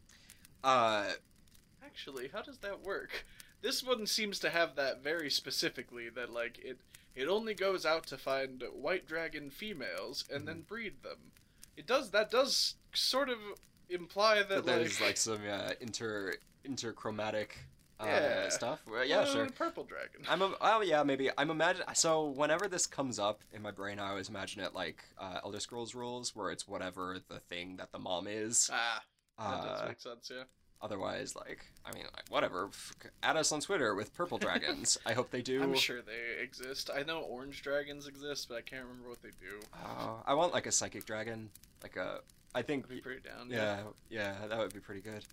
[0.64, 1.06] Uh,
[1.86, 3.26] Actually, how does that work?
[3.62, 6.10] This one seems to have that very specifically.
[6.10, 6.80] That like it,
[7.16, 10.48] it only goes out to find white dragon females and Mm-hmm.
[10.48, 11.32] then breed them.
[11.76, 13.38] It does that does sort of
[13.90, 16.36] imply that, that there's like, like some uh, inter
[16.68, 17.50] interchromatic
[18.00, 18.50] uh, Yeah.
[18.50, 18.82] stuff.
[18.88, 19.50] Well, yeah, uh, sure.
[19.50, 20.22] purple dragon.
[20.28, 23.98] I'm a, oh yeah maybe I'm imagine so whenever this comes up in my brain
[24.00, 27.92] I always imagine it like uh, Elder Scrolls rules where it's whatever the thing that
[27.92, 28.70] the mom is.
[28.72, 29.02] ah,
[29.38, 30.32] that does Uh, make sense.
[30.34, 30.44] Yeah.
[30.82, 32.70] otherwise, like I mean, like, whatever.
[33.24, 34.98] Add us on Twitter with purple dragons.
[35.06, 35.62] I hope they do.
[35.64, 36.90] I'm sure they exist.
[36.94, 39.60] I know orange dragons exist, but I can't remember what they do.
[39.74, 41.50] Uh, I want like a psychic dragon,
[41.84, 42.20] like a.
[42.56, 42.86] I think.
[42.86, 43.50] I'd be pretty down.
[43.50, 45.24] Yeah, yeah, that would be pretty good.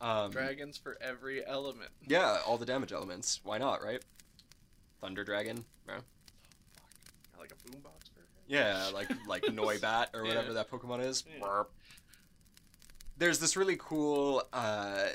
[0.00, 1.90] Um, Dragons for every element.
[2.06, 3.40] yeah, all the damage elements.
[3.44, 4.02] Why not, right?
[5.00, 5.64] Thunder dragon.
[5.86, 6.00] Yeah.
[7.38, 10.52] Like a boombox for Yeah, like like Noibat or whatever Yeah.
[10.54, 11.24] that Pokemon is.
[11.28, 11.62] Yeah.
[13.22, 15.10] There's this really cool uh,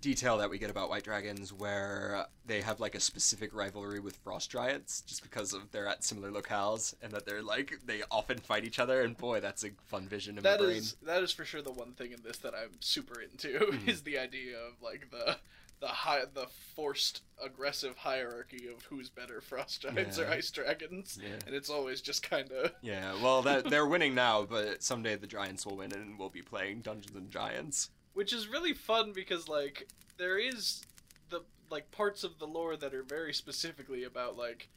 [0.00, 4.14] detail that we get about White Dragons where they have like a specific rivalry with
[4.18, 8.38] Frost Giants just because of they're at similar locales and that they're like they often
[8.38, 10.76] fight each other and boy that's a fun vision in That my brain.
[10.76, 13.88] is that is for sure the one thing in this that I'm super into Mhm.
[13.88, 15.38] is the idea of like the
[15.82, 21.36] the high the forced aggressive hierarchy of who's better frost giants or ice dragons Yeah.
[21.44, 25.26] and it's always just kind of Yeah, well, that they're winning now, but someday the
[25.26, 27.90] Giants will win, and we'll be playing Dungeons and Giants.
[28.14, 30.82] which is really fun because like there is
[31.30, 34.68] the like parts of the lore that are very specifically about like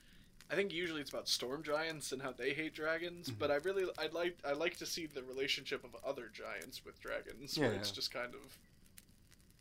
[0.49, 3.37] I think usually it's about storm giants and how they hate dragons, Mhm.
[3.39, 6.99] but I really I'd like I like to see the relationship of other giants with
[6.99, 8.57] dragons where it's just kind of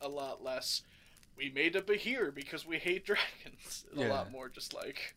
[0.01, 0.83] a lot less
[1.37, 3.85] we made a Bahir because we hate dragons.
[3.93, 5.15] and A lot more just like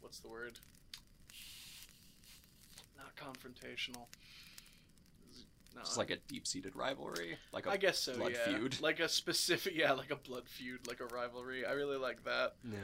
[0.00, 0.58] what's the word?
[2.96, 4.06] Not confrontational.
[5.74, 8.14] No, Just like a deep-seated rivalry, like a I guess so.
[8.16, 8.78] blood yeah, feud.
[8.82, 11.66] like a specific, yeah, like a blood feud, like a rivalry.
[11.66, 12.54] I really like that.
[12.64, 12.78] Yeah.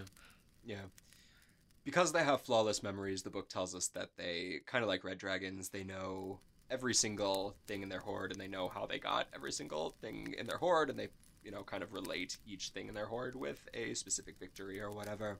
[0.64, 0.82] Yeah.
[1.84, 5.16] Because they have flawless memories, the book tells us that they, kind of like red
[5.18, 6.40] dragons, they know
[6.70, 10.34] every single thing in their hoard and they know how they got every single thing
[10.38, 11.09] in their hoard and they,
[11.45, 14.90] you know, kind of relate each thing in their hoard with a specific victory or
[14.90, 15.38] whatever.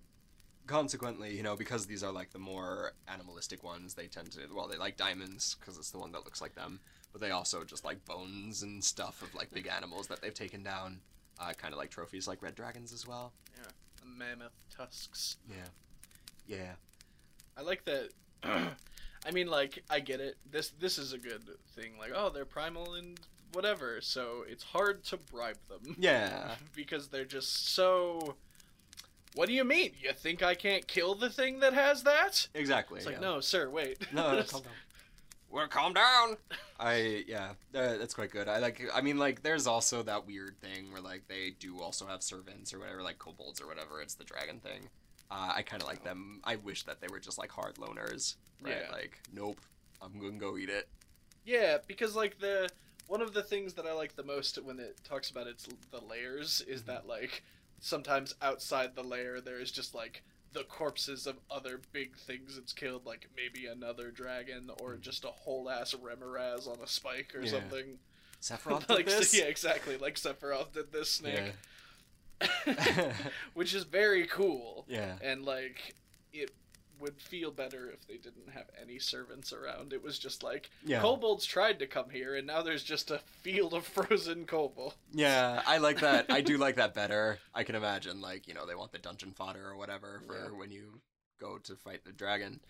[0.66, 4.68] Consequently, you know, because these are like the more animalistic ones, they tend to, well,
[4.68, 6.78] they like diamonds because it's the one that looks like them,
[7.12, 10.62] but they also just like bones and stuff of like big animals that they've taken
[10.62, 11.00] down.
[11.40, 13.32] Uh, kind of like trophies like red dragons as well.
[14.00, 15.36] The mammoth tusks.
[15.48, 15.57] Yeah.
[16.46, 16.72] Yeah.
[17.57, 18.11] I like that.
[18.44, 20.36] I mean, like, I get it.
[20.50, 21.42] This this is a good
[21.74, 21.92] thing.
[21.98, 23.18] Like, oh, they're primal and
[23.53, 26.57] whatever, so it's hard to bribe them Yeah.
[26.74, 28.36] because they're just so.
[29.34, 29.92] What do you mean?
[30.00, 32.48] You think I can't kill the thing that has that?
[32.55, 32.98] Exactly.
[32.98, 33.20] It's like, yeah.
[33.20, 34.12] no, sir, wait.
[34.12, 34.72] No, no, calm down.
[35.50, 36.38] Well, calm down.
[36.80, 38.48] I yeah, uh, that's quite good.
[38.48, 38.80] I like.
[38.94, 42.72] I mean, like, there's also that weird thing where like they do also have servants
[42.72, 44.00] or whatever, like kobolds or whatever.
[44.00, 44.88] It's the dragon thing.
[45.30, 46.40] Uh, I kind of like them.
[46.42, 48.76] I wish that they were just like hard loners, right?
[48.86, 48.92] Yeah.
[48.92, 49.61] Like, nope,
[50.00, 50.88] I'm gonna go eat it.
[51.44, 52.70] Yeah, because like the
[53.12, 56.00] one of the things that I like the most when it talks about its the
[56.00, 56.86] lairs is Mhm.
[56.86, 57.42] that like
[57.78, 60.22] sometimes outside the layer there is just like
[60.54, 65.00] the corpses of other big things it's killed, like maybe another dragon or Mhm.
[65.02, 67.50] just a whole ass Remorhaz on a spike or Yeah.
[67.50, 67.98] something.
[68.40, 69.34] Sephiroth did like this.
[69.34, 69.98] yeah, exactly.
[69.98, 71.52] Like Sephiroth did this snake,
[72.40, 73.14] Yeah.
[73.54, 74.86] which is very cool.
[74.88, 75.18] yeah.
[75.20, 75.94] And like
[76.32, 76.50] it
[77.03, 79.92] would feel better if they didn't have any servants around.
[79.92, 81.00] It was just like Yeah.
[81.00, 84.94] Kobolds tried to come here, and now there's just a field of frozen kobold.
[85.12, 86.26] Yeah, I like that.
[86.30, 87.38] I do like that better.
[87.55, 90.59] I can imagine, like, you know, they want the dungeon fodder or whatever for Yeah.
[90.59, 91.00] when you
[91.38, 92.61] go to fight the dragon.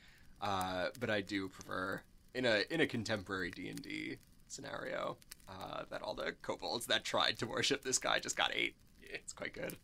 [0.41, 2.03] Uh, but I do prefer
[2.35, 4.17] in a in a contemporary D and D
[4.49, 5.17] scenario
[5.49, 8.75] uh, that all the kobolds that tried to worship this guy just got ate.
[9.03, 9.77] It's quite good.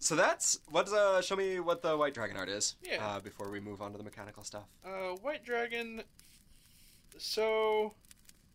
[0.00, 2.76] So that's what's uh show me what the white dragon art is.
[2.82, 3.04] Yeah.
[3.04, 4.64] Uh, before we move on to the mechanical stuff.
[4.84, 6.02] Uh, White Dragon.
[7.18, 7.94] So,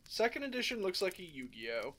[0.08, 1.96] second edition looks like a Yu-Gi-Oh.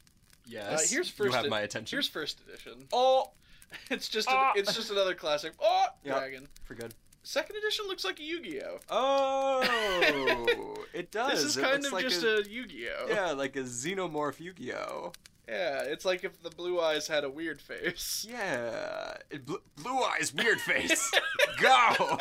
[0.46, 0.90] Yes.
[0.90, 1.96] here's You first have ed- my attention.
[1.96, 2.86] Here's first edition.
[2.92, 3.32] oh,
[3.90, 4.52] It's just Ah!
[4.54, 5.52] a, it's just another classic.
[5.60, 6.16] Oh, Yep.
[6.18, 6.48] dragon.
[6.64, 6.94] for good.
[7.22, 8.78] Second edition looks like a Yu-Gi-Oh.
[8.90, 11.32] Oh, it does.
[11.32, 13.06] This is It kind of like just a, a, Yu-Gi-Oh.
[13.08, 15.12] yeah, like a xenomorph Yu-Gi-Oh.
[15.48, 18.26] Yeah, it's like if the blue eyes had a weird face.
[18.28, 21.10] Yeah, it, bl- blue eyes, weird face.
[21.60, 22.18] Go.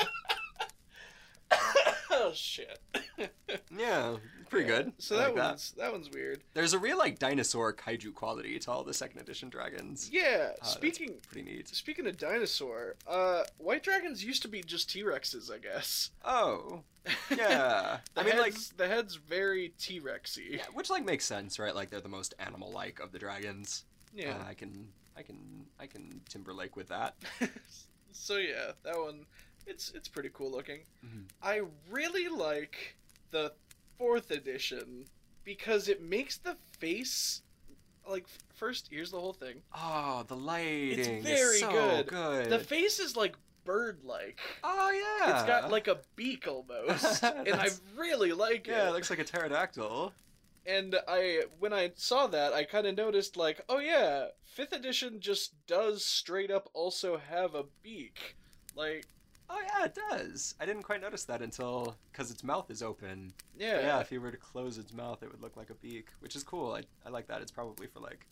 [2.12, 2.80] oh shit.
[3.76, 4.18] Yeah,
[4.54, 4.93] pretty Yeah, good.
[4.99, 6.41] So I that like one's that one's weird.
[6.54, 10.10] There's a real like dinosaur kaiju quality to all the second edition dragons.
[10.12, 10.47] Yeah.
[10.47, 11.68] that's speaking Pretty neat.
[11.70, 16.12] speaking of dinosaur, uh, white dragons used to be just T Rexes, I guess.
[16.24, 16.84] Oh,
[17.36, 17.97] yeah.
[18.16, 20.58] I mean, like, the head's very T Rexy.
[20.58, 21.76] yeah, which like makes sense, right?
[21.76, 23.84] Like they're the most animal-like of the dragons.
[24.16, 24.36] Yeah.
[24.38, 24.88] Uh, I can,
[25.18, 27.16] I can, I can Timberlake with that.
[28.12, 29.26] so yeah, that one,
[29.66, 30.82] it's it's pretty cool looking.
[31.06, 31.24] Mhm.
[31.41, 32.95] I really like
[33.32, 33.51] the
[33.98, 35.06] fourth edition
[35.44, 37.41] because it makes the face
[38.10, 38.26] like
[38.56, 38.89] first.
[38.91, 39.62] Here's the whole thing.
[39.74, 42.08] Oh, the lighting It's very is so good.
[42.08, 42.50] good.
[42.50, 43.36] The face is like
[43.66, 44.39] bird-like.
[44.64, 44.91] oh
[45.22, 48.78] yeah, It's got like a beak almost, and I really like yeah, it.
[48.78, 50.12] Yeah, it looks like a pterodactyl.
[50.66, 55.20] and I when I saw that, I kind of noticed like, oh yeah, fifth edition
[55.22, 58.36] just does straight up also have a beak.
[58.76, 59.06] Like,
[59.56, 60.56] Oh yeah, it does.
[60.60, 63.34] I didn't quite notice that until because its mouth is open.
[63.58, 65.76] yeah, But yeah, if you were to close its mouth, it would look like a
[65.76, 66.74] beak, which is cool.
[66.74, 67.41] I, I like that.
[67.41, 68.26] It's probably for like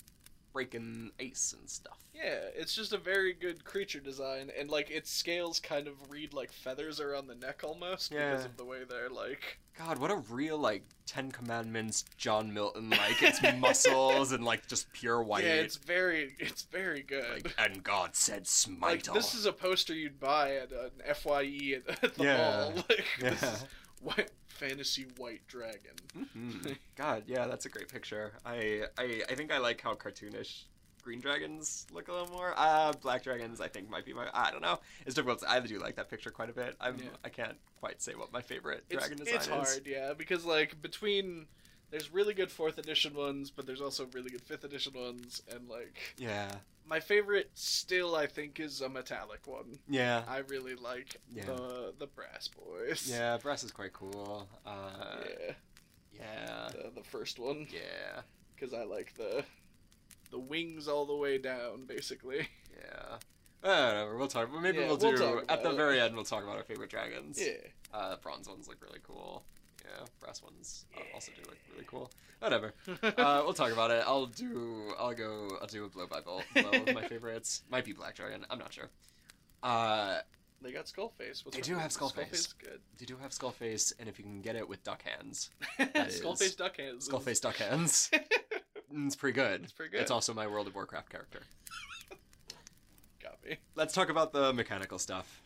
[0.54, 1.98] breaking ice and stuff.
[2.14, 6.34] Yeah, it's just a very good creature design, and like its scales kind of read
[6.34, 9.60] like feathers around the neck almost because of the way they're like.
[9.78, 14.92] God, what a real like Ten Commandments John Milton like its muscles and like just
[14.94, 15.44] pure white.
[15.46, 17.46] Yeah, it's very, it's very good.
[17.46, 20.92] like, and God said, "Smite Like, all." this is a poster you'd buy at an
[21.16, 22.38] Fye at, the Yeah.
[22.38, 22.74] mall.
[22.90, 23.54] Like, this Yeah.
[23.54, 23.66] is
[24.02, 24.32] white
[24.66, 25.96] fantasy white dragon.
[26.18, 26.78] Mhm.
[26.96, 28.34] God, yeah, that's a great picture.
[28.46, 30.64] I, I I think I like how cartoonish
[31.02, 32.54] green dragons look a little more.
[32.56, 34.28] Uh, black dragons I think might be my.
[34.34, 34.80] I don't know.
[35.06, 35.40] It's difficult.
[35.40, 36.76] To, I do like that picture quite a bit.
[36.80, 37.06] I'm Yeah.
[37.26, 39.52] I can't quite say what my favorite It's, dragon design it's is.
[39.52, 41.48] hard, yeah, because like between
[41.92, 45.70] there's really good fourth edition ones, but there's also really good fifth edition ones, and
[45.70, 46.52] like Yeah,
[46.86, 49.78] my favorite still I think is a metallic one.
[49.88, 51.46] yeah, I really like Yeah.
[51.46, 53.08] the the brass boys.
[53.10, 53.38] yeah.
[53.38, 54.48] Brass is quite cool.
[54.66, 54.72] Uh,
[55.30, 55.54] yeah,
[56.14, 58.22] yeah, the, the first one yeah,
[58.56, 59.44] because I like the
[60.32, 62.48] the wings all the way down, basically.
[62.76, 63.18] yeah.
[63.62, 64.18] Whatever.
[64.18, 64.50] We'll talk.
[64.60, 65.76] Maybe Yeah, we'll we'll do at the it.
[65.76, 66.16] very end.
[66.16, 67.40] We'll talk about our favorite dragons.
[67.40, 67.58] Yeah,
[67.94, 69.44] Uh, bronze ones look really cool.
[69.84, 72.12] Yeah, brass ones uh, also do look really cool.
[72.40, 72.74] Whatever.
[73.04, 74.04] uh, we'll talk about it.
[74.06, 74.94] I'll do.
[75.00, 75.50] I'll go.
[75.62, 77.64] I'll do a blow by blow blow of my favorites.
[77.70, 78.46] Might be Black Dragon.
[78.50, 78.90] I'm not sure.
[79.64, 80.20] Uh,
[80.62, 81.44] they got Skullface.
[81.46, 81.98] What's They wrong do with have it?
[81.98, 82.34] Skullface.
[82.34, 82.80] is good.
[83.00, 86.22] they do have skull face, and if you can get it with duck hands, is-
[86.22, 87.06] Skullface duck hands.
[87.06, 88.10] skull face duck hands,
[89.06, 89.64] it's pretty good.
[89.64, 90.02] It's pretty good.
[90.02, 91.42] It's also my World of Warcraft character.
[93.22, 93.58] got me.
[93.76, 95.42] Let's talk about the mechanical stuff.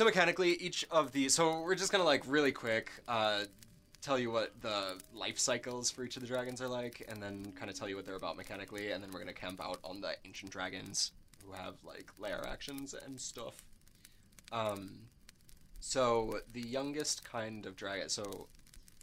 [0.00, 3.42] So mechanically, each of the so we're just gonna like really quick uh,
[4.00, 7.52] tell you what the life cycles for each of the dragons are like, and then
[7.54, 10.00] kind of tell you what they're about mechanically, and then we're gonna camp out on
[10.00, 11.12] the ancient dragons
[11.44, 13.62] who have like lair actions and stuff.
[14.52, 15.00] Um,
[15.80, 18.48] so the youngest kind of dragon, so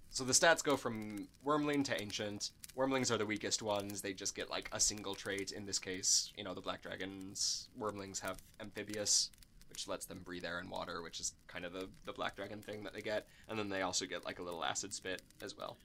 [0.09, 2.49] so the stats go from wormling to ancient.
[2.75, 4.01] Wormlings are the weakest ones.
[4.01, 5.51] They just get like a single trait.
[5.51, 9.29] In this case, you know the black dragons, wormlings have amphibious,
[9.77, 12.63] which lets them breathe air and water, which is kind of the, the black dragon
[12.63, 13.27] thing that they get.
[13.47, 15.77] And then they also get like a little acid spit as well.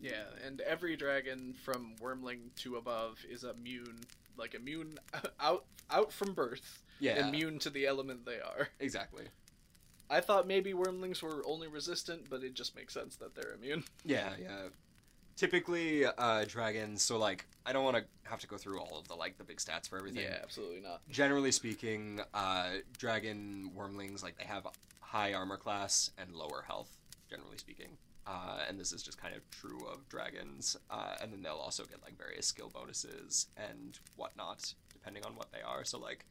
[0.00, 4.02] Yeah, and every dragon from Wormling to above is immune,
[4.38, 5.00] like immune
[5.40, 8.68] out out from birth, Yeah, immune to the element they are.
[8.78, 9.24] exactly.
[10.08, 13.82] I thought maybe Wormlings were only resistant, but it just makes sense that they're immune.
[14.04, 14.68] Yeah, yeah.
[15.36, 17.02] Typically, uh, dragons.
[17.02, 19.44] So like, I don't want to have to go through all of the like the
[19.44, 20.22] big stats for everything.
[20.22, 21.00] Yeah, absolutely not.
[21.08, 24.66] Generally speaking, uh, dragon wormlings like they have
[25.00, 26.90] high armor class and lower health.
[27.28, 30.76] Generally speaking, uh, and this is just kind of true of dragons.
[30.90, 35.50] Uh, and then they'll also get like various skill bonuses and whatnot depending on what
[35.52, 35.84] they are.
[35.84, 36.26] So like,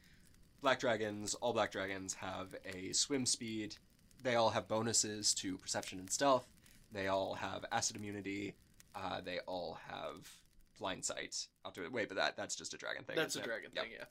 [0.62, 3.76] black dragons, all black dragons have a swim speed.
[4.22, 6.48] They all have bonuses to perception and stealth.
[6.92, 8.56] They all have acid immunity.
[8.96, 10.30] Uh, they all have
[10.78, 11.48] blind sight.
[11.66, 11.92] I'll do it.
[11.92, 13.16] Wait, but that that's just a dragon thing.
[13.16, 13.46] That's a it?
[13.46, 13.84] dragon Yep.
[13.84, 14.06] thing, yeah.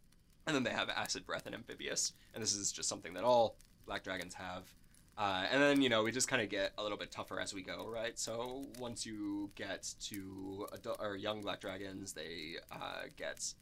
[0.47, 2.13] And then they have acid breath and amphibious.
[2.35, 3.57] And this is just something that all
[3.87, 4.65] black dragons have.
[5.17, 7.53] Uh, and then you know we just kind of get a little bit tougher as
[7.53, 8.17] we go, right?
[8.19, 13.53] So once you get to adult or young black dragons, they uh, get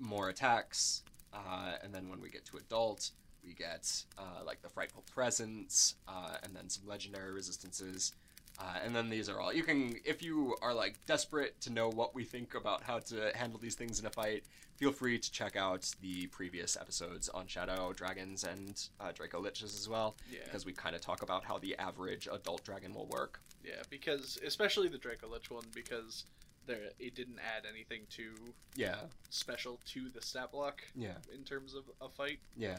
[0.00, 1.02] more attacks,
[1.32, 3.10] uh, and then when we get to adult,
[3.44, 8.12] we get uh, like the frightful presence, uh, and then some legendary resistances.
[8.60, 11.88] Uh, and then these are all you can if you are like desperate to know
[11.88, 14.42] what we think about how to handle these things in a fight
[14.78, 19.76] feel free to check out the previous episodes on shadow dragons and uh, draco liches
[19.76, 20.16] as well.
[20.30, 20.38] Yeah.
[20.44, 23.40] because we kind of talk about how the average adult dragon will work.
[23.64, 26.24] Yeah, because especially the Draco Lich one, because
[26.66, 28.34] there it didn't add anything too
[28.76, 28.96] yeah.
[29.30, 31.14] special to the stat block yeah.
[31.34, 32.38] in terms of a fight.
[32.56, 32.78] yeah.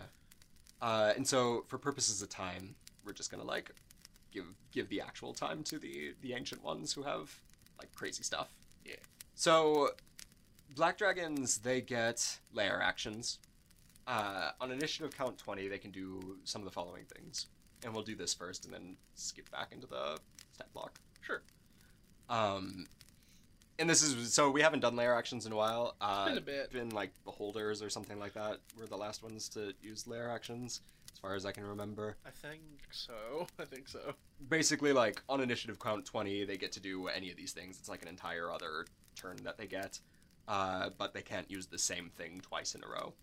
[0.81, 2.73] Uh, and so for purposes of time
[3.03, 3.69] we're just gonna like
[4.31, 7.39] give give the actual time to the the ancient ones who have
[7.79, 8.49] like crazy stuff
[8.85, 8.95] Yeah.
[9.35, 9.89] so
[10.75, 13.39] black dragons they get lair actions
[14.07, 17.47] uh, on initiative count 20 they can do some of the following things
[17.83, 20.17] and we'll do this first and then skip back into the
[20.53, 21.41] stat block Sure.
[22.29, 22.85] um
[23.77, 26.41] and this is so we haven't done lair actions in a while uh been a
[26.41, 26.71] bit.
[26.71, 30.81] been like beholders or something like that were the last ones to use lair actions
[31.19, 32.15] as far as i can remember.
[32.25, 32.61] I think
[32.91, 33.45] so.
[33.59, 34.13] I think so.
[34.47, 37.77] basically like on initiative count 20 they get to do any of these things.
[37.77, 38.85] It's like an entire other
[39.17, 39.99] turn that they get
[40.47, 43.13] uh, but they can't use the same thing twice in a row.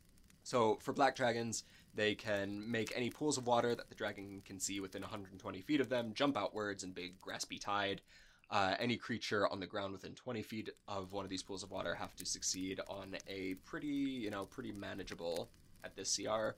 [0.42, 4.60] So for black dragons they can make any pools of water that the dragon can
[4.60, 8.02] see within 120 feet of them jump outwards in big graspy tide.
[8.50, 11.70] Uh, any creature on the ground within 20 feet of one of these pools of
[11.70, 15.48] water have to succeed on a pretty you know pretty manageable
[15.82, 16.50] at this cr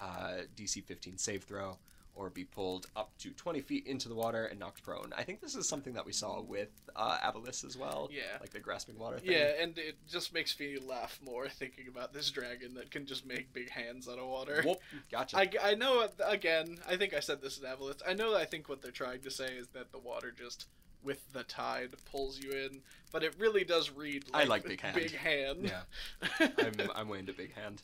[0.00, 1.76] uh, dc 15 save throw
[2.14, 5.12] or be pulled up to 20 feet into the water and knocked prone.
[5.16, 8.10] I think this is something that we saw with uh, Aboleths as well.
[8.12, 8.22] Yeah.
[8.40, 9.32] Like the grasping water thing.
[9.32, 13.24] Yeah, and it just makes me laugh more thinking about this dragon that can just
[13.26, 14.62] make big hands out of water.
[14.64, 14.80] Whoop.
[15.10, 15.38] Gotcha.
[15.38, 18.02] I, I know, again, I think I said this in Aboleth.
[18.06, 20.66] I know I think what they're trying to say is that the water just,
[21.02, 22.82] with the tide, pulls you in,
[23.12, 24.94] but it really does read I like, like big hand.
[24.96, 25.58] Big hand.
[25.62, 26.48] Yeah.
[26.58, 27.82] I'm, I'm way into big hand.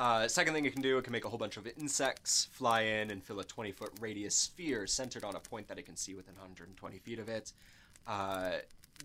[0.00, 2.80] Uh, second thing it can do, it can make a whole bunch of insects fly
[2.80, 5.94] in and fill a 20 foot radius sphere centered on a point that it can
[5.94, 7.52] see within 120 feet of it.
[8.06, 8.52] Uh,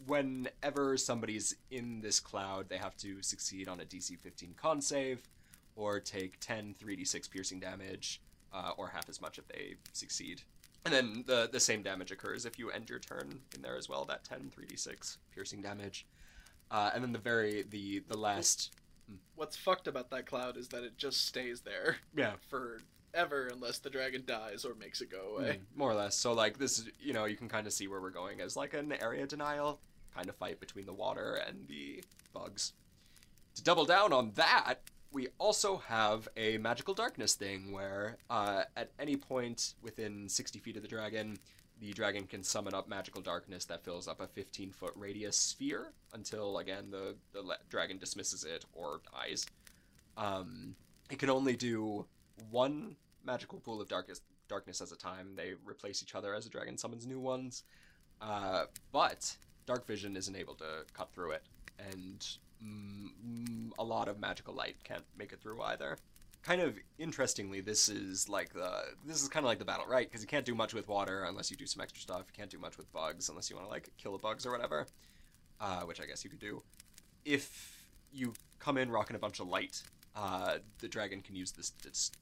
[0.08, 5.20] whenever somebody's in this cloud, they have to succeed on a DC 15 con save
[5.76, 8.22] or take 10 3d6 piercing damage,
[8.54, 10.44] uh, or half as much if they succeed.
[10.86, 13.90] And then the, the same damage occurs if you end your turn in there as
[13.90, 16.06] well, that 10 3d6 piercing damage.
[16.72, 18.72] Uh, and then the very the the last
[19.36, 23.90] What's fucked about that cloud is that it just stays there yeah forever unless the
[23.90, 25.60] dragon dies or makes it go away.
[25.60, 26.16] Mm, more or less.
[26.16, 28.56] So like this is you know you can kind of see where we're going as
[28.56, 29.80] like an area denial
[30.14, 32.04] kind of fight between the water and the
[32.34, 32.74] bugs.
[33.56, 34.76] To double down on that,
[35.12, 40.76] we also have a magical darkness thing where uh, at any point within 60 feet
[40.76, 41.38] of the dragon,
[41.80, 45.92] the dragon can summon up magical darkness that fills up a 15 foot radius sphere
[46.14, 49.46] until again the the le- dragon dismisses it or dies.
[50.18, 50.76] Um,
[51.10, 52.06] it can only do
[52.50, 52.96] one
[53.26, 55.30] magical pool of darkness darkness as a time.
[55.36, 57.64] They replace each other as the dragon summons new ones.
[58.22, 61.44] Uh, but dark vision isn't able to cut through it,
[61.92, 62.26] and
[62.64, 65.98] mm, mm, a lot of magical light can't make it through either.
[66.46, 70.08] Kind of interestingly, this is like the this is kind of like the battle, right?
[70.08, 72.26] Because you can't do much with water unless you do some extra stuff.
[72.28, 74.52] You can't do much with bugs unless you want to like kill the bugs or
[74.52, 74.86] whatever,
[75.60, 76.62] uh, which I guess you could do.
[77.26, 79.82] If you come in rocking a bunch of light,
[80.16, 81.72] uh, the dragon can use this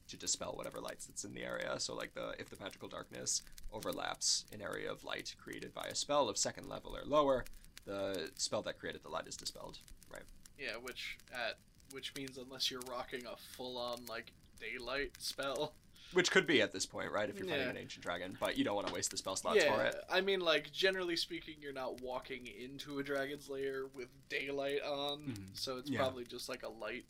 [0.08, 1.78] to, dispel whatever lights that's in the area.
[1.78, 3.42] So like the if the magical darkness
[3.74, 7.44] overlaps an area of light created by a spell of second level or lower,
[7.84, 9.80] the spell that created the light is dispelled.
[10.10, 10.22] Right.
[10.58, 11.58] Yeah, which at
[11.94, 15.72] which means unless you're rocking a full on like daylight spell.
[16.12, 17.28] Which could be at this point, right?
[17.28, 17.70] If you're fighting Yeah.
[17.70, 19.96] an ancient dragon, but you don't want to waste the spell slots yeah, for it.
[20.10, 25.22] I mean like generally speaking you're not walking into a dragon's lair with daylight on,
[25.22, 25.58] Mhm.
[25.58, 25.98] so it's Yeah.
[26.00, 27.04] probably just like a light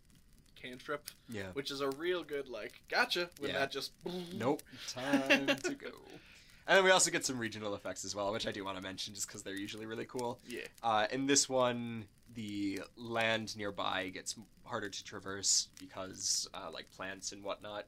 [0.54, 1.50] cantrip, Yeah.
[1.52, 3.58] which is a real good like gotcha when Yeah.
[3.60, 3.92] that just
[4.32, 4.62] Nope.
[4.88, 5.90] Time to go.
[6.66, 8.82] And then we also get some regional effects as well, which I do want to
[8.82, 10.40] mention just because they're usually really cool.
[10.46, 10.62] Yeah.
[10.82, 17.32] Uh, in this one, the land nearby gets harder to traverse because uh, like plants
[17.32, 17.86] and whatnot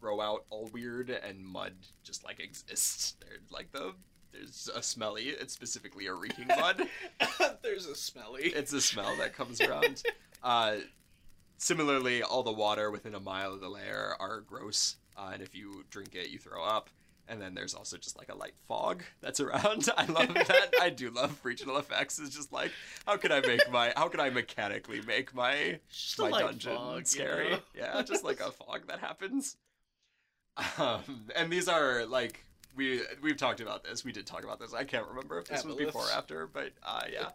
[0.00, 3.14] grow out all weird, and mud just like exists.
[3.20, 3.94] They're like the
[4.32, 5.24] there's a smelly.
[5.24, 6.88] It's specifically a reeking mud.
[7.62, 8.44] There's a smelly.
[8.44, 10.02] it's a smell that comes around.
[10.44, 10.78] Uh,
[11.58, 15.54] similarly, all the water within a mile of the lair are gross, uh, and if
[15.54, 16.90] you drink it, you throw up.
[17.28, 19.88] And then there's also just like a light fog that's around.
[19.96, 20.70] I love that.
[20.80, 22.18] I do love regional effects.
[22.18, 22.72] It's just like,
[23.06, 26.98] how can I make my, how can I mechanically make my Just my dungeon fog,
[27.00, 27.50] you scary?
[27.50, 27.58] know?
[27.76, 29.56] Yeah, just like a fog that happens.
[30.78, 32.44] Um, and these are like
[32.76, 34.04] we we've talked about this.
[34.04, 34.74] We did talk about this.
[34.74, 37.28] I can't remember if this was before or after, but uh, yeah.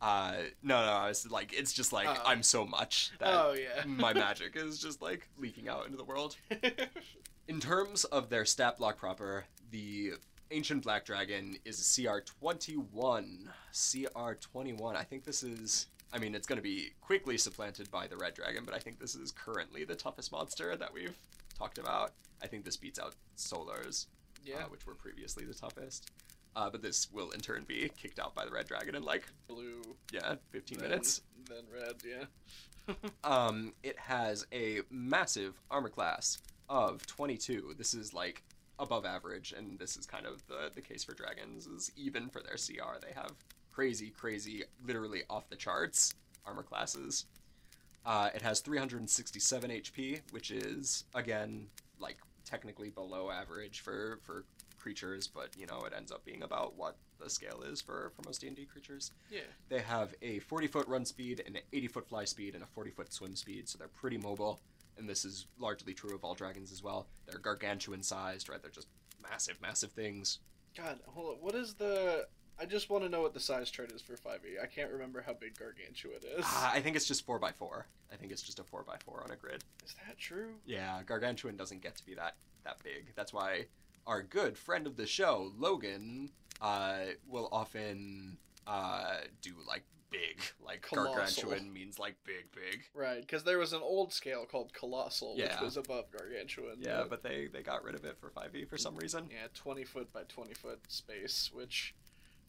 [0.00, 0.32] Uh,
[0.62, 2.22] no, no, I was like, it's just like Oh.
[2.24, 3.82] I'm so much that oh yeah.
[3.86, 6.36] my magic is just like leaking out into the world.
[7.48, 10.12] In terms of their stat block proper, the
[10.52, 13.50] Ancient Black Dragon is a CR 21.
[13.72, 14.96] CR 21.
[14.96, 15.86] I think this is.
[16.12, 18.98] I mean, it's going to be quickly supplanted by the Red Dragon, but I think
[18.98, 21.16] this is currently the toughest monster that we've
[21.56, 22.12] talked about.
[22.42, 24.06] I think this beats out Solars,
[24.44, 24.56] yeah.
[24.56, 26.10] uh, which were previously the toughest.
[26.56, 29.24] Uh, but this will in turn be kicked out by the Red Dragon in like,
[29.48, 29.82] Blue.
[30.12, 31.22] yeah, 15 then- minutes.
[31.48, 31.94] Then red.
[32.04, 32.24] Yeah.
[33.22, 36.38] Um, it has a massive armor class
[36.68, 37.74] of 22.
[37.78, 38.42] This is like
[38.80, 42.40] above average, and this is kind of the, the case for dragons, is even for
[42.42, 42.98] their CR.
[43.00, 43.32] They have
[43.70, 47.26] crazy, crazy, literally off the charts armor classes.
[48.04, 51.66] Uh, it has 367 HP, which is, again,
[52.00, 54.44] like technically below average for, for
[54.80, 58.22] creatures, but you know, it ends up being about what the scale is for, for
[58.26, 59.12] most D&D creatures.
[59.30, 59.40] Yeah.
[59.68, 62.90] They have a 40 foot run speed, an 80 foot fly speed, and a 40
[62.90, 64.60] foot swim speed, so they're pretty mobile.
[64.98, 67.06] And this is largely true of all dragons as well.
[67.26, 68.60] They're gargantuan sized, right?
[68.60, 68.88] They're just
[69.22, 70.40] massive, massive things.
[70.76, 71.34] God, hold on.
[71.40, 72.26] What is the?
[72.60, 74.62] I just want to know what the size chart is for 5e.
[74.62, 76.44] I can't remember how big Gargantua is.
[76.44, 77.84] Uh, I think it's just 4x4.
[78.12, 79.64] I think it's just a 4x4 on a grid.
[79.82, 80.50] is that true?
[80.66, 83.14] Yeah, gargantuan doesn't get to be that, that big.
[83.16, 83.64] That's why
[84.06, 86.30] our good friend of the show, Logan,
[86.60, 86.98] uh,
[87.28, 88.36] will often
[88.66, 90.42] uh, do like big.
[90.64, 91.14] Like Colossal.
[91.14, 92.82] gargantuan means like big, big.
[92.94, 96.76] Right, because there was an old scale called Colossal, which was above Gargantuan.
[96.80, 99.28] Yeah, but they, they got rid of it for 5e for some reason.
[99.30, 101.94] yeah, 20 foot by 20 foot space, which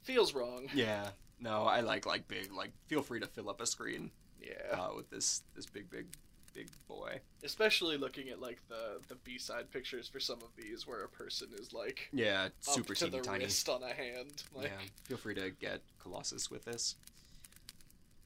[0.04, 0.68] feels wrong.
[0.74, 1.10] Yeah.
[1.40, 2.52] No, I like like big.
[2.54, 6.06] Like, feel free to fill up a screen Yeah, uh, with this this big big
[6.54, 7.20] big boy.
[7.44, 11.10] especially looking at like the the B side pictures for some of these, where a
[11.10, 13.46] person is like Yeah, up super to the tiny.
[13.46, 14.44] wrist on a hand.
[14.54, 16.96] Like, Yeah, feel free to get Colossus with this.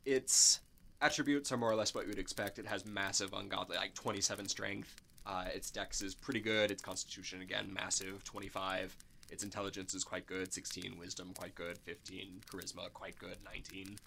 [0.05, 0.59] Its
[1.01, 2.59] attributes are more or less what you would expect.
[2.59, 4.95] It has massive, ungodly, like 27 strength.
[5.25, 6.69] Uh, its dex is pretty good.
[6.69, 8.95] Its constitution, again, massive, 25.
[9.31, 10.97] Its intelligence is quite good, 16.
[10.99, 12.41] Wisdom, quite good, 15.
[12.47, 13.97] Charisma, quite good, 19.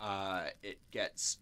[0.00, 1.38] Uh, it gets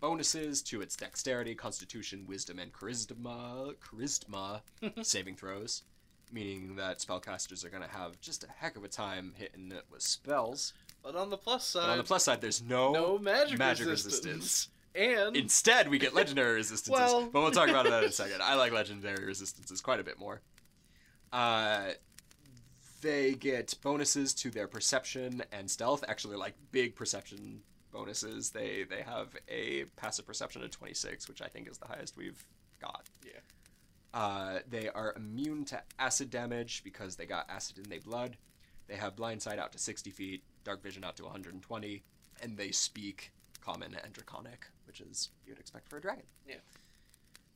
[0.00, 4.60] bonuses to its dexterity, constitution, wisdom, and charisma, charisma
[5.04, 5.82] saving throws
[6.30, 9.84] meaning that spellcasters are going to have just a heck of a time hitting it
[9.90, 10.74] with spells.
[11.02, 13.86] But on the plus side, But on the plus side, there's no, no magic, magic
[13.86, 14.26] resistance.
[14.26, 14.68] resistance.
[14.94, 16.90] And Instead, we get legendary resistances.
[16.92, 18.42] Well- but we'll talk about that in a second.
[18.42, 20.42] I like legendary resistances quite a bit more.
[21.32, 21.92] Uh,
[23.00, 26.04] they get bonuses to their perception and stealth.
[26.08, 27.62] Actually, like big perception
[27.92, 28.50] bonuses.
[28.50, 32.44] They they have a passive perception of 26, which I think is the highest we've
[32.80, 33.08] got.
[33.24, 33.40] Yeah.
[34.14, 38.36] Uh, they are immune to acid damage because they got acid in their blood.
[38.86, 42.02] They have blind sight out to 60 feet, dark vision out to 120,
[42.42, 46.24] and they speak common and draconic, which is you'd expect for a dragon.
[46.46, 46.56] Yeah.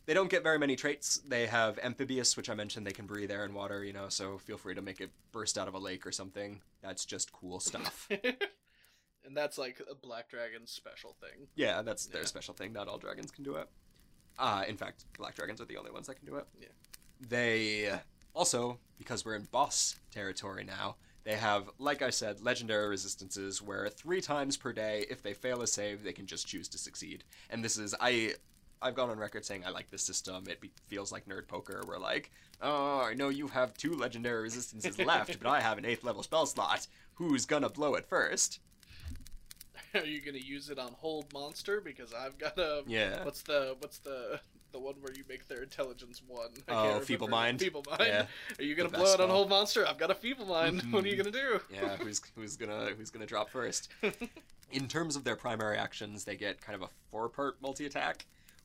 [0.05, 1.21] They don't get very many traits.
[1.27, 4.37] They have amphibious, which I mentioned they can breathe air and water, you know, so
[4.39, 6.61] feel free to make it burst out of a lake or something.
[6.83, 8.09] That's just cool stuff.
[9.25, 11.47] and that's like a black dragon special thing.
[11.55, 12.27] yeah, that's their Yeah.
[12.27, 12.73] special thing.
[12.73, 13.69] Not all dragons can do it.
[14.39, 16.47] Uh, in fact, black dragons are the only ones that can do it.
[16.59, 16.69] Yeah.
[17.21, 18.01] They
[18.35, 23.89] also, because we're in boss territory now, they have, like I said, legendary resistances where
[23.89, 27.25] three times per day, if they fail a save, they can just choose to succeed.
[27.51, 28.35] And this is I.
[28.85, 30.43] I've gone on record saying I like this system.
[30.49, 31.83] It be, feels like nerd poker.
[31.87, 35.85] We're like, oh, I know you have two legendary resistances left, but I have an
[35.85, 36.89] eighth level spell slot.
[37.15, 38.59] Who's gonna blow it first?
[39.95, 41.81] Are you gonna use it on hold monster?
[41.81, 43.25] Because I've got a Yeah.
[43.25, 44.41] what's the what's the
[44.73, 46.49] the one where you make their intelligence one?
[46.67, 47.29] I Oh, Feeble.
[47.29, 47.61] Mind?
[47.61, 48.05] Feeble mind.
[48.07, 48.27] Yeah.
[48.59, 49.87] Are you gonna blow it on hold monster?
[49.87, 50.83] I've got a feeble mind.
[50.91, 51.61] What are you gonna do?
[51.73, 53.89] yeah, who's who's gonna who's gonna drop first?
[54.71, 58.25] In terms of their primary actions, they get kind of a four-part multi-attack,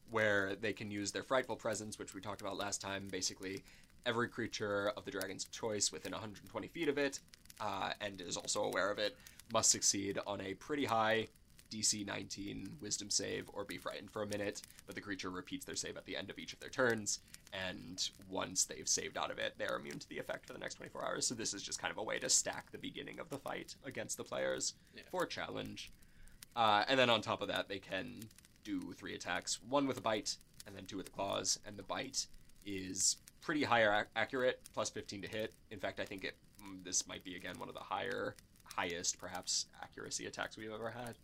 [0.09, 3.09] where they can use their frightful presence, which we talked about last time.
[3.11, 3.61] Basically,
[4.05, 7.19] every creature of the dragon's choice within 120 feet of it,
[7.59, 9.15] uh, and is also aware of it,
[9.51, 11.27] must succeed on a pretty high
[11.71, 14.61] DC 19 Wisdom save or be frightened for a minute.
[14.85, 17.19] But the creature repeats their save at the end of each of their turns,
[17.53, 20.75] and once they've saved out of it, they're immune to the effect for the next
[20.75, 21.27] 24 hours.
[21.27, 23.75] So this is just kind of a way to stack the beginning of the fight
[23.85, 25.01] against the players Yeah.
[25.11, 25.91] for challenge.
[26.55, 28.21] Uh, and then on top of that, they can
[28.63, 31.59] do three attacks: one with a bite, and then two with the claws.
[31.65, 32.27] And the bite
[32.65, 35.53] is pretty higher ac- accurate, plus 15 to hit.
[35.69, 36.35] In fact, I think it
[36.83, 41.17] this might be again one of the higher, highest perhaps accuracy attacks we've ever had.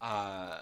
[0.00, 0.60] Uh,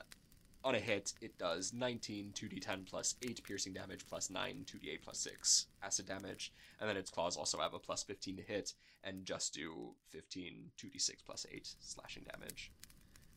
[0.64, 5.18] on a hit, it does 19 2d10 plus 8 piercing damage plus 9 2d8 plus
[5.20, 6.52] 6 acid damage.
[6.80, 8.72] And then its claws also have a plus 15 to hit
[9.04, 12.72] and just do 15 2d6 plus 8 slashing damage.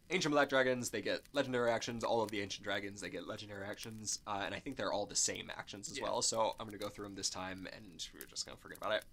[0.09, 2.03] Ancient Black Dragons, they get legendary actions.
[2.03, 4.19] All of the Ancient Dragons, they get legendary actions.
[4.27, 6.03] Uh, and I think they're all the same actions as Yeah.
[6.05, 6.21] well.
[6.21, 8.77] So I'm going to go through them this time and we're just going to forget
[8.79, 9.05] about it.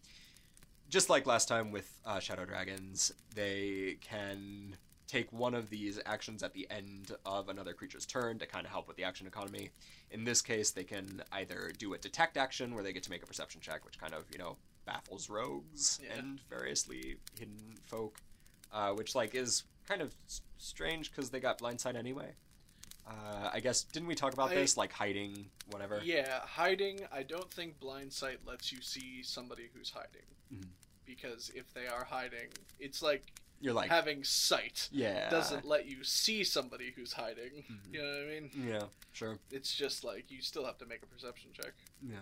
[0.88, 4.76] Just like last time with uh, Shadow Dragons, they can
[5.06, 8.70] take one of these actions at the end of another creature's turn to kind of
[8.72, 9.70] help with the action economy.
[10.10, 13.22] In this case, they can either do a detect action where they get to make
[13.22, 16.18] a perception check, which kind of, you know, baffles rogues Yeah.
[16.18, 18.20] and variously hidden folk,
[18.72, 22.32] uh, which, like, is kind of s- strange because they got blindsight anyway.
[23.08, 24.76] Uh, I guess, didn't we talk about I- this?
[24.76, 26.00] Like, hiding, whatever?
[26.04, 27.00] Yeah, hiding.
[27.10, 30.26] I don't think blind sight lets you see somebody who's hiding.
[30.52, 30.68] Mhm.
[31.06, 32.48] Because if they are hiding,
[32.78, 35.30] it's like, You're like, having sight yeah.
[35.30, 37.64] doesn't let you see somebody who's hiding.
[37.64, 37.94] Mhm.
[37.94, 38.50] You know what I mean?
[38.68, 39.38] Yeah, sure.
[39.50, 41.72] It's just like you still have to make a perception check.
[42.02, 42.20] Yeah.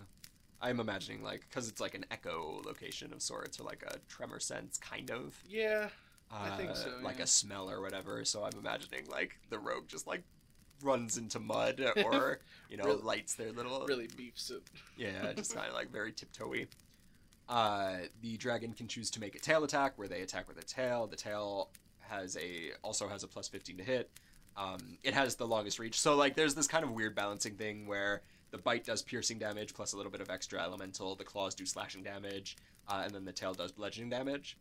[0.61, 4.39] I'm imagining, like, because it's like an echo location of sorts, or like a tremor
[4.41, 5.43] sense, kind of.
[5.47, 5.91] Yeah,
[6.30, 7.24] Uh, I think so, Like yeah.
[7.24, 8.24] a smell or whatever.
[8.24, 10.24] So I'm imagining, like, the rogue just, like,
[10.83, 13.85] runs into mud or, you know, Really- lights their little.
[13.87, 14.62] really beefs it.
[14.97, 16.66] Yeah, just kind of like very tiptoey.
[17.49, 20.64] Uh, the dragon can choose to make a tail attack, where they attack with a
[20.64, 21.07] tail.
[21.07, 21.70] The tail
[22.01, 24.11] has a also has a plus 15 to hit.
[24.57, 27.87] Um, it has the longest reach, so like there's this kind of weird balancing thing
[27.87, 28.22] where
[28.53, 31.14] the bite does piercing damage plus a little bit of extra elemental.
[31.14, 32.57] The claws do slashing damage,
[32.89, 34.57] uh, and then the tail does bludgeoning damage,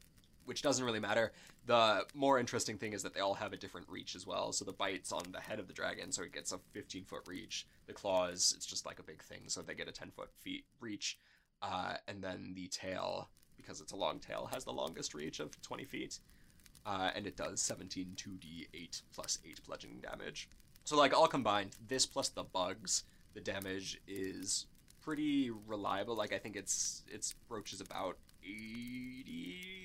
[0.45, 1.31] which doesn't really matter.
[1.65, 4.51] The more interesting thing is that they all have a different reach as well.
[4.51, 7.23] So the bite's on the head of the dragon, so it gets a 15 foot
[7.27, 7.67] reach.
[7.87, 10.65] The claws, it's just like a big thing, so they get a 10 foot feet
[10.79, 11.17] reach.
[11.61, 15.59] Uh, and then the tail, because it's a long tail, has the longest reach of
[15.61, 16.19] 20 feet.
[16.85, 20.49] Uh, and it does 17 2d8 plus 8 bludgeoning damage.
[20.83, 24.67] So, like, all combined, this plus the bugs, the damage is
[25.01, 26.15] pretty reliable.
[26.15, 29.84] Like, I think it's its roach is about 80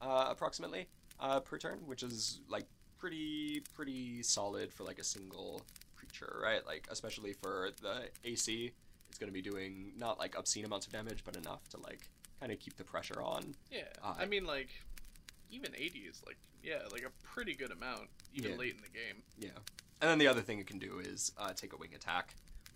[0.00, 0.86] uh, approximately
[1.20, 2.66] uh, per turn, which is, like,
[2.98, 5.62] pretty, pretty solid for, like, a single
[5.96, 6.64] creature, right?
[6.66, 8.72] Like, especially for the AC,
[9.08, 12.08] it's going to be doing not, like, obscene amounts of damage, but enough to, like,
[12.40, 13.54] kind of keep the pressure on.
[13.70, 14.68] Yeah, Uh, I mean like
[15.50, 18.56] even 80 is like yeah like a pretty good amount even Yeah.
[18.58, 19.22] late in the game.
[19.36, 19.58] Yeah.
[20.00, 22.34] And then the other thing it can do is uh, take a wing attack,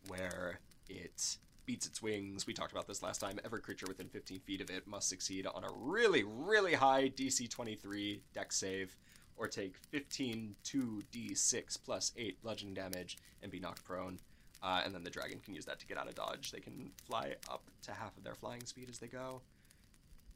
[0.08, 0.58] where
[0.88, 2.46] it beats its wings.
[2.46, 3.38] We talked about this last time.
[3.44, 7.48] Every creature within 15 feet of it must succeed on a really, really high DC
[7.48, 8.96] 23 dex save,
[9.36, 14.18] or take 15 2d6 plus 8 bludgeoning damage and be knocked prone.
[14.62, 16.52] Uh, and then the dragon can use that to get out of dodge.
[16.52, 19.42] They can fly up to half of their flying speed as they go.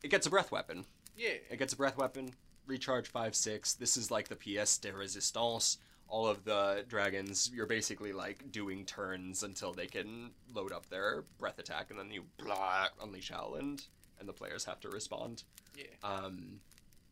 [0.02, 0.84] It gets a breath weapon.
[1.16, 1.34] Yeah.
[1.50, 2.32] It gets a breath weapon,
[2.66, 3.74] recharge 5 6.
[3.74, 5.76] This is like the pièce de résistance.
[6.08, 11.24] All of the dragons, you're basically like doing turns until they can load up their
[11.38, 13.86] breath attack, and then you blah, unleash Howland,
[14.20, 15.42] and the players have to respond.
[15.76, 15.84] Yeah.
[16.02, 16.60] Um,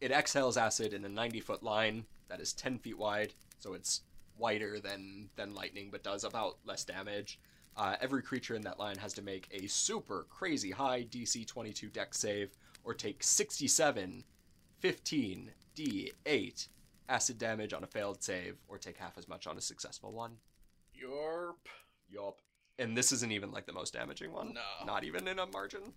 [0.01, 4.03] it exhales acid in a 90 foot line that is 10 feet wide, so it's
[4.39, 7.39] wider than, than lightning, but does about less damage.
[7.77, 11.89] Uh, every creature in that line has to make a super crazy high DC 22
[11.89, 12.51] deck save
[12.85, 14.25] or take 67,
[14.79, 16.69] 15, D8
[17.09, 20.37] acid damage on a failed save, or take half as much on a successful one.
[20.95, 21.69] Yorp.
[22.09, 22.41] Yup.
[22.79, 24.55] And this isn't even like the most damaging one.
[24.55, 24.87] No.
[24.87, 25.93] Not even in a margin.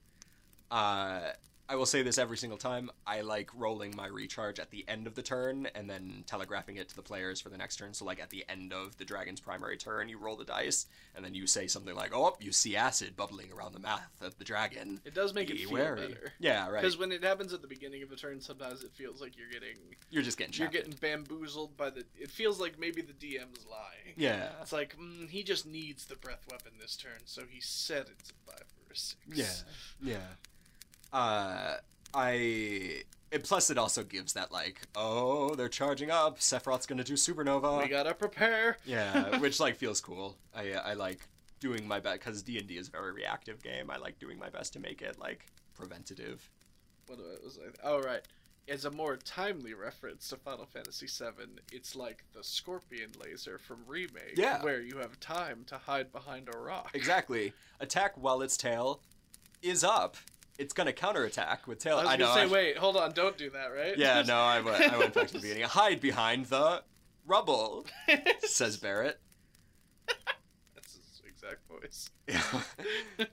[0.70, 1.32] Uh,
[1.70, 2.90] I will say this every single time.
[3.06, 6.88] I like rolling my recharge at the end of the turn and then telegraphing it
[6.90, 7.94] to the players for the next turn.
[7.94, 11.26] So, like at the end of the dragon's primary turn, you roll the dice and
[11.26, 14.46] then you say something like, "Oh, you see acid bubbling around the mouth of the
[14.46, 16.34] dragon." It does make it Be feel wary." better.
[16.40, 16.82] Yeah, right.
[16.82, 19.50] Because when it happens at the beginning of a turn, sometimes it feels like you're
[19.50, 19.76] getting
[20.10, 21.00] You're just getting you're shafted.
[21.00, 22.06] getting bamboozled by the.
[22.18, 24.14] It feels like maybe the DM's lying.
[24.16, 24.50] Yeah.
[24.62, 28.32] It's like mm, he just needs the breath weapon this turn, so he said it's
[28.32, 29.18] a five or a six.
[29.34, 30.12] Yeah.
[30.14, 30.18] Yeah.
[31.14, 31.76] Uh,
[32.14, 33.04] I.
[33.30, 36.40] It, plus, it also gives that like, oh, they're charging up.
[36.40, 37.82] Sephiroth's gonna do supernova.
[37.84, 38.78] We gotta prepare.
[38.86, 40.36] yeah, which like feels cool.
[40.56, 41.20] I I like
[41.60, 43.90] doing my best because D and D is a very reactive game.
[43.92, 45.46] I like doing my best to make it like
[45.76, 46.50] preventative.
[47.08, 47.70] What was I?
[47.88, 48.22] Oh right.
[48.70, 53.78] As a more timely reference to Final Fantasy VII, it's like the scorpion laser from
[53.88, 54.62] remake, Yeah.
[54.62, 56.92] where you have time to hide behind a rock.
[56.94, 57.54] Exactly.
[57.80, 59.00] Attack while its tail
[59.62, 60.18] is up.
[60.58, 61.98] It's gonna counterattack with tail.
[61.98, 62.36] I was I gonna know.
[62.36, 63.98] say, I- wait, hold on, don't do that, right?
[63.98, 65.64] Yeah, no, I went, I went back to the beginning.
[65.64, 66.84] Hide behind the
[67.26, 67.86] rubble,
[68.40, 69.20] says Barret.
[70.76, 72.10] That's his exact voice.
[72.28, 73.26] Yeah.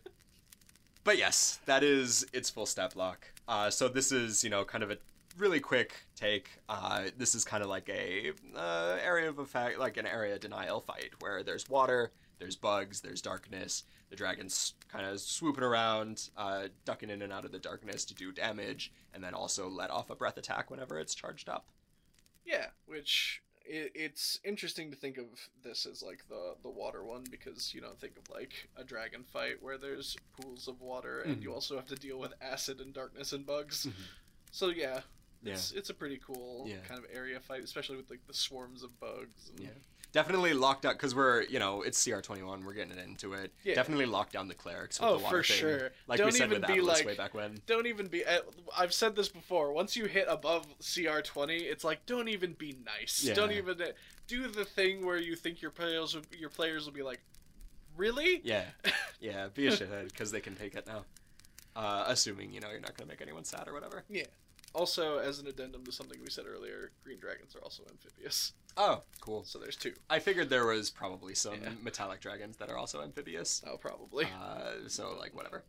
[1.04, 3.26] but yes, that is its full step block.
[3.46, 4.98] Uh, so this is, you know, kind of a
[5.38, 6.48] really quick take.
[6.68, 10.80] Uh, this is kind of like a uh, area of effect, like an area denial
[10.80, 13.84] fight where there's water, there's bugs, there's darkness.
[14.10, 18.14] The dragon's kind of swooping around, uh, ducking in and out of the darkness to
[18.14, 21.66] do damage, and then also let off a breath attack whenever it's charged up.
[22.44, 25.24] Yeah, which it, it's interesting to think of
[25.62, 29.24] this as like the the water one because you don't think of like a dragon
[29.24, 31.54] fight where there's pools of water and you Mhm.
[31.54, 33.86] also have to deal with acid and darkness and bugs.
[33.86, 33.92] Mhm.
[34.52, 35.00] So yeah,
[35.42, 35.54] Yeah.
[35.54, 36.80] it's it's a pretty cool Yeah.
[36.86, 39.48] kind of area fight, especially with like the swarms of bugs.
[39.48, 39.60] And...
[39.60, 39.70] Yeah.
[40.14, 42.64] Definitely locked down because we're, you know, it's CR21.
[42.64, 43.52] We're getting into it.
[43.64, 43.74] Yeah.
[43.74, 45.00] Definitely lock down the clerics.
[45.00, 45.90] With Oh, the water for thing, sure.
[46.06, 47.60] Like Don't we said even with be Atlas like- way back when.
[47.66, 48.24] Don't even be.
[48.26, 48.40] I-
[48.78, 49.72] I've said this before.
[49.72, 53.24] Once you hit above CR twenty, it's like don't even be nice.
[53.24, 53.34] Yeah.
[53.34, 53.86] Don't even uh,
[54.28, 57.20] do the thing where you think your players will, your players will be like,
[57.96, 58.40] really?
[58.44, 58.64] Yeah,
[59.20, 59.48] yeah.
[59.52, 61.04] Be a shithead because they can take it now.
[61.74, 64.04] Uh, assuming you know you're not gonna make anyone sad or whatever.
[64.08, 64.26] Yeah.
[64.74, 68.52] Also, as an addendum to something we said earlier, green dragons are also amphibious.
[68.76, 69.44] Oh, cool.
[69.44, 69.94] So there's two.
[70.10, 71.70] I figured there was probably some Yeah.
[71.82, 73.62] metallic dragons that are also amphibious.
[73.66, 74.26] Oh, probably.
[74.26, 75.62] Uh, so like whatever.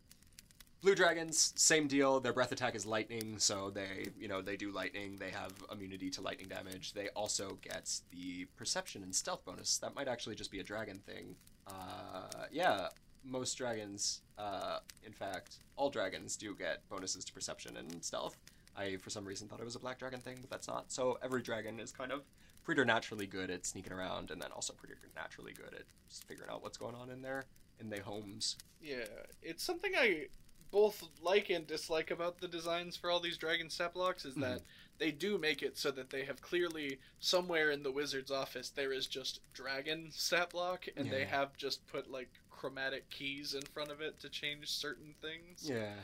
[0.82, 2.20] Blue dragons, same deal.
[2.20, 5.16] Their breath attack is lightning, so they, you know, they do lightning.
[5.16, 6.92] They have immunity to lightning damage.
[6.92, 9.78] They also get the perception and stealth bonus.
[9.78, 11.34] That might actually just be a dragon thing.
[11.66, 12.88] Uh, yeah,
[13.24, 18.36] most dragons, uh, in fact, all dragons do get bonuses to perception and stealth.
[18.76, 20.92] I, for some reason, thought it was a black dragon thing, but that's not.
[20.92, 22.22] So every dragon is kind of
[22.66, 25.84] preternaturally good at sneaking around, and then also preternaturally good at
[26.26, 27.44] figuring out what's going on in their
[27.78, 28.56] in their homes.
[28.82, 29.04] yeah,
[29.40, 30.26] it's something I
[30.72, 34.56] both like and dislike about the designs for all these dragon stat blocks is that
[34.56, 34.98] mm-hmm.
[34.98, 38.92] they do make it so that they have clearly somewhere in the wizard's office there
[38.92, 43.92] is just dragon stat block, and they have just put like chromatic keys in front
[43.92, 45.70] of it to change certain things.
[45.70, 45.94] Yeah.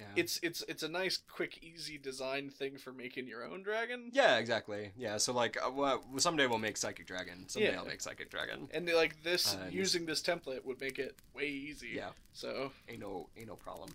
[0.00, 0.06] Yeah.
[0.16, 4.10] It's it's it's a nice, quick, easy design thing for making your own dragon.
[4.12, 4.92] yeah, exactly.
[4.96, 7.48] Yeah, so like uh, well, someday we'll make Psychic Dragon.
[7.48, 7.78] Someday Yeah.
[7.78, 8.68] I'll make Psychic Dragon.
[8.72, 11.90] And like this, Uh, using this template would make it way easy.
[11.94, 13.90] Yeah, So ain't no ain't no problem.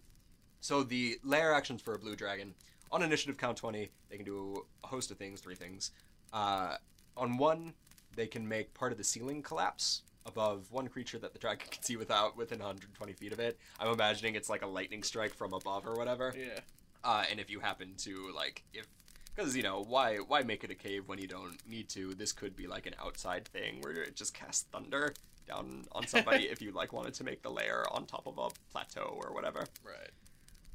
[0.61, 2.56] So the lair actions for a blue dragon
[2.91, 5.91] on initiative count 20, they can do a host of things, three things.
[6.32, 6.77] Uh,
[7.18, 7.73] on one,
[8.15, 11.84] they can make part of the ceiling collapse above one creature that the dragon can
[11.84, 13.57] see without within 120 feet of it.
[13.80, 16.34] I'm imagining it's like a lightning strike from above or whatever.
[16.38, 16.60] yeah,
[17.03, 18.88] Uh, and if you happen to like if
[19.35, 22.31] because you know why why make it a cave when you don't need to this
[22.31, 25.14] could be like an outside thing where it just casts thunder
[25.47, 28.47] down on somebody if you like wanted to make the lair on top of a
[28.72, 30.10] plateau or whatever right.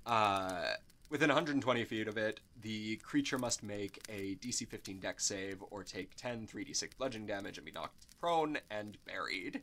[0.07, 0.75] uh,
[1.11, 5.83] within 120 feet of it the creature must make a dc 15 dex save or
[5.83, 9.61] take 10 3d6 bludgeoning damage and be knocked prone and buried.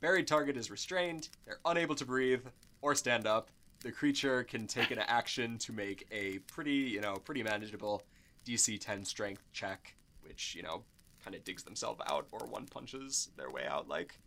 [0.00, 2.44] Buried target is restrained they're unable to breathe
[2.82, 3.50] or stand up.
[3.80, 8.02] The creature can take an action to make a pretty you know pretty manageable
[8.46, 10.82] dc 10 strength check which you know
[11.22, 14.18] kind of digs themselves out or one punches their way out like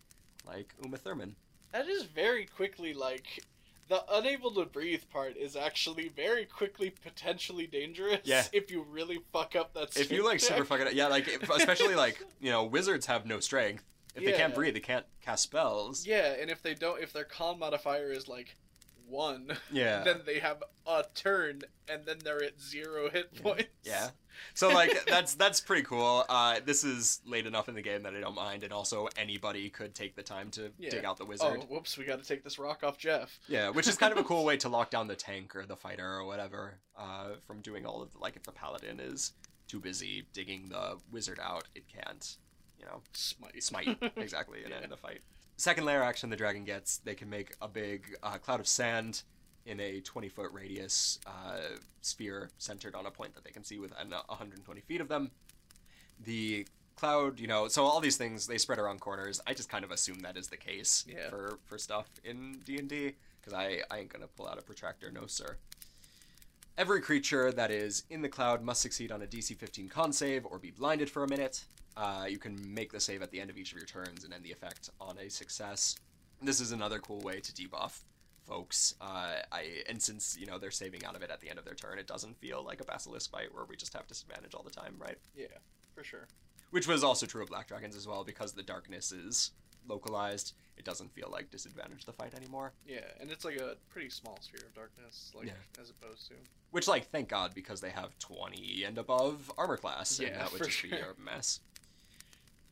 [0.46, 1.36] like uma thurman.
[1.72, 3.44] That is very quickly like
[3.90, 8.22] the unable to breathe part is actually very quickly potentially dangerous.
[8.24, 8.45] Yeah.
[8.53, 9.98] If you really fuck up that.
[9.98, 10.68] if you like super check.
[10.68, 13.84] fucking yeah like if, especially like you know wizards have no strength
[14.16, 17.24] if they can't breathe they can't cast spells Yeah, and if they don't, if their
[17.24, 18.56] con modifier is like
[19.10, 23.65] one, yeah then they have a turn, and then they're at zero hit points.
[23.84, 24.10] yeah
[24.53, 28.15] so like that's that's pretty cool uh this is late enough in the game that
[28.15, 30.91] i don't mind and also anybody could take the time to Yeah.
[30.91, 31.60] dig out the wizard.
[31.61, 31.98] Oh, whoops!
[31.98, 33.38] We got to take this rock off Jeff.
[33.49, 35.76] yeah which is kind of a cool way to lock down the tank or the
[35.76, 39.34] fighter or whatever uh from doing all of the, like if the paladin is
[39.68, 42.38] too busy digging the wizard out it can't
[42.80, 43.61] you know Smite.
[43.61, 44.80] smite exactly and Yeah.
[44.84, 45.19] end the fight.
[45.60, 49.23] Second lair action the dragon gets, they can make a big uh, cloud of sand
[49.65, 51.57] in a 20 foot radius uh,
[51.99, 55.31] sphere centered on a point that they can see within 120 feet of them.
[56.23, 56.65] The
[56.95, 59.41] cloud, you know, so all these things they spread around corners.
[59.45, 61.30] I just kind of assume that is the case Yeah.
[61.30, 64.61] for for stuff in D and D because I I ain't gonna pull out a
[64.61, 65.57] protractor, no sir.
[66.77, 70.45] Every creature that is in the cloud must succeed on a DC 15 con save
[70.45, 71.65] or be blinded for a minute.
[71.99, 74.34] Uh, you can make the save at the end of each of your turns and
[74.34, 75.97] end the effect on a success.
[76.41, 77.99] This is another cool way to debuff
[78.47, 78.95] folks.
[79.01, 81.65] Uh, I and since you know they're saving out of it at the end of
[81.65, 84.63] their turn, it doesn't feel like a basilisk fight where we just have disadvantage all
[84.63, 85.17] the time, right?
[85.35, 85.47] Yeah,
[85.93, 86.27] for sure.
[86.71, 89.51] Which was also true of black dragons as well because the darkness is
[89.85, 90.53] localized.
[90.77, 92.71] It doesn't feel like disadvantage the fight anymore.
[92.88, 95.81] Yeah, and it's like a pretty small sphere of darkness, like Yeah.
[95.81, 96.35] as opposed to.
[96.71, 100.51] Which, like, thank God because they have 20 and above armor class, and Yeah, that
[100.53, 101.15] would just be sure.
[101.17, 101.59] a mess.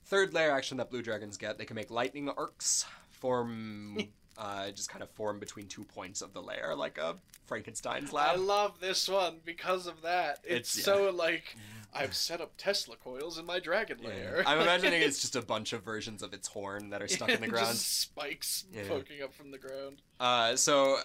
[0.07, 3.97] Third lair action that blue dragons get, they can make lightning arcs form
[4.38, 7.15] uh, just kind of form between two points of the lair, like a
[7.45, 10.39] Frankenstein's I love this one because of that.
[10.43, 11.55] It's, It's- so like
[11.93, 14.43] I've set up Tesla coils in my dragon Yeah.
[14.45, 17.41] I'm imagining it's just a bunch of versions of its horn that are stuck in
[17.41, 17.77] the Just ground.
[17.77, 18.84] spikes Yeah.
[18.88, 20.01] poking up from the ground.
[20.19, 20.99] Uh, so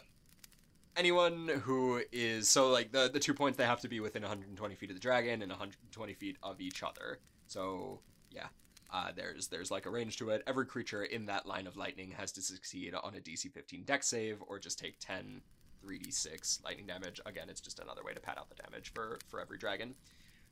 [0.97, 4.75] anyone who is so like the the two points they have to be within 120
[4.75, 7.19] feet of the dragon and 120 feet of each other.
[7.47, 8.01] So
[8.31, 8.49] yeah,
[8.93, 10.43] uh, there's there's like a range to it.
[10.47, 14.07] Every creature in that line of lightning has to succeed on a DC 15 Dex
[14.07, 15.41] save or just take 10
[15.85, 17.21] 3d6 lightning damage.
[17.27, 19.95] Again, it's just another way to pad out the damage for for every dragon.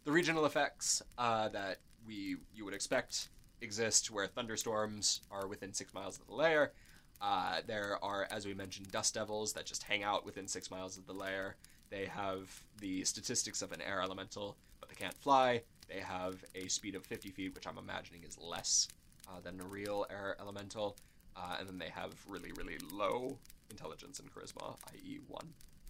[0.04, 3.28] The regional effects uh, that we you would expect
[3.60, 6.72] exist where thunderstorms are within six miles of the lair.
[7.20, 10.96] Uh, there are, as we mentioned, dust devils that just hang out within six miles
[10.96, 11.56] of the lair.
[11.90, 15.62] They have the statistics of an air elemental, but they can't fly.
[15.90, 18.88] They have a speed of 50 feet, which I'm imagining is less
[19.28, 20.96] uh, than a real air elemental.
[21.36, 23.38] Uh, and then they have really, really low
[23.70, 25.48] intelligence and charisma, i.e., one.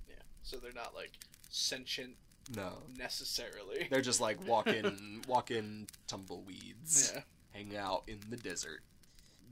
[0.08, 0.14] Yeah.
[0.42, 1.12] So they're not like
[1.50, 2.14] sentient
[2.56, 3.88] No, necessarily.
[3.90, 7.12] they're just like walking, walking tumbleweeds.
[7.14, 7.22] Yeah.
[7.52, 8.80] hang out in the desert.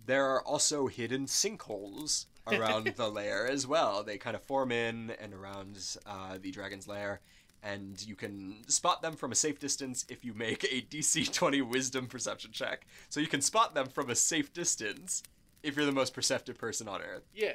[0.06, 4.02] There are also hidden sinkholes around the lair as well.
[4.02, 7.20] They kind of form in and around uh, the dragon's lair,
[7.62, 11.62] and you can spot them from a safe distance if you make a DC 20
[11.62, 12.86] wisdom perception check.
[13.08, 15.22] So you can spot them from a safe distance
[15.62, 17.24] if you're the most perceptive person on earth.
[17.34, 17.54] Yeah.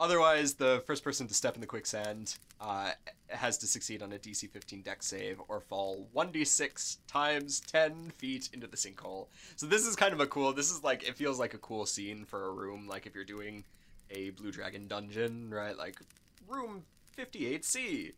[0.00, 2.92] Otherwise, the first person to step in the quicksand uh,
[3.28, 8.48] has to succeed on a DC 15 deck save or fall 1d6 times 10 feet
[8.52, 9.26] into the sinkhole.
[9.56, 10.52] So this is kind of a cool.
[10.52, 12.86] This is like it feels like a cool scene for a room.
[12.88, 13.64] Like if you're doing
[14.10, 15.76] a Blue Dragon dungeon, right?
[15.76, 15.98] Like
[16.46, 16.84] room
[17.16, 18.12] 58C.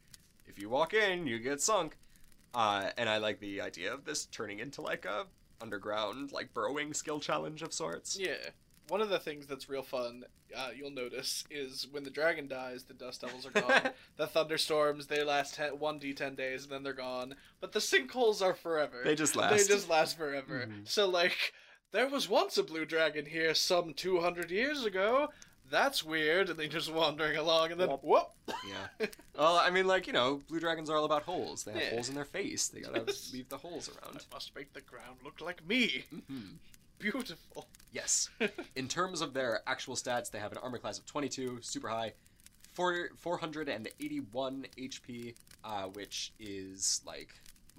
[0.50, 1.96] If you walk in, you get sunk.
[2.52, 5.26] Uh, and I like the idea of this turning into like a
[5.62, 8.18] underground like burrowing skill challenge of sorts.
[8.18, 8.34] yeah.
[8.88, 10.24] One of the things that's real fun,
[10.56, 13.92] uh, you'll notice, is when the dragon dies, the dust devils are gone.
[14.16, 17.36] the thunderstorms, they last ten, 1d10 days and then they're gone.
[17.60, 19.02] But the sinkholes are forever.
[19.04, 19.52] They just last.
[19.52, 20.66] They just last forever.
[20.68, 20.88] Mhm.
[20.88, 21.52] So, like,
[21.92, 25.28] there was once a blue dragon here some 200 years ago.
[25.70, 26.50] That's weird.
[26.50, 28.02] And they're just wandering along, and then Whoop.
[28.02, 28.30] whoop.
[28.68, 29.06] Yeah.
[29.38, 31.64] Well, I mean, like you know, blue dragons are all about holes.
[31.64, 31.90] They have Yeah.
[31.90, 32.68] holes in their face.
[32.68, 34.14] They gotta leave the holes around.
[34.14, 36.04] That must make the ground look like me.
[36.28, 36.56] hmm
[36.98, 37.66] Beautiful.
[37.92, 38.28] Yes.
[38.76, 42.12] In terms of their actual stats, they have an armor class of 22, super high,
[42.74, 45.34] four, 481 HP,
[45.64, 47.32] uh, which is like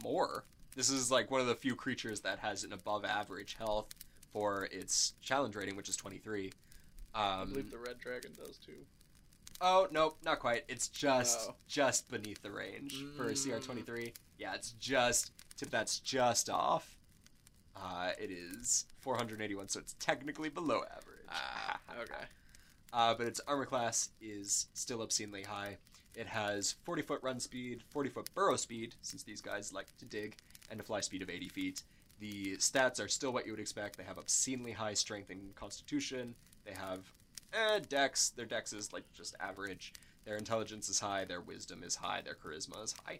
[0.03, 0.45] more.
[0.75, 3.93] This is like one of the few creatures that has an above average health
[4.33, 6.51] for its challenge rating, which is 23.
[7.13, 8.85] I Um, believe the red dragon does too.
[9.59, 10.63] Oh nope, not quite.
[10.67, 11.55] It's just Oh.
[11.67, 13.37] just beneath the range for a Mm.
[13.37, 14.13] CR23.
[14.37, 16.97] Yeah, it's just tip that's just off.
[17.75, 21.25] Uh, it is 481, so it's technically below average.
[21.29, 22.25] Ah, okay.
[22.93, 25.77] Uh, but its armor class is still obscenely high.
[26.15, 30.05] It has 40 foot run speed, 40 foot burrow speed, since these guys like to
[30.05, 30.37] dig,
[30.69, 31.83] and a fly speed of 80 feet.
[32.19, 33.97] The stats are still what you would expect.
[33.97, 36.35] They have obscenely high strength and constitution.
[36.65, 36.99] They have
[37.53, 38.29] eh, dex.
[38.29, 39.93] Their dex is like just average.
[40.25, 41.25] Their intelligence is high.
[41.25, 42.21] Their wisdom is high.
[42.21, 43.19] Their charisma is high.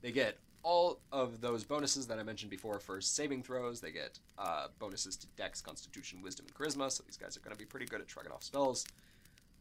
[0.00, 3.80] They get all of those bonuses that I mentioned before for saving throws.
[3.80, 6.90] They get uh, bonuses to dex, constitution, wisdom, and charisma.
[6.90, 8.84] So these guys are going to be pretty good at shrugging off spells.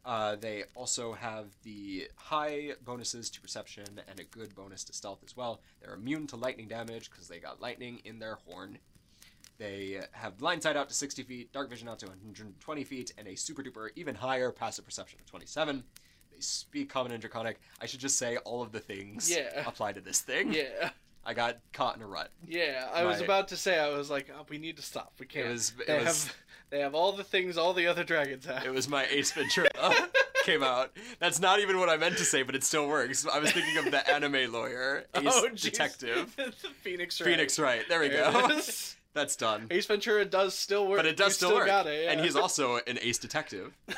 [0.03, 5.19] Uh, they also have the high bonuses to perception and a good bonus to stealth
[5.23, 5.61] as well.
[5.79, 8.79] They're immune to lightning damage because they got lightning in their horn.
[9.57, 13.27] They have blind sight out to 60 feet, dark vision out to 120 feet, and
[13.27, 15.83] a super duper even higher passive perception of 27.
[16.31, 17.59] They speak common and draconic.
[17.79, 19.67] I should just say all of the things Yeah.
[19.67, 20.53] apply to this thing.
[20.53, 20.89] Yeah.
[21.23, 22.31] I got caught in a rut.
[22.47, 22.87] Yeah.
[22.91, 25.13] I was about to say, I was like, oh, we need to stop.
[25.19, 25.49] We can't.
[25.49, 26.35] was it they was have
[26.71, 28.65] they have all the things all the other dragons have.
[28.65, 29.69] it was my Ace Ventura
[30.45, 30.91] came out.
[31.19, 33.27] That's not even what I meant to say, but it still works.
[33.31, 35.47] I was thinking of the anime lawyer, Ace oh.
[35.49, 36.51] Detective, the
[36.81, 37.29] Phoenix Wright.
[37.29, 37.83] Phoenix Wright.
[37.87, 38.59] There we There go.
[39.13, 39.21] it is.
[39.21, 39.67] That's done.
[39.71, 40.97] Ace Ventura does still work.
[40.99, 42.11] But it does You still, work, Got it, yeah.
[42.11, 43.77] and he's also an ace detective.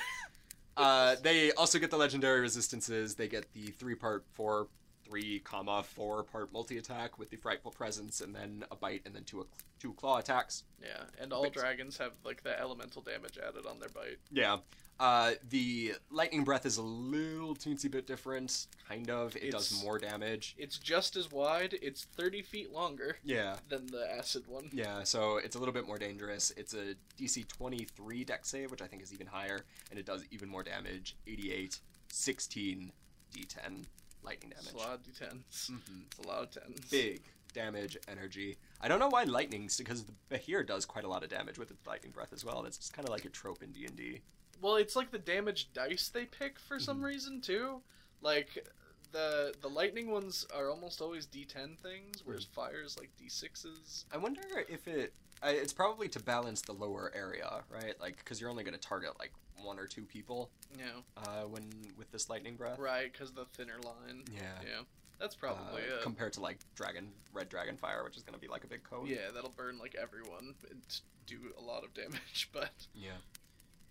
[0.77, 3.15] uh, they also get the legendary resistances.
[3.15, 4.67] They get the three part four,
[5.07, 9.13] three comma four part multi attack with the frightful presence, and then a bite, and
[9.15, 9.45] then two
[9.79, 10.63] two claw attacks.
[10.81, 11.59] yeah, and all Thanks.
[11.61, 14.17] dragons have like the elemental damage added on their bite.
[14.31, 14.57] Yeah.
[14.99, 19.35] Uh, the lightning breath is a little teensy bit different, kind of.
[19.35, 20.55] It does more damage.
[20.57, 21.77] It's just as wide.
[21.81, 23.57] It's thirty feet longer Yeah.
[23.69, 24.69] than the acid one.
[24.71, 26.51] Yeah, so it's a little bit more dangerous.
[26.55, 30.23] It's a DC 23 deck save, which I think is even higher, and it does
[30.31, 31.79] even more damage 88,
[32.09, 32.91] 16,
[33.33, 33.85] D10
[34.23, 34.81] lightning It's damage.
[34.81, 35.67] a lot of d10s.
[35.67, 36.79] hmm It's a lot of tens.
[36.89, 38.57] Big damage, energy.
[38.79, 41.71] I don't know why lightning, because the Behir does quite a lot of damage with
[41.71, 42.61] its lightning breath as well.
[42.63, 44.21] That's just kind of like a trope in D&D.
[44.63, 47.03] Well, it's like the damage dice they pick for some Mhm.
[47.05, 47.81] reason too.
[48.21, 48.67] Like
[49.11, 54.05] the the lightning ones are almost always D10 things, whereas fires like D6s.
[54.11, 55.13] I wonder if it.
[55.43, 57.99] I, it's probably to balance the lower area, right?
[57.99, 61.69] Like, because you're only going to target like one or two people know, uh, when
[61.97, 62.79] with this lightning breath.
[62.79, 63.11] right?
[63.11, 64.23] Because the thinner line.
[64.33, 64.41] Yeah.
[64.63, 64.81] Yeah,
[65.19, 66.01] that's probably uh, it.
[66.01, 68.83] Compared to like dragon, red dragon fire, which is going to be like a big
[68.83, 69.05] cone.
[69.05, 70.81] yeah, that'll burn like everyone and
[71.27, 73.11] do a lot of damage, but Yeah.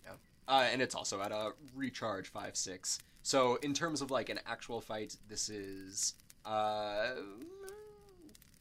[0.05, 0.13] Yeah.
[0.47, 2.99] Uh, and it's also at a recharge five six.
[3.21, 6.15] So in terms of like an actual fight, this is
[6.45, 7.11] uh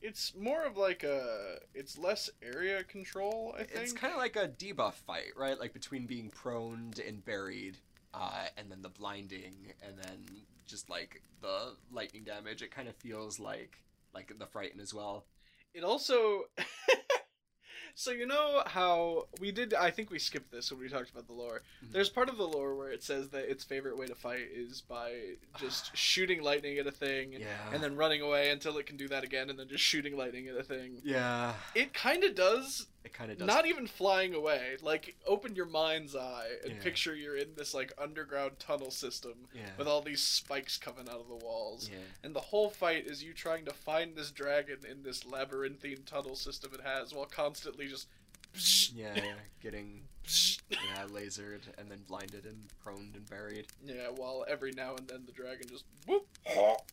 [0.02, 1.58] it's more of like a.
[1.74, 3.80] It's less area control, I think.
[3.80, 5.58] it's kind of like a debuff fight, right?
[5.58, 7.78] Like between being proned and buried,
[8.12, 10.24] uh, and then the blinding, and then
[10.66, 12.62] just like the lightning damage.
[12.62, 13.78] It kind of feels like
[14.12, 15.24] like the frighten as well.
[15.72, 16.42] it also
[17.94, 21.26] so you know how we did i think we skipped this when we talked about
[21.26, 21.92] the lore Mhm.
[21.92, 24.80] there's part of the lore where it says that its favorite way to fight is
[24.80, 25.12] by
[25.58, 27.46] just shooting lightning at a thing Yeah.
[27.72, 30.48] and then running away until it can do that again and then just shooting lightning
[30.48, 33.46] at a thing yeah, it kind of does it kind of does.
[33.46, 36.82] not even flying away like open your mind's eye and Yeah.
[36.82, 39.70] picture you're in this like underground tunnel system yeah.
[39.76, 41.98] with all these spikes coming out of the walls yeah.
[42.22, 46.36] and the whole fight is you trying to find this dragon in this labyrinthine tunnel
[46.36, 48.06] system it has while constantly just
[48.94, 50.02] Yeah, yeah, getting
[50.70, 53.66] yeah lasered and then blinded and proned and buried.
[53.84, 56.26] yeah, while every now and then the dragon just whoop.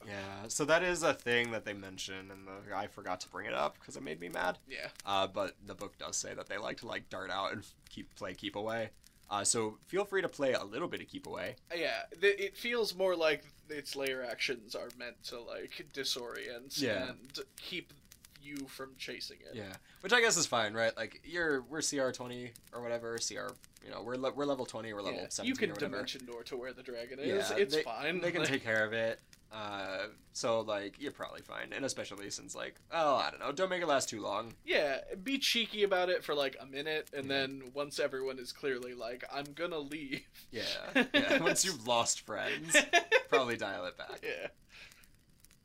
[0.06, 3.46] Yeah, so that is a thing that they mention, and the, I forgot to bring
[3.48, 4.58] it up because it made me mad.
[4.68, 4.88] Yeah.
[5.06, 8.14] Uh, but the book does say that they like to like dart out and keep
[8.16, 8.90] play keep away.
[9.30, 11.56] Uh, so feel free to play a little bit of keep away.
[11.76, 17.10] Yeah, th- it feels more like its lair actions are meant to like disorient Yeah.
[17.10, 17.94] and keep
[18.42, 19.56] you from chasing it.
[19.56, 20.96] Yeah, which I guess is fine, right?
[20.98, 23.54] Like you're we're CR twenty or whatever CR.
[23.86, 26.44] You know, we're le- we're level twenty, we're level Yeah, seventeen You can dimension door
[26.44, 27.50] to where the dragon is.
[27.50, 28.22] Yeah, it's they- fine.
[28.22, 29.20] They can Like, take care of it.
[29.52, 33.70] Uh, so like you're probably fine, and especially since like oh I don't know, don't
[33.70, 34.54] make it last too long.
[34.64, 37.30] Yeah, be cheeky about it for like a minute, and Yeah.
[37.40, 40.22] then once everyone is clearly like, "I'm gonna leave."
[40.52, 40.62] Yeah,
[41.16, 41.42] yeah.
[41.42, 42.76] Once you've lost friends,
[43.30, 44.20] probably dial it back.
[44.24, 44.50] yeah.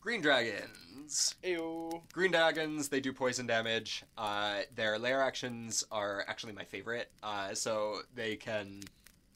[0.04, 1.34] Green dragons.
[1.42, 2.02] Ew.
[2.12, 4.04] Green dragons, they do poison damage.
[4.18, 7.10] Uh, their lair actions are actually my favorite.
[7.22, 8.80] Uh, so they can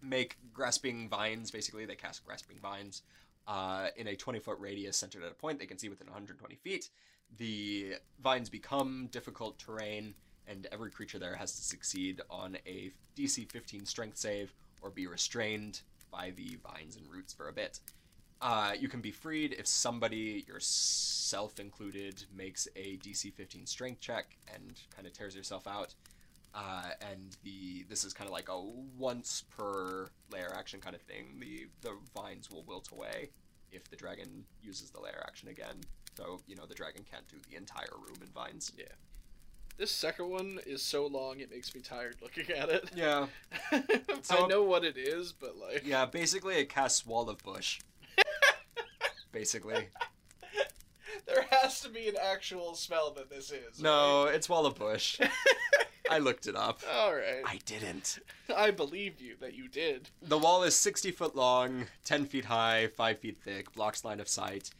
[0.03, 3.01] make grasping vines, basically, they cast grasping vines
[3.47, 6.55] uh, in a 20 foot radius centered at a point they can see within 120
[6.57, 6.91] feet.
[7.39, 10.13] The vines become difficult terrain,
[10.47, 15.07] and every creature there has to succeed on a DC 15 strength save or be
[15.07, 15.81] restrained
[16.11, 17.81] by the vines and roots for a bit.
[18.41, 24.37] Uh, you can be freed if somebody, yourself included, makes a DC 15 strength check
[24.55, 25.95] and kind of tears yourself out.
[26.55, 28.61] Uh, and the this is kind of like a
[28.97, 31.37] once per lair action kind of thing.
[31.39, 33.31] The the vines will wilt away
[33.71, 35.81] if the dragon uses the lair action again.
[36.17, 38.73] So you know the dragon can't do the entire room in vines.
[38.77, 38.87] Yeah.
[39.77, 42.91] This second one is so long it makes me tired looking at it.
[42.97, 43.27] Yeah,
[44.31, 46.07] I know what it is, but like yeah.
[46.07, 47.79] Basically, it casts wall of bush.
[49.39, 49.87] Basically,
[51.27, 53.81] there has to be an actual spell that this is.
[53.81, 55.21] no, it's wall of bush.
[56.11, 56.81] I looked it up.
[56.93, 57.43] All right.
[57.45, 58.19] I didn't.
[58.57, 60.09] I believe you that you did.
[60.23, 64.27] The wall is 60 foot long, 10 feet high, 5 feet thick, blocks line of
[64.29, 64.71] sight.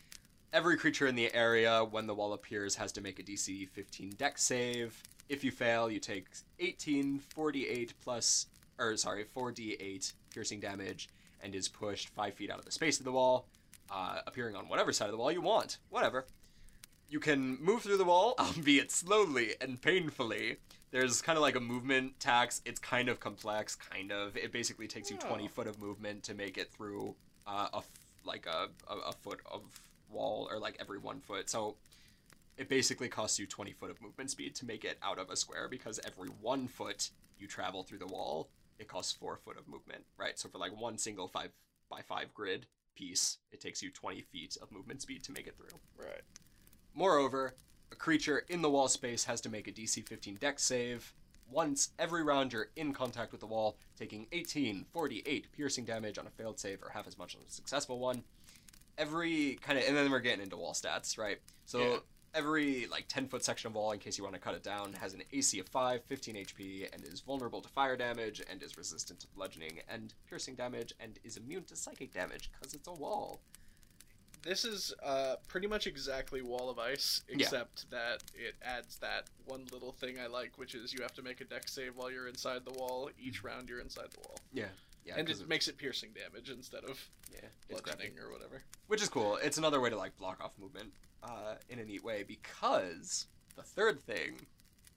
[0.53, 4.11] Every creature in the area, when the wall appears, has to make a DC 15
[4.17, 5.01] deck save.
[5.29, 6.27] If you fail, you take
[6.59, 8.47] 18, 48 plus,
[8.79, 11.11] or sorry, 4d8 piercing damage
[11.43, 13.47] and is pushed 5 feet out of the space of the wall,
[13.91, 15.79] uh, appearing on whatever side of the wall you want.
[15.91, 16.27] Whatever.
[17.11, 20.57] You can move through the wall, albeit slowly and painfully.
[20.91, 22.61] There's kind of like a movement tax.
[22.65, 24.37] It's kind of complex, kind of.
[24.37, 25.29] It basically takes you Oh.
[25.29, 27.15] 20 foot of movement to make it through
[27.47, 27.91] uh, a f-
[28.25, 29.63] like a, a, a foot of
[30.11, 31.49] wall, or like every one foot.
[31.51, 31.77] So
[32.57, 35.37] it basically costs you 20 foot of movement speed to make it out of a
[35.37, 38.49] square because every one foot you travel through the wall,
[38.79, 40.39] it costs four foot of movement, right?
[40.39, 41.51] So for like one single five
[41.91, 42.67] by five grid
[42.99, 45.79] piece, it takes you 20 feet of movement speed to make it through.
[45.97, 46.23] Right.
[46.95, 47.55] Moreover,
[47.93, 51.15] a creature in the wall space has to make a DC 15 dex save.
[51.51, 56.27] Once every round you're in contact with the wall, taking 18, 48 piercing damage on
[56.27, 58.23] a failed save or half as much on a successful one.
[58.99, 61.39] Every kind of, and then we're getting into wall stats, right?
[61.65, 61.99] So Yeah.
[62.35, 64.93] Every like 10 foot section of wall, in case you want to cut it down,
[64.95, 68.77] has an AC of 5, 15 HP, and is vulnerable to fire damage, and is
[68.79, 72.93] resistant to bludgeoning and piercing damage, and is immune to psychic damage because it's a
[72.93, 73.41] wall.
[74.43, 77.37] This is uh, pretty much exactly Wall of Ice, Yeah.
[77.41, 81.23] except that it adds that one little thing I like, which is you have to
[81.23, 83.11] make a deck save while you're inside the wall.
[83.19, 84.39] Each round you're inside the wall.
[84.53, 84.67] Yeah,
[85.05, 87.01] Yeah, and it of- makes it piercing damage instead of
[87.33, 88.63] yeah, bludgeoning or whatever.
[88.87, 89.37] which is cool.
[89.43, 90.93] It's another way to like block off movement
[91.23, 93.27] uh, in a neat way because
[93.57, 94.35] the third thing,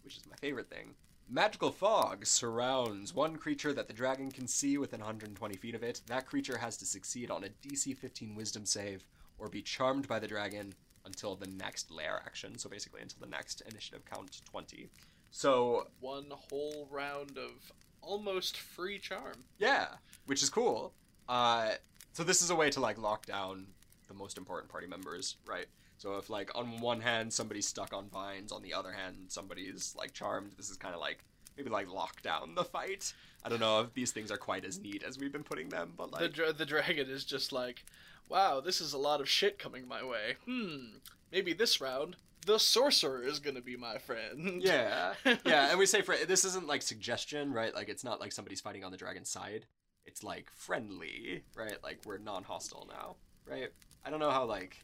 [0.04, 0.96] which is my favorite thing,
[1.30, 6.02] magical fog surrounds one creature that the dragon can see within 120 feet of it.
[6.08, 9.06] That creature has to succeed on a DC 15 Wisdom save
[9.38, 10.74] or be charmed by the dragon
[11.06, 12.58] until the next lair action.
[12.58, 14.90] So basically, until the next initiative count 20.
[15.32, 17.72] So One whole round of
[18.02, 19.46] almost free charm.
[19.58, 19.88] Yeah,
[20.26, 20.94] which is cool.
[21.28, 21.72] Uh,
[22.14, 23.68] so this is a way to like lock down
[24.08, 25.68] the most important party members, right?
[26.02, 29.94] So if like on one hand somebody's stuck on vines, on the other hand somebody's
[29.96, 31.20] like charmed, this is kind of like
[31.56, 33.14] maybe like lock down the fight.
[33.46, 35.94] I don't know if these things are quite as neat as we've been putting them,
[35.96, 37.86] but the like dra- the dragon is just like,
[38.28, 40.38] wow, this is a lot of shit coming my way.
[40.48, 40.98] Hmm,
[41.32, 42.16] maybe this round
[42.48, 44.64] the sorcerer is gonna be my friend.
[44.64, 45.14] yeah,
[45.46, 45.70] yeah.
[45.70, 47.76] And we say for this isn't like suggestion, right?
[47.76, 49.68] Like it's not like somebody's fighting on the dragon's side.
[50.08, 51.78] It's like friendly, right?
[51.84, 53.70] Like we're non-hostile now, right?
[54.04, 54.82] I don't know how like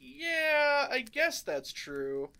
[0.00, 2.30] yeah, I guess that's true.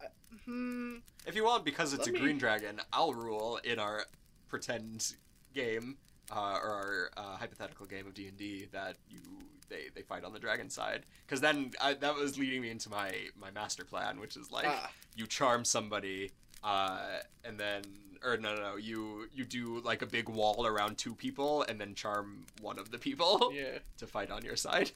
[0.00, 0.06] I,
[0.44, 0.96] hmm.
[1.26, 4.06] If you want, because it's Let a me- green dragon, I'll rule in our
[4.48, 5.14] pretend
[5.54, 5.96] game
[6.30, 9.20] uh, or our uh, hypothetical game of D and D that you
[9.68, 11.04] they, they fight on the dragon side.
[11.26, 14.66] Because then I, that was leading me into my my master plan, which is like
[14.68, 16.30] ah, you charm somebody,
[16.62, 17.00] uh,
[17.44, 17.82] and then
[18.24, 21.80] or no no no you you do like a big wall around two people and
[21.80, 23.78] then charm one of the people yeah.
[23.98, 24.92] to fight on your side.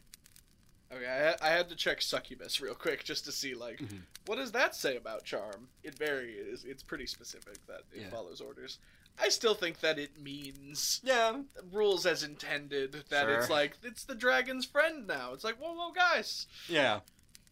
[0.92, 4.02] Okay, I, I had to check succubus real quick just to see like Mhm.
[4.26, 5.68] what does that say about charm.
[5.82, 6.64] It varies.
[6.64, 8.10] It's pretty specific that it Yeah.
[8.10, 8.78] follows orders.
[9.18, 11.40] I still think that it means Yeah,
[11.72, 13.04] rules as intended.
[13.08, 15.32] That it's like it's the dragon's friend now.
[15.32, 16.46] It's like whoa whoa guys.
[16.68, 17.00] Yeah,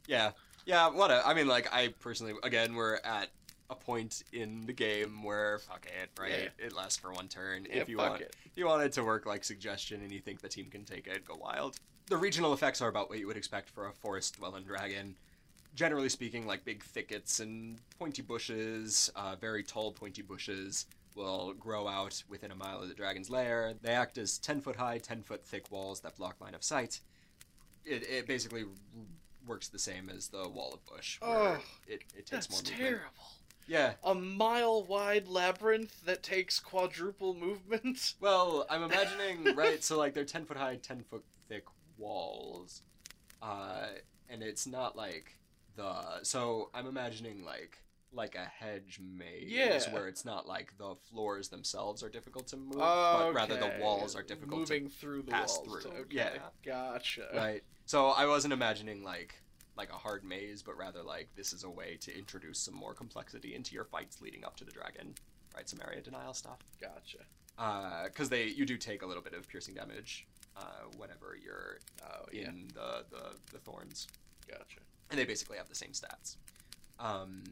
[0.06, 0.32] yeah,
[0.64, 0.88] yeah.
[0.88, 3.30] What a, I mean, like I personally, again, we're at
[3.70, 6.50] a point in the game where fuck it, right?
[6.58, 7.66] It lasts for one turn.
[7.68, 8.36] Yeah, if you want, it.
[8.44, 11.06] if you want it to work like suggestion, and you think the team can take
[11.06, 11.76] it, go wild.
[12.06, 15.16] The regional effects are about what you would expect for a forest dwelling dragon.
[15.74, 20.86] Generally speaking, like big thickets and pointy bushes, uh, very tall pointy bushes
[21.16, 23.74] will grow out within a mile of the dragon's lair.
[23.80, 27.00] They act as 10 foot high, 10 foot thick walls that block line of sight.
[27.84, 28.64] It, it basically
[29.46, 31.18] works the same as the wall of bush.
[31.22, 32.78] Oh, it, it takes That's more movement.
[32.80, 33.28] terrible.
[33.66, 33.92] Yeah.
[34.04, 38.14] A mile wide labyrinth that takes quadruple movement.
[38.20, 39.82] Well, I'm imagining, right?
[39.82, 41.64] So, like, they're 10 foot high, 10 foot thick
[41.98, 42.82] walls.
[43.42, 43.86] Uh,
[44.28, 45.38] and it's not like
[45.76, 46.22] the.
[46.22, 47.78] So, I'm imagining, like,
[48.12, 49.92] like a hedge maze Yeah.
[49.92, 54.14] where it's not like the floors themselves are difficult to move, but rather the walls
[54.14, 55.82] are difficult moving through the pass walls.
[55.82, 55.92] through.
[55.92, 56.06] Okay.
[56.16, 56.38] Yeah.
[56.64, 57.28] Gotcha.
[57.34, 57.62] Right.
[57.86, 59.34] So, I wasn't imagining, like,
[59.76, 62.94] like a hard maze, but rather like this is a way to introduce some more
[62.94, 65.12] complexity into your fights leading up to the dragon,
[65.54, 65.68] right?
[65.68, 66.58] Some area denial stuff.
[66.80, 67.18] Gotcha.
[67.58, 71.78] Uh, because they you do take a little bit of piercing damage uh, whenever you're
[72.02, 72.48] Oh yeah.
[72.48, 74.06] in the, the the thorns,
[74.48, 74.80] Gotcha.
[75.10, 76.36] and they basically have the same stats.
[77.00, 77.42] Um,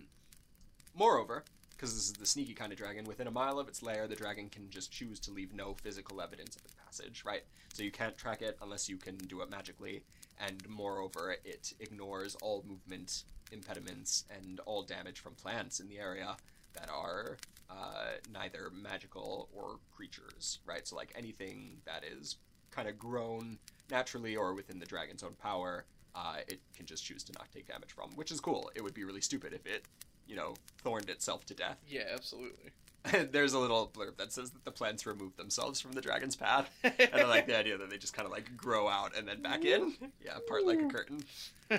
[0.94, 4.06] moreover, because this is the sneaky kind of dragon, within a mile of its lair,
[4.06, 7.22] the dragon can just choose to leave no physical evidence of its passage.
[7.26, 7.42] Right,
[7.72, 10.02] so you can't track it unless you can do it magically,
[10.40, 16.36] and moreover, it ignores all movement impediments and all damage from plants in the area
[16.74, 17.36] that are
[17.68, 20.86] uh, neither magical or creatures, right?
[20.86, 22.36] So, like anything that is
[22.72, 23.58] kind of grown
[23.90, 25.84] naturally or within the dragon's own power,
[26.14, 28.70] uh, it can just choose to not take damage from, which is cool.
[28.74, 29.84] It would be really stupid if it,
[30.26, 31.78] you know, thorned itself to death.
[31.88, 32.70] Yeah, absolutely.
[33.32, 36.70] There's a little blurb that says that the plants remove themselves from the dragon's path.
[36.84, 39.42] And I like the idea that they just kind of like grow out and then
[39.42, 39.94] back in.
[40.24, 41.24] Yeah, part like a curtain.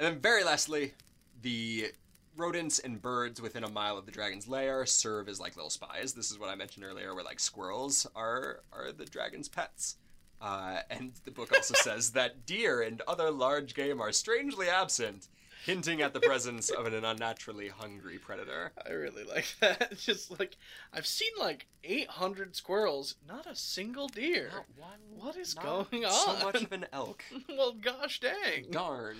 [0.00, 0.94] And then, very lastly,
[1.42, 1.92] the
[2.36, 6.12] rodents and birds within a mile of the dragon's lair serve as like little spies.
[6.12, 9.96] This is what I mentioned earlier, where like squirrels are are the dragon's pets.
[10.40, 15.28] Uh, and the book also says that deer and other large game are strangely absent,
[15.66, 18.72] hinting at the presence of an unnaturally hungry predator.
[18.88, 19.96] I really like that.
[19.98, 20.56] Just like
[20.94, 24.50] I've seen like 800 squirrels, not a single deer.
[24.54, 25.24] Not one.
[25.26, 26.38] What is not going on?
[26.38, 27.22] So much of an elk.
[27.48, 28.70] well, gosh dang.
[28.70, 29.16] Darn.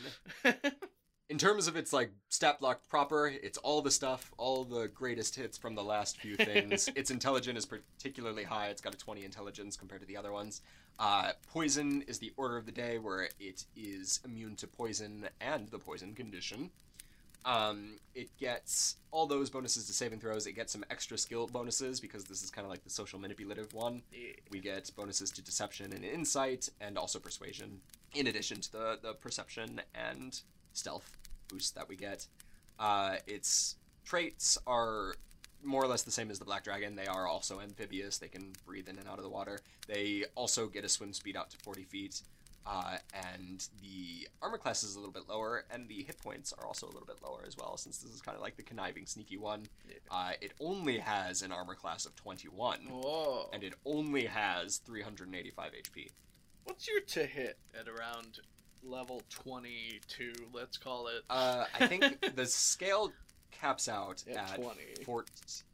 [1.31, 5.37] In terms of its like stat block proper, it's all the stuff, all the greatest
[5.37, 6.89] hits from the last few things.
[6.97, 8.67] its intelligence is particularly high.
[8.67, 10.61] It's got a 20 intelligence compared to the other ones.
[10.99, 15.69] Uh, poison is the order of the day, where it is immune to poison and
[15.69, 16.71] the poison condition.
[17.45, 20.49] Um, it gets all those bonuses to saving throws.
[20.49, 23.73] It gets some extra skill bonuses because this is kind of like the social manipulative
[23.73, 24.03] one.
[24.51, 27.81] We get bonuses to deception and insight, and also persuasion,
[28.15, 30.39] in addition to the, the perception and
[30.73, 31.11] stealth
[31.49, 32.27] boost that we get.
[32.79, 35.15] Uh, its traits are
[35.63, 36.97] more or less the same as the Black Dragon.
[36.97, 38.19] They are also amphibious.
[38.19, 39.61] They can breathe in and out of the water.
[39.87, 42.23] They also get a swim speed out to 40 feet.
[42.67, 46.67] Uh, and the armor class is a little bit lower, and the hit points are
[46.67, 49.07] also a little bit lower as well, since this is kind of like the conniving,
[49.07, 49.65] sneaky one.
[49.89, 49.95] Yeah.
[50.11, 53.49] Uh, it only has an armor class of 21, Whoa.
[53.53, 56.11] and it only has 385 HP.
[56.65, 58.41] What's your to hit at around
[58.83, 61.23] level 22, let's call it?
[61.29, 63.13] Uh, I think the scale
[63.51, 64.81] caps out At at 20.
[65.05, 65.25] Four,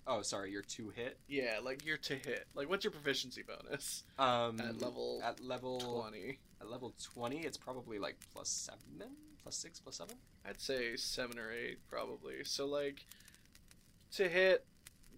[0.06, 1.18] oh, sorry, your two hit.
[1.28, 2.46] yeah, like your to hit.
[2.54, 6.38] Like, what's your proficiency bonus Um, at level at level 20?
[6.60, 9.10] at level 20, it's probably like plus seven,
[9.42, 10.16] plus six, plus seven.
[10.48, 12.44] I'd say 7 or 8, probably.
[12.44, 13.04] So, like,
[14.12, 14.64] to hit,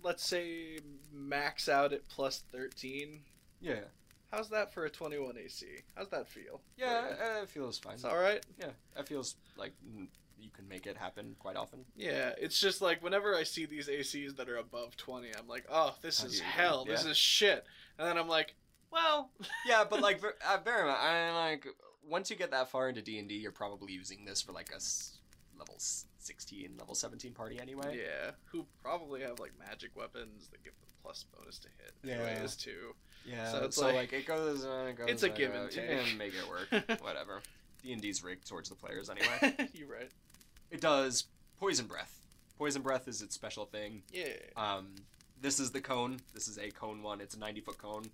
[0.02, 0.78] let's say
[1.12, 3.20] max out at plus 13.
[3.60, 3.80] Yeah,
[4.30, 5.66] How's that for a 21 AC?
[5.94, 6.60] How's that feel?
[6.76, 7.04] yeah,
[7.38, 7.94] uh, it feels fine.
[7.94, 8.44] It's alright?
[8.58, 9.72] Yeah, it feels like
[10.38, 11.84] you can make it happen quite often.
[11.96, 15.64] Yeah, it's just like whenever I see these ACs that are above 20, I'm like,
[15.70, 16.84] oh, this How is hell.
[16.84, 17.64] This is shit.
[17.98, 18.54] And then I'm like,
[18.92, 19.30] well,
[19.66, 21.66] yeah, but like, ver- uh, mind, I like
[22.06, 24.70] once you get that far into D and D, you're probably using this for like
[24.72, 25.18] a s-
[25.58, 25.74] level
[26.18, 27.98] 16, level 17 party anyway.
[27.98, 31.92] yeah, who probably have like magic weapons that give them plus bonus to hit.
[32.02, 32.24] Yeah.
[32.26, 32.94] Anyways, too.
[33.28, 35.08] Yeah, So so, like, like- it goes, uh, it goes.
[35.10, 36.04] It's a uh, give and You take.
[36.06, 37.00] can make it work.
[37.02, 37.42] Whatever.
[37.82, 39.68] D and D's rigged towards the players anyway.
[39.74, 40.10] You're right.
[40.70, 41.24] it does
[41.60, 42.14] poison breath.
[42.56, 44.02] Poison breath is its special thing.
[44.12, 44.24] Yeah.
[44.56, 44.94] Um,
[45.40, 46.18] this is the cone.
[46.34, 47.20] This is a cone one.
[47.20, 48.04] It's a 90 foot cone.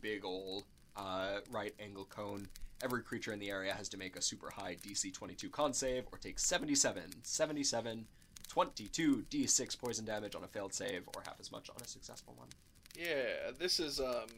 [0.00, 0.64] Big old
[0.96, 2.48] uh, right angle cone.
[2.82, 6.04] Every creature in the area has to make a super high DC 22 con save
[6.12, 8.06] or take 77, 77,
[8.48, 12.34] 22 D6 poison damage on a failed save or half as much on a successful
[12.36, 12.48] one.
[12.96, 14.28] Yeah, this is um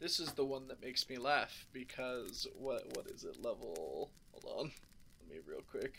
[0.00, 4.58] this is the one that makes me laugh because what what is it level hold
[4.58, 4.72] on.
[5.20, 5.94] Let me real quick.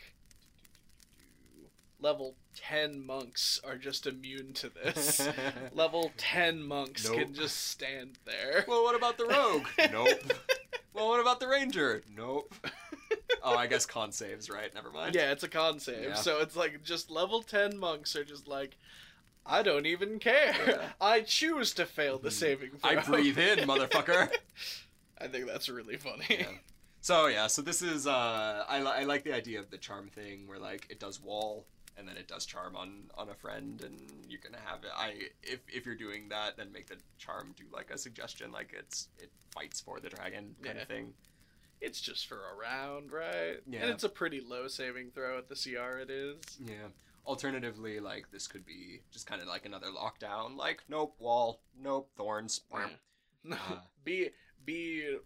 [2.00, 5.22] Level 10 monks are just immune to this.
[5.72, 7.16] Level 10 monks Nope.
[7.20, 8.66] can just stand there.
[8.68, 9.68] well, what about the rogue?
[9.92, 10.34] nope.
[10.94, 12.02] Well, what about the ranger?
[12.18, 12.56] Nope.
[13.44, 14.74] Oh, I guess con saves, right?
[14.74, 15.14] Never mind.
[15.14, 16.04] Yeah, it's a con save.
[16.10, 16.14] Yeah.
[16.16, 18.78] So it's like just level 10 monks are just like
[19.46, 20.94] I don't even care.
[21.02, 22.34] I choose to fail the Mhm.
[22.34, 22.90] saving throw.
[22.92, 24.30] I breathe in, motherfucker.
[25.18, 26.26] I think that's really funny.
[26.30, 26.48] Yeah.
[27.02, 30.10] So yeah, so this is uh, I, li- I like the idea of the charm
[30.10, 31.66] thing where like it does wall
[31.98, 34.00] and then it does charm on on a friend and
[34.30, 34.92] you can have it.
[34.96, 38.74] I if if you're doing that, then make the charm do like a suggestion, like
[38.78, 40.82] it's it fights for the dragon kind Yeah.
[40.84, 41.14] of thing.
[41.82, 43.58] It's just for a round, right?
[43.68, 43.80] Yeah.
[43.82, 46.38] And it's a pretty low saving throw at the CR it is.
[46.64, 46.90] Yeah.
[47.26, 50.56] Alternatively, like this could be just kind of like another lockdown.
[50.58, 52.62] Like nope wall, nope thorns.
[53.44, 53.56] No.
[53.70, 53.80] Uh.
[54.04, 54.30] be
[54.66, 55.18] be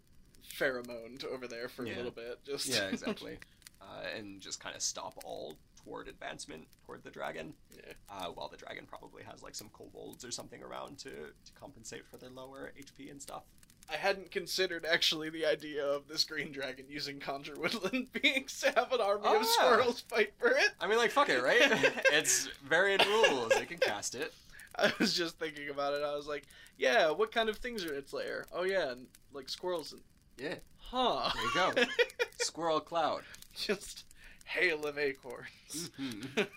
[0.43, 1.95] pheromoned over there for Yeah.
[1.95, 2.39] a little bit.
[2.45, 3.37] Just Yeah, exactly.
[3.81, 7.53] uh, and just kind of stop all toward advancement toward the dragon.
[7.75, 7.93] yeah.
[8.09, 12.05] uh, while the dragon probably has like some kobolds or something around to, to compensate
[12.07, 13.43] for their lower HP and stuff.
[13.91, 18.67] I hadn't considered actually the idea of this green dragon using conjure woodland beings to
[18.71, 19.47] have an army Oh, of yeah.
[19.51, 20.69] squirrels fight for it.
[20.81, 21.59] I mean, like, fuck it, right?
[22.11, 23.49] it's variant rules.
[23.49, 24.33] They can cast it.
[24.77, 26.03] I was just thinking about it.
[26.03, 26.43] I was like,
[26.77, 28.45] yeah, what kind of things are in its lair?
[28.51, 30.01] Oh yeah, and like squirrels and
[30.37, 31.31] Yeah, huh.
[31.53, 31.91] there you go.
[32.39, 33.21] Squirrel Cloud.
[33.55, 34.03] just
[34.45, 35.91] hail of acorns.
[35.99, 36.47] Mhm.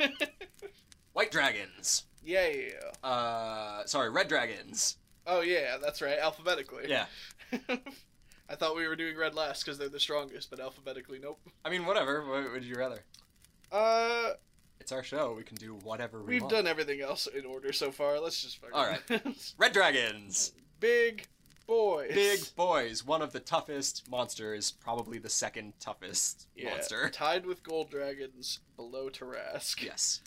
[1.13, 2.05] White dragons.
[2.23, 2.49] yeah.
[3.05, 4.97] Uh, sorry, red dragons.
[5.29, 6.19] Oh yeah, that's right.
[6.19, 6.85] Alphabetically.
[6.89, 7.05] Yeah.
[8.51, 11.39] I thought we were doing red last because they're the strongest, but alphabetically, nope.
[11.65, 12.25] I mean, whatever.
[12.27, 13.05] What would you rather?
[13.71, 14.31] Uh,
[14.81, 15.35] It's our show.
[15.37, 16.55] We can do whatever we we've want.
[16.55, 18.19] done everything else in order so far.
[18.19, 18.59] Let's just.
[18.73, 19.03] All right.
[19.59, 20.53] Red dragons.
[20.81, 21.27] Big
[21.67, 22.15] boys.
[22.15, 23.05] Big boys.
[23.05, 24.71] One of the toughest monsters.
[24.71, 27.11] Probably the second toughest yeah, monster.
[27.11, 29.83] Tied with gold dragons below Tarrasque.
[29.85, 30.23] Yes.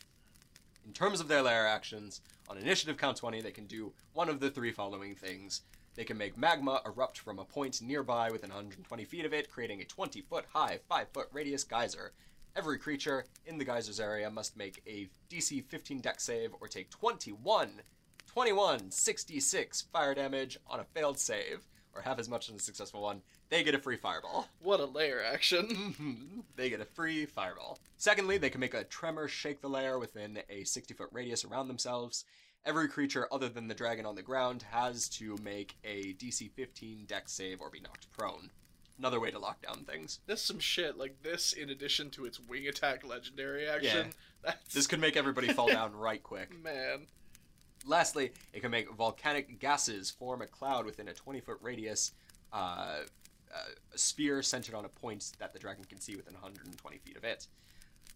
[0.86, 2.22] In terms of their lair actions,
[2.52, 5.62] on initiative count 20, they can do one of the three following things.
[5.96, 9.82] They can make magma erupt from a point nearby within 120 feet of it, creating
[9.82, 12.12] a 20 foot high, 5 foot radius geyser.
[12.56, 16.90] Every creature in the geyser's area must make a DC 15 Dex save or take
[16.90, 17.82] 21,
[18.28, 23.02] 21, 66 fire damage on a failed save, or have as much on a successful
[23.02, 23.22] one.
[23.50, 24.48] They get a free fireball.
[24.62, 25.68] What a lair action.
[26.02, 26.44] Mhm.
[26.56, 27.80] they get a free fireball.
[27.98, 31.68] Secondly, they can make a tremor shake the lair within a 60 foot radius around
[31.68, 32.24] themselves.
[32.64, 37.06] Every creature other than the dragon on the ground has to make a DC 15
[37.08, 38.52] Dex save or be knocked prone.
[39.00, 40.20] Another way to lock down things.
[40.28, 40.96] That's some shit.
[40.96, 44.12] Like this, in addition to its wing attack legendary action.
[44.44, 46.62] That's This could make everybody fall down right quick.
[46.64, 47.08] man.
[47.84, 52.12] Lastly, it can make volcanic gases form a cloud within a 20 foot radius,
[52.54, 53.00] uh,
[53.52, 53.58] uh,
[53.92, 57.24] a sphere centered on a point that the dragon can see within 120 feet of
[57.24, 57.48] it.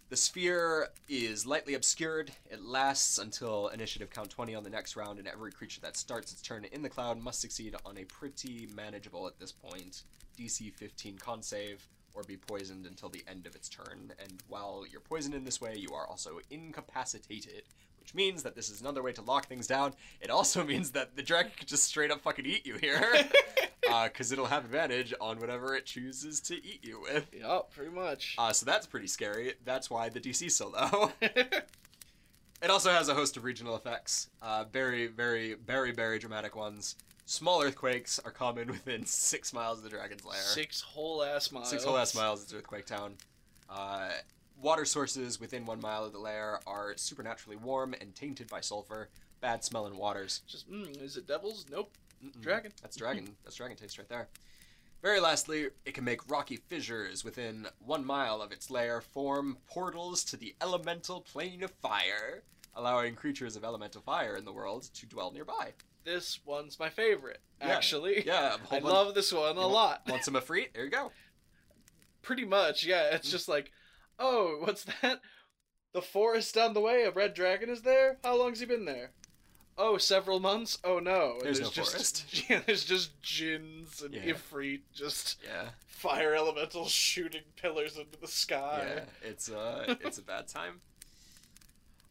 [0.07, 2.31] The sphere is lightly obscured.
[2.51, 6.31] It lasts until initiative count 20 on the next round, and every creature that starts
[6.31, 10.03] its turn in the cloud must succeed on a pretty manageable at this point
[10.37, 14.13] DC 15 con save or be poisoned until the end of its turn.
[14.19, 17.63] And while you're poisoned in this way, you are also incapacitated,
[18.05, 19.91] which means that this is another way to lock things down.
[20.21, 23.11] It also means that the dragon could just straight up fucking eat you here.
[24.05, 27.27] Because it'll have advantage on whatever it chooses to eat you with.
[27.31, 28.35] Yup, pretty much.
[28.37, 29.53] Uh, so that's pretty scary.
[29.63, 31.11] That's why the DC's so low.
[31.21, 31.63] it
[32.67, 34.27] also has a host of regional effects.
[34.41, 36.95] Uh, very, very, very, very dramatic ones.
[37.25, 40.41] Small earthquakes are common within six miles of the dragon's lair.
[40.41, 41.69] Six whole ass miles.
[41.69, 43.13] Six whole ass miles is Earthquake Town.
[43.69, 44.09] Uh,
[44.61, 49.09] water sources within one mile of the lair are supernaturally warm and tainted by sulfur.
[49.41, 50.41] Bad smelling waters.
[50.47, 51.65] Just, mm, is it devils?
[51.71, 51.91] Nope.
[52.23, 52.41] Mm-mm.
[52.41, 52.71] Dragon.
[52.81, 53.35] That's dragon.
[53.43, 54.27] That's dragon taste right there.
[55.01, 60.23] Very lastly, it can make rocky fissures within one mile of its lair form portals
[60.23, 62.41] to the elemental plane of fire,
[62.75, 65.73] allowing creatures of elemental fire in the world to dwell nearby.
[66.05, 67.67] This one's my favorite, Yeah.
[67.67, 68.25] actually.
[68.25, 70.01] Yeah, I love this one You a lot.
[70.09, 70.73] Want some Efreet?
[70.73, 71.11] There you go.
[72.23, 73.11] Pretty much, yeah.
[73.11, 73.15] Mm.
[73.15, 73.71] It's just like,
[74.19, 75.21] oh, what's that?
[75.93, 78.17] The forest down the way, a red dragon is there?
[78.23, 79.11] How long's he been there?
[79.77, 80.77] Oh, several months?
[80.83, 81.33] Oh no.
[81.37, 82.25] And There's no just, forest.
[82.49, 84.33] Yeah, there's just jinns and Yeah.
[84.33, 88.83] Ifrit, just Yeah, fire elementals shooting pillars into the sky.
[88.95, 89.29] yeah.
[89.29, 90.79] It's uh, it's a bad time.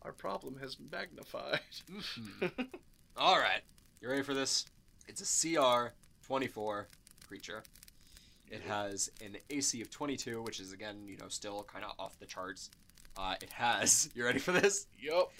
[0.02, 1.60] Our problem has magnified.
[1.90, 2.68] Mhm.
[3.16, 3.62] All right,
[4.02, 4.66] you ready for this?
[5.08, 5.92] It's a CR
[6.26, 6.88] 24
[7.26, 7.62] creature.
[8.54, 12.18] It has an AC of 22, which is again, you know, still kind of off
[12.18, 12.70] the charts.
[13.16, 14.10] Uh, it has.
[14.14, 14.86] You ready for this?
[15.00, 15.32] Yup.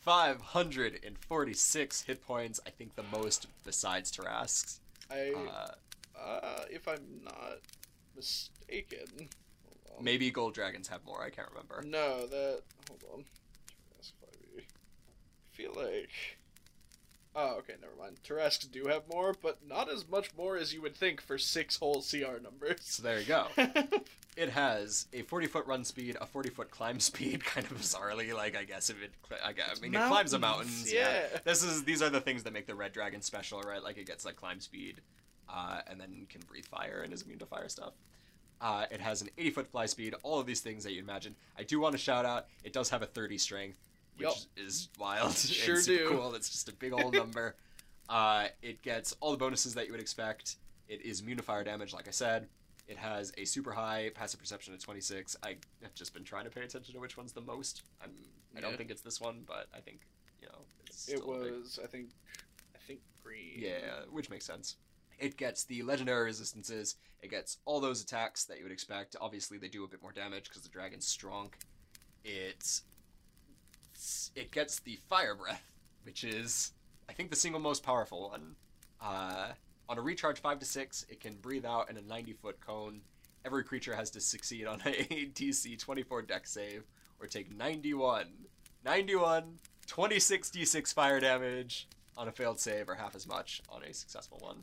[0.00, 2.60] 546 hit points.
[2.66, 4.80] I think the most besides Tarrasque's.
[5.10, 5.68] I, Uh,
[6.18, 7.58] uh, if I'm not
[8.16, 9.06] mistaken.
[9.18, 10.04] Hold on.
[10.04, 11.22] maybe gold dragons have more.
[11.22, 11.82] I can't remember.
[11.86, 12.62] No, that.
[12.88, 13.24] Hold on.
[13.98, 14.60] Tarrasque 5e.
[14.60, 14.62] I
[15.50, 16.10] feel like.
[17.34, 18.18] Oh, okay, never mind.
[18.22, 21.76] Tarrasques do have more, but not as much more as you would think for six
[21.78, 22.80] whole CR numbers.
[22.82, 23.46] So there you go.
[24.34, 28.32] It has a 40 foot run speed, a 40 foot climb speed, kind of bizarrely.
[28.34, 29.10] Like I guess if it,
[29.44, 30.90] I, gue- I mean, it climbs the Mountains, mountains.
[30.90, 31.24] yeah.
[31.44, 33.82] This is these are the things that make the red dragon special, right?
[33.82, 35.02] Like it gets like climb speed,
[35.50, 37.92] uh, and then can breathe fire and is immune to fire stuff.
[38.58, 40.14] Uh, it has an 80 foot fly speed.
[40.22, 41.34] All of these things that you imagine.
[41.58, 42.46] I do want to shout out.
[42.64, 43.80] It does have a 30 strength,
[44.16, 44.36] which Yup.
[44.56, 45.32] is wild.
[45.36, 46.08] Sure and do.
[46.10, 46.34] cool.
[46.34, 47.56] It's just a big old number.
[48.08, 50.56] uh, it gets all the bonuses that you would expect.
[50.88, 52.48] It is immune to fire damage, like I said.
[52.88, 55.36] It has a super high passive perception of 26.
[55.42, 57.82] I have just been trying to pay attention to which one's the most.
[58.02, 58.10] I'm,
[58.56, 58.76] I don't Yeah.
[58.76, 60.00] think it's this one, but I think
[60.42, 62.10] you know it's it a big- was, I think,
[62.74, 63.54] I think green.
[63.56, 64.76] yeah, which makes sense.
[65.18, 66.96] It gets the legendary resistances.
[67.22, 69.14] It gets all those attacks that you would expect.
[69.20, 71.50] Obviously, they do a bit more damage because the dragon's strong.
[72.24, 72.80] It
[74.34, 75.70] it gets the fire breath,
[76.04, 76.72] which is
[77.08, 78.56] I think the single most powerful one.
[79.00, 79.52] Uh,
[79.88, 83.00] on a recharge five to six, it can breathe out in a ninety foot cone.
[83.44, 84.92] Every creature has to succeed on a
[85.34, 86.84] DC twenty four Dex save
[87.20, 88.26] or take 91,
[88.84, 89.44] 91,
[89.86, 94.38] 26 d6 fire damage on a failed save or half as much on a successful
[94.42, 94.58] one.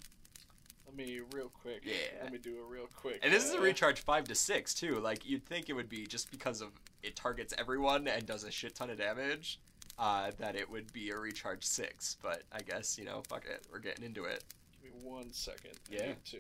[0.90, 1.82] Let me real quick.
[1.86, 1.94] Yeah.
[2.24, 3.20] Let me do a real quick.
[3.22, 5.00] And this is a uh, recharge 5 to 6 too.
[5.00, 6.70] Like you'd think it would be just because of
[7.04, 9.60] it targets everyone and does a shit ton of damage.
[10.00, 13.68] Uh, that it would be a recharge six, but I guess you know, fuck it,
[13.70, 14.46] we're getting into it.
[14.82, 15.74] Give me one second.
[15.92, 16.06] I Yeah.
[16.08, 16.38] need to.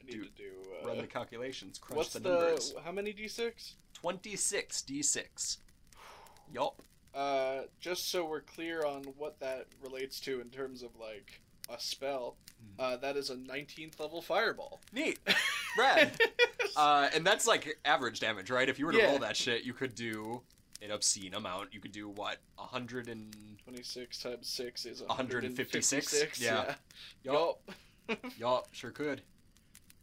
[0.00, 0.50] I need Do- to do.
[0.82, 2.74] Uh, Run the calculations, crunch what's the the, numbers.
[2.84, 3.72] how many d6?
[3.92, 5.58] Twenty six d six.
[6.52, 6.80] Yup.
[7.12, 11.78] Uh, just so we're clear on what that relates to in terms of like a
[11.80, 12.36] spell,
[12.76, 12.80] Hmm.
[12.80, 14.80] uh, that is a 19th level fireball.
[14.92, 15.18] Neat.
[15.78, 16.12] Rad.
[16.76, 18.68] Uh, and that's like average damage, right?
[18.68, 19.06] If you were to Yeah.
[19.10, 20.42] roll that shit, you could do
[20.80, 21.72] an obscene amount.
[21.74, 23.34] You could do what, a hundred and
[23.64, 25.92] 26 times 6 is 156?
[25.92, 26.40] 156.
[26.40, 26.74] Yeah.
[27.24, 27.32] Yeah.
[27.32, 27.60] Yup.
[28.08, 28.32] Yup.
[28.38, 29.22] Yup, sure could.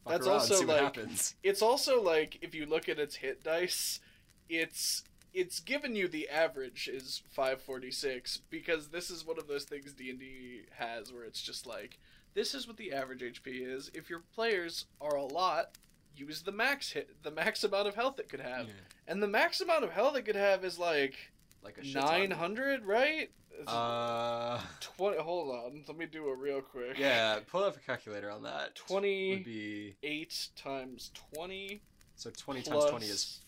[0.06, 1.36] Fuck That's also, like- happens.
[1.44, 4.00] It's also like if you look at its hit dice,
[4.48, 5.04] it's
[5.34, 10.64] it's given you the average is 546 because this is one of those things D&D
[10.78, 12.00] has where it's just like
[12.34, 13.90] this is what the average HP is.
[13.94, 15.78] If your players are a lot,
[16.16, 18.68] use the max hit the max amount of health it could have.
[18.68, 18.74] Yeah.
[19.08, 21.16] And the max amount of health it could have is like
[21.64, 23.32] Like a 900, right?
[23.52, 26.98] It's Uh, 20 hold on, let me do it real quick.
[26.98, 27.40] yeah.
[27.48, 28.76] Pull up a calculator on that.
[28.76, 31.82] 20 would be 8 times 20
[32.16, 33.40] so twenty plus, times twenty is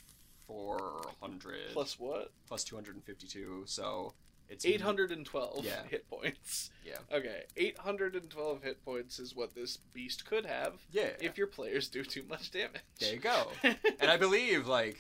[0.52, 2.32] four hundred plus what?
[2.48, 3.64] plus two hundred and fifty-two.
[3.66, 4.14] So
[4.50, 5.72] it's 812 Yeah.
[5.90, 6.72] hit points.
[6.86, 6.98] Yeah.
[7.12, 11.12] Okay, 812 hit points is what this beast could have Yeah.
[11.22, 12.82] if your players do too much damage.
[13.00, 13.48] There you go.
[13.64, 14.98] and I believe like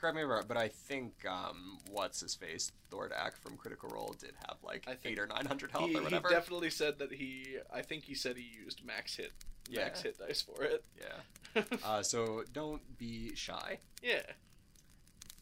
[0.00, 3.88] correct me if I'm wrong, but I think um, what's his face Thordak from Critical
[3.88, 6.70] Role did have like I think eight or nine hundred health he, or he definitely
[6.70, 7.56] said that he.
[7.72, 9.32] I think he said he used max hit,
[9.74, 10.84] max hit dice for it.
[11.00, 11.62] Yeah.
[11.84, 13.78] Uh, so don't be shy.
[14.02, 14.22] yeah.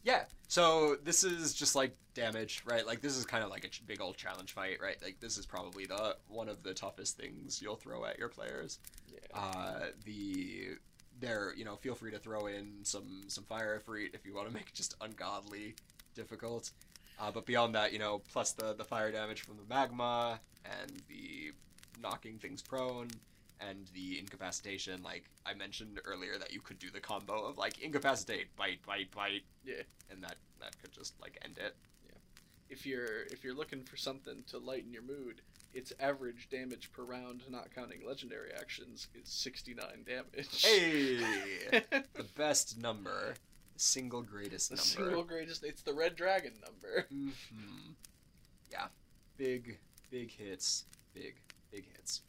[0.03, 0.23] Yeah.
[0.47, 2.85] So this is just like damage, right?
[2.85, 4.97] Like this is kind of like a big old challenge fight, right?
[5.01, 8.79] Like this is probably the one of the toughest things you'll throw at your players.
[9.11, 9.39] Yeah.
[9.39, 10.69] Uh, the
[11.19, 14.47] there, you know, feel free to throw in some some fire effort if you want
[14.47, 15.75] to make it just ungodly
[16.15, 16.71] difficult.
[17.19, 21.01] Uh, but beyond that, you know, plus the the fire damage from the magma and
[21.07, 21.51] the
[22.01, 23.07] knocking things prone
[23.69, 25.01] and the incapacitation.
[25.03, 29.11] Like I mentioned earlier, that you could do the combo of like incapacitate, bite, bite,
[29.11, 29.43] bite.
[29.65, 29.83] Yeah.
[30.09, 31.75] And that that could just like end it.
[32.05, 32.17] Yeah.
[32.69, 35.41] If you're if you're looking for something to lighten your mood,
[35.73, 40.63] its average damage per round, not counting legendary actions, is 69 damage.
[40.63, 41.17] Hey,
[42.13, 43.35] the best number,
[43.77, 44.87] single greatest the number.
[45.11, 45.63] single greatest.
[45.63, 47.05] It's the red dragon number.
[47.09, 47.91] hmm
[48.71, 48.87] Yeah,
[49.37, 49.77] big,
[50.09, 51.35] big hits, big,
[51.71, 52.21] big hits.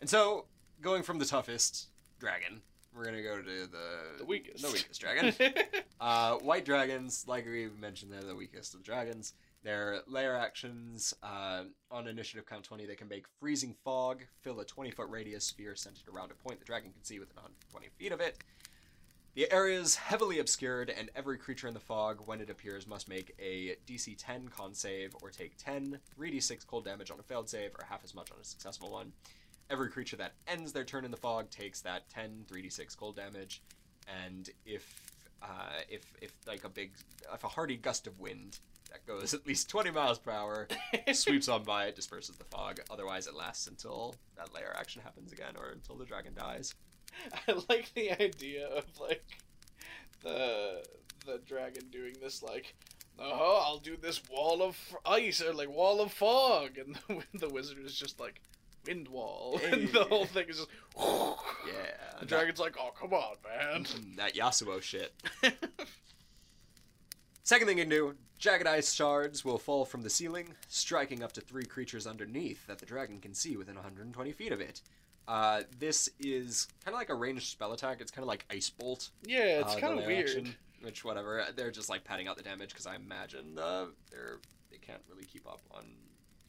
[0.00, 0.44] And so,
[0.80, 1.88] going from the toughest
[2.18, 2.60] dragon,
[2.94, 4.62] we're gonna go to the The weakest.
[4.64, 5.34] the weakest dragon.
[6.00, 9.34] uh, white dragons, like we mentioned, they're the weakest of dragons.
[9.62, 14.64] Their lair actions uh, on initiative count 20, they can make freezing fog, fill a
[14.64, 18.12] 20 foot radius sphere centered around a point the dragon can see within 120 feet
[18.12, 18.38] of it.
[19.34, 23.06] The area is heavily obscured, and every creature in the fog, when it appears, must
[23.06, 27.50] make a DC 10 con save or take 10 3d6 cold damage on a failed
[27.50, 29.12] save or half as much on a successful one.
[29.68, 33.62] Every creature that ends their turn in the fog takes that 10 3d6 cold damage,
[34.24, 35.02] and if
[35.42, 36.92] uh, if if like a big
[37.32, 38.58] if a hearty gust of wind
[38.90, 40.68] that goes at least 20 miles per hour
[41.12, 42.80] sweeps on by it disperses the fog.
[42.90, 46.74] Otherwise it lasts until that lair action happens again or until the dragon dies.
[47.48, 49.24] I like the idea of like
[50.22, 50.84] the
[51.24, 52.74] the dragon doing this like
[53.18, 56.78] oh I'll do this wall of ice or like wall of fog.
[56.78, 58.40] And the, the wizard is just like
[58.86, 60.68] wind wall and the whole thing is just
[61.66, 65.12] yeah the dragon's like oh come on man Mm, that Yasuo shit.
[67.42, 71.32] Second thing you can do, jagged ice shards will fall from the ceiling, striking up
[71.32, 74.80] to three creatures underneath that the dragon can see within 120 feet of it.
[75.28, 78.00] Uh, this is kind of like a ranged spell attack.
[78.00, 79.10] It's kind of like Ice Bolt.
[79.24, 81.44] yeah it's uh, kind of weird action, which whatever.
[81.54, 84.38] They're just like padding out the damage because I imagine uh, they're
[84.70, 85.84] they can't really keep up on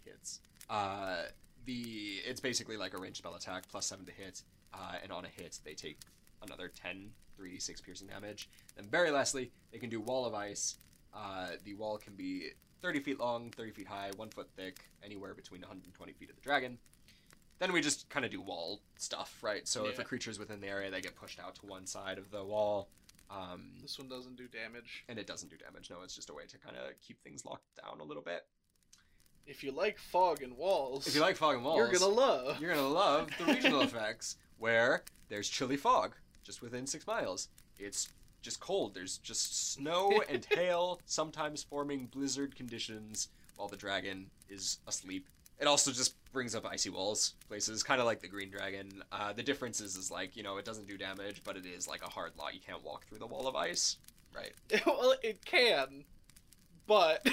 [0.03, 0.39] hits.
[0.69, 1.23] Uh,
[1.67, 4.41] the it's basically like a ranged spell attack plus seven to hit,
[4.73, 5.99] uh, and on a hit they take
[6.41, 8.49] another 10 3d6 piercing damage.
[8.75, 10.77] Then very lastly, they can do wall of ice.
[11.13, 12.49] Uh, the wall can be
[12.81, 16.41] 30 feet long, 30 feet high, one foot thick, anywhere between 120 feet of the
[16.41, 16.77] dragon.
[17.59, 19.67] Then we just kind of do wall stuff, right?
[19.67, 20.07] So if a Yeah.
[20.07, 22.89] creature's within the area, they get pushed out to one side of the wall.
[23.29, 25.89] Um, this one doesn't do damage and it doesn't do damage.
[25.89, 28.45] No, it's just a way to kind of keep things locked down a little bit.
[29.47, 32.61] If you like fog and walls If you like fog and walls, you're gonna love
[32.61, 36.13] you're gonna love the regional effects where there's chilly fog
[36.43, 37.49] just within six miles.
[37.77, 38.09] It's
[38.41, 38.93] just cold.
[38.93, 45.27] There's just snow and hail, sometimes forming blizzard conditions while the dragon is asleep.
[45.59, 49.03] It also just brings up icy walls places, kind of like the green dragon.
[49.11, 51.87] Uh, the difference is, is like you know it doesn't do damage, but it is
[51.87, 52.49] like a hard law.
[52.51, 53.97] You can't walk through the wall of ice,
[54.35, 54.53] right?
[54.85, 56.05] well it can
[56.87, 57.27] but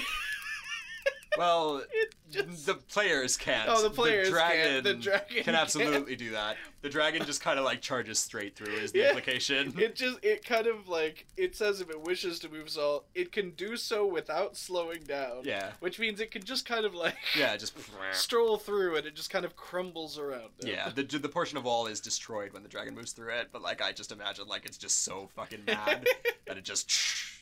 [1.37, 1.83] Well,
[2.31, 3.69] just the players can't.
[3.69, 6.57] oh the players dragon can the dragon can absolutely do that.
[6.81, 9.07] The dragon just kind of like charges straight through is the Yeah.
[9.09, 9.73] implication.
[9.79, 13.31] It just it kind of like it says if it wishes to move so it
[13.31, 15.41] can do so without slowing down.
[15.43, 17.75] yeah, Which means it can just kind of like yeah, just
[18.13, 20.49] stroll through and it just kind of crumbles around.
[20.59, 20.67] It.
[20.67, 20.89] yeah.
[20.95, 23.81] The the portion of wall is destroyed when the dragon moves through it, but like
[23.81, 26.05] I just imagine like it's just so fucking mad
[26.47, 26.89] that it just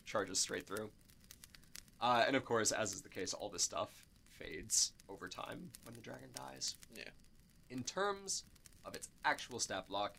[0.05, 0.89] charges straight through.
[2.03, 5.95] Uh, and of course, as is the case, all this stuff fades over time when
[5.95, 6.75] the dragon dies.
[6.93, 7.03] Yeah.
[7.69, 8.43] In terms
[8.83, 10.15] of its actual stat block,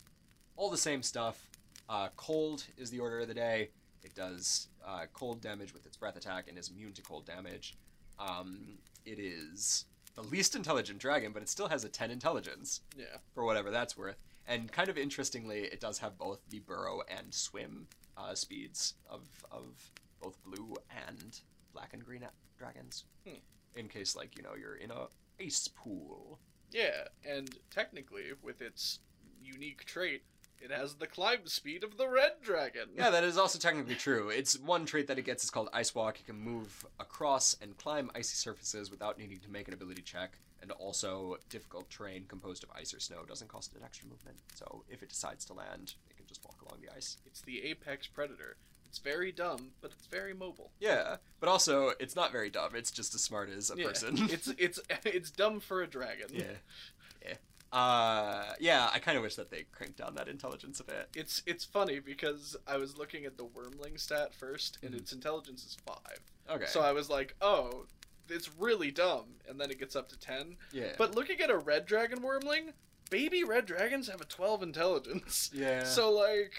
[0.56, 1.50] all the same stuff.
[1.90, 3.68] Uh, cold is the order of the day.
[4.02, 7.74] It does uh, cold damage with its breath attack and is immune to cold damage.
[8.18, 9.84] Um, it is
[10.14, 13.18] the least intelligent dragon, but it still has a 10 intelligence Yeah.
[13.34, 14.16] for whatever that's worth.
[14.46, 19.20] And kind of interestingly, it does have both the burrow and swim uh, speeds of,
[19.50, 19.90] of
[20.22, 20.74] both blue
[21.08, 21.40] and
[21.74, 22.26] black and green
[22.58, 23.04] dragons.
[23.26, 23.40] Hmm.
[23.76, 25.08] In case, like, you know, you're in a
[25.42, 26.38] ice pool.
[26.70, 29.00] Yeah, and technically with its
[29.42, 30.22] unique trait,
[30.60, 32.88] it has the climb speed of the red dragon.
[32.96, 34.30] Yeah, that is also technically true.
[34.30, 36.20] It's one trait that it gets is called Ice Walk.
[36.20, 40.38] It can move across and climb icy surfaces without needing to make an ability check.
[40.62, 44.38] And also, difficult terrain composed of ice or snow doesn't cost it extra movement.
[44.54, 47.18] So if it decides to land, it can just walk along the ice.
[47.26, 48.56] It's the apex predator.
[48.94, 50.70] It's very dumb, but it's very mobile.
[50.78, 52.76] Yeah, but also it's not very dumb.
[52.76, 54.14] It's just as smart as a Yeah, person.
[54.30, 56.28] it's it's it's dumb for a dragon.
[56.30, 56.44] yeah,
[57.26, 57.34] yeah.
[57.72, 58.88] Uh, yeah.
[58.92, 61.08] I kind of wish that they cranked down that intelligence a bit.
[61.16, 64.98] It's it's funny because I was looking at the wyrmling stat first, and Mhm.
[64.98, 66.20] its intelligence is five.
[66.48, 66.66] Okay.
[66.66, 67.86] So I was like, oh,
[68.28, 70.56] it's really dumb, and then it gets up to ten.
[70.70, 70.92] yeah.
[70.96, 72.74] But looking at a red dragon wyrmling,
[73.10, 75.50] baby red dragons have a twelve intelligence.
[75.52, 75.82] yeah.
[75.82, 76.52] So like,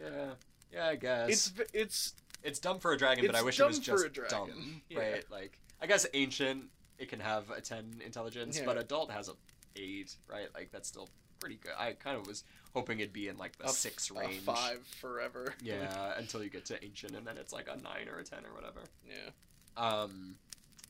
[0.00, 0.30] yeah.
[0.72, 3.78] Yeah, I guess it's it's It's dumb for a dragon, but I wish it was
[3.78, 4.98] just a dumb, Yeah.
[4.98, 5.30] right?
[5.30, 6.64] Like, I guess ancient
[6.98, 8.64] it can have a ten intelligence, Yeah.
[8.64, 9.32] but adult has a
[9.76, 10.48] eight, right?
[10.54, 11.08] Like that's still
[11.40, 11.72] pretty good.
[11.78, 12.44] I kind of was
[12.74, 14.40] hoping it'd be in like the a six a range.
[14.42, 15.54] five forever.
[15.62, 18.44] Yeah, until you get to ancient, and then it's like a nine or a ten
[18.46, 18.80] or whatever.
[19.06, 19.30] yeah.
[19.76, 20.36] Um,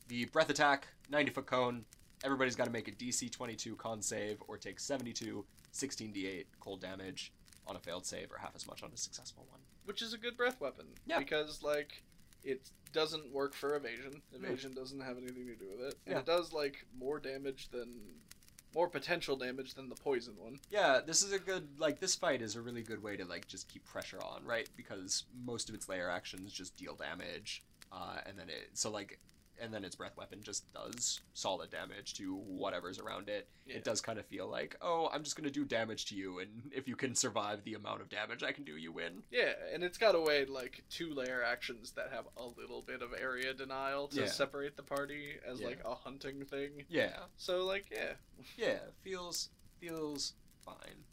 [0.07, 1.85] the breath attack, ninety foot cone.
[2.23, 6.45] Everybody's got to make a DC twenty two con save or take 72, 16 d8
[6.59, 7.31] cold damage
[7.67, 9.59] on a failed save, or half as much on a successful one.
[9.85, 10.85] Which is a good breath weapon.
[11.05, 11.19] Yeah.
[11.19, 12.03] Because like
[12.43, 14.21] it doesn't work for evasion.
[14.33, 15.95] Evasion doesn't have anything to do with it.
[16.05, 16.19] And Yeah.
[16.19, 17.89] it does like more damage than
[18.75, 20.59] more potential damage than the poison one.
[20.71, 23.47] Yeah, this is a good like this fight is a really good way to like
[23.47, 24.67] just keep pressure on, right?
[24.75, 29.19] Because most of its lair actions just deal damage, uh, and then it so like
[29.63, 33.47] and then its breath weapon just does solid damage to whatever's around it.
[33.65, 33.77] Yeah.
[33.77, 36.49] It does kind of feel like, oh, I'm just gonna do damage to you, and
[36.75, 39.23] if you can survive the amount of damage I can do, you win.
[39.31, 43.01] Yeah, and it's got a way like two lair actions that have a little bit
[43.01, 44.27] of area denial to Yeah.
[44.27, 45.67] separate the party as Yeah.
[45.67, 46.85] like a hunting thing.
[46.89, 48.13] Yeah, So like yeah,
[48.57, 49.49] yeah, feels
[49.79, 50.33] feels
[50.65, 51.03] fine.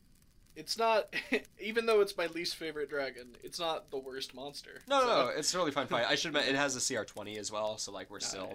[0.57, 1.15] It's not
[1.61, 4.81] even though it's my least favorite dragon, it's not the worst monster.
[4.89, 6.07] No, So- no, it's a really fun fight.
[6.09, 8.53] I should admit, it has a CR twenty as well, so like we're Ah, still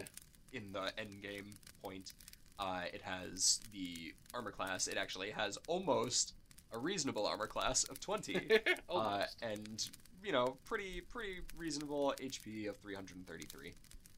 [0.51, 0.59] yeah.
[0.59, 1.51] in the end game
[1.81, 2.13] point.
[2.57, 4.87] Uh, it has the armor class.
[4.87, 6.33] It actually has almost
[6.71, 8.35] a reasonable armor class of twenty,
[8.89, 9.35] uh, Almost.
[9.41, 9.89] and
[10.23, 13.73] you know, pretty pretty reasonable HP of three hundred and thirty three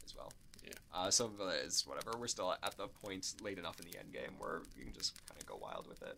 [0.05, 0.31] as well.
[0.63, 0.73] Yeah.
[0.93, 2.17] Uh, some of it is whatever.
[2.17, 5.17] We're still at the point late enough in the end game where you can just
[5.27, 6.17] kind of go wild with it.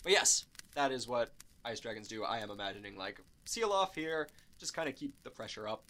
[0.00, 0.04] Yeah.
[0.04, 0.44] But yes,
[0.74, 1.30] that is what
[1.64, 2.24] ice dragons do.
[2.24, 4.28] I am imagining like seal off here,
[4.58, 5.84] just kind of keep the pressure up,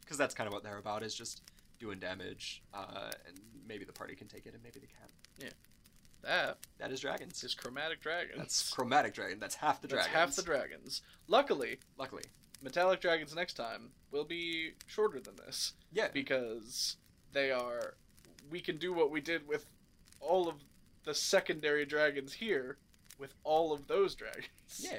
[0.00, 1.42] because that's kind of what they're about is just
[1.78, 5.52] doing damage, uh, and maybe the party can take it and maybe they can't.
[6.22, 7.44] that That is dragons.
[7.44, 8.38] is chromatic dragons.
[8.38, 9.38] That's chromatic dragon.
[9.38, 10.06] That's half the dragons.
[10.12, 11.02] That's half the dragons.
[11.28, 12.24] Luckily, Luckily,
[12.62, 16.96] metallic dragons next time will be shorter than this yeah, because
[17.32, 17.94] they are.
[18.50, 19.66] We can do what we did with
[20.20, 20.54] all of
[21.04, 22.78] the secondary dragons here
[23.18, 24.46] with all of those dragons.
[24.78, 24.98] yeah,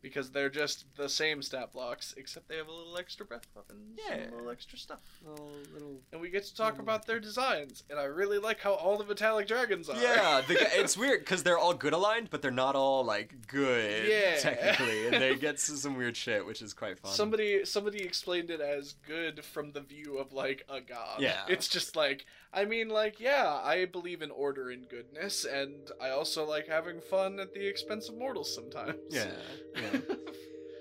[0.00, 4.00] Because they're just the same stat blocks, except they have a little extra breath weapons
[4.08, 4.30] and Yeah.
[4.30, 4.98] a little extra stuff.
[5.24, 6.80] little, little And we get to talk Mm.
[6.80, 9.96] about their designs, and I really like how all the metallic dragons are.
[10.02, 14.08] Yeah, the, it's weird because they're all good aligned, but they're not all like good
[14.08, 14.36] Yeah.
[14.40, 17.12] technically, and they get to some weird shit, which is quite fun.
[17.12, 21.20] Somebody somebody explained it as good from the view of like a god.
[21.20, 21.44] Yeah.
[21.48, 26.10] It's just like I mean like yeah, I believe in order and goodness and I
[26.10, 28.98] also like having fun at the expense of mortals sometimes.
[29.10, 29.30] yeah,
[29.76, 30.00] yeah.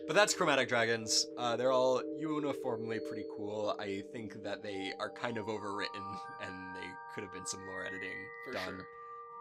[0.07, 1.26] But that's chromatic dragons.
[1.38, 3.76] Uh, they're all uniformly pretty cool.
[3.80, 7.85] I think that they are kind of overwritten, and they could have been some more
[7.85, 8.18] editing
[8.48, 8.65] For done.
[8.65, 8.85] sure.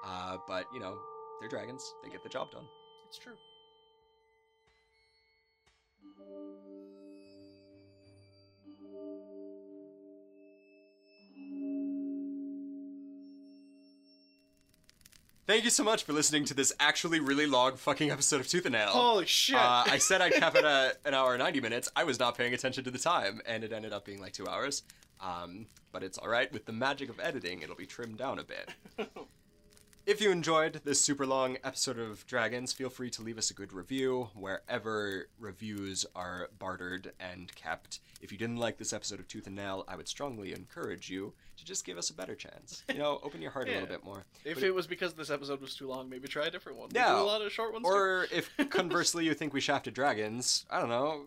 [0.07, 0.97] Uh, but you know,
[1.41, 1.83] they're dragons.
[2.05, 2.67] They get the job done.
[3.09, 3.35] It's true.
[15.47, 18.67] Thank you so much for listening to this actually really long fucking episode of Tooth
[18.67, 18.89] and Nail.
[18.89, 19.57] Holy shit.
[19.57, 21.89] Uh, I said I'd cap it at an hour and 90 minutes.
[21.97, 24.47] I was not paying attention to the time, and it ended up being like two
[24.47, 24.83] hours.
[25.21, 26.53] Um, but it's alright.
[26.53, 28.71] With the magic of editing, it'll be trimmed down a bit.
[30.07, 33.55] If you enjoyed this super long episode of Dragons, feel free to leave us a
[33.55, 38.01] good review wherever reviews are bartered and kept.
[38.21, 41.33] If you didn't like this episode of Tooth and Nail, I would strongly encourage you
[41.59, 42.83] to just give us a better chance.
[42.89, 44.25] You know, open your heart a little bit more.
[44.45, 46.89] if but- it was because this episode was too long, maybe try a different one.
[46.93, 47.15] We Yeah.
[47.15, 47.91] do a lot of short ones too.
[47.91, 51.27] Or if conversely you think we shafted dragons, I don't know.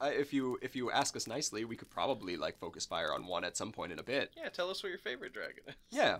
[0.00, 3.26] Uh, if you if you ask us nicely, we could probably like focus fire on
[3.26, 4.32] one at some point in a bit.
[4.36, 5.74] Yeah, tell us what your favorite dragon is.
[5.90, 6.18] Yeah.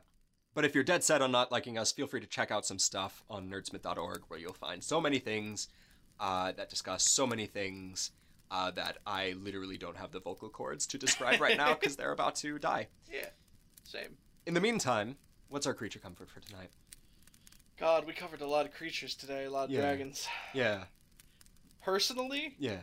[0.54, 2.78] But if you're dead set on not liking us, feel free to check out some
[2.78, 5.68] stuff on nerdsmith.org where you'll find so many things
[6.20, 8.12] uh, that discuss so many things
[8.50, 12.12] uh, that I literally don't have the vocal cords to describe right now because they're
[12.12, 12.88] about to die.
[13.12, 13.26] Yeah.
[13.84, 14.16] Same.
[14.46, 15.16] In the meantime,
[15.48, 16.70] what's our creature comfort for tonight?
[17.78, 19.80] God, we covered a lot of creatures today, a lot of Yeah.
[19.80, 20.26] dragons.
[20.54, 20.84] Yeah,
[21.82, 22.78] Personally, yeah.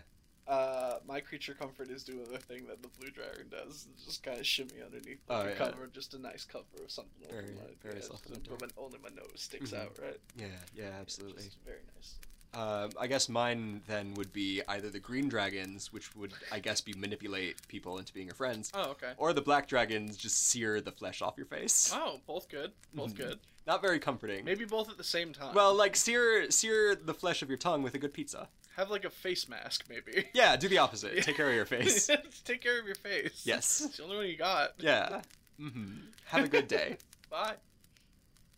[0.48, 4.40] Uh, my creature comfort is doing the thing that the blue dragon does, just kind
[4.40, 5.56] of shimmy underneath Oh, like yeah.
[5.56, 7.26] cover, just a nice cover of something.
[7.30, 9.80] over Very- my, very yeah, soft just- but when only my nose sticks Mhm.
[9.82, 10.20] out, right?
[10.36, 11.44] Yeah, yeah, absolutely.
[11.44, 12.16] Just very nice.
[12.54, 16.82] Um, I guess mine then would be either the green dragons, which would I guess
[16.82, 19.14] be manipulate people into being your friends, Oh, okay.
[19.16, 21.92] or the black dragons just sear the flesh off your face.
[21.94, 22.74] Oh, both good.
[22.94, 23.18] Both Mhm.
[23.18, 23.40] good.
[23.66, 24.44] Not very comforting.
[24.44, 25.54] Maybe both at the same time.
[25.56, 28.50] Well, like sear sear the flesh of your tongue with a good pizza.
[28.78, 30.26] Have like a face mask, maybe.
[30.34, 31.24] Yeah, do the opposite.
[31.24, 32.10] Take care of your face.
[32.46, 33.44] Take care of your face.
[33.46, 33.82] Yes.
[33.86, 34.72] It's the only one you got.
[34.80, 35.22] Yeah.
[35.60, 35.94] Mm-hmm.
[36.28, 36.98] Have a good day.
[37.30, 37.56] Bye.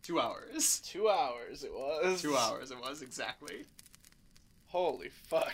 [0.04, 0.82] Two hours.
[0.86, 2.22] Two hours it was.
[2.22, 3.66] Two hours it was exactly.
[4.68, 5.54] Holy fuck.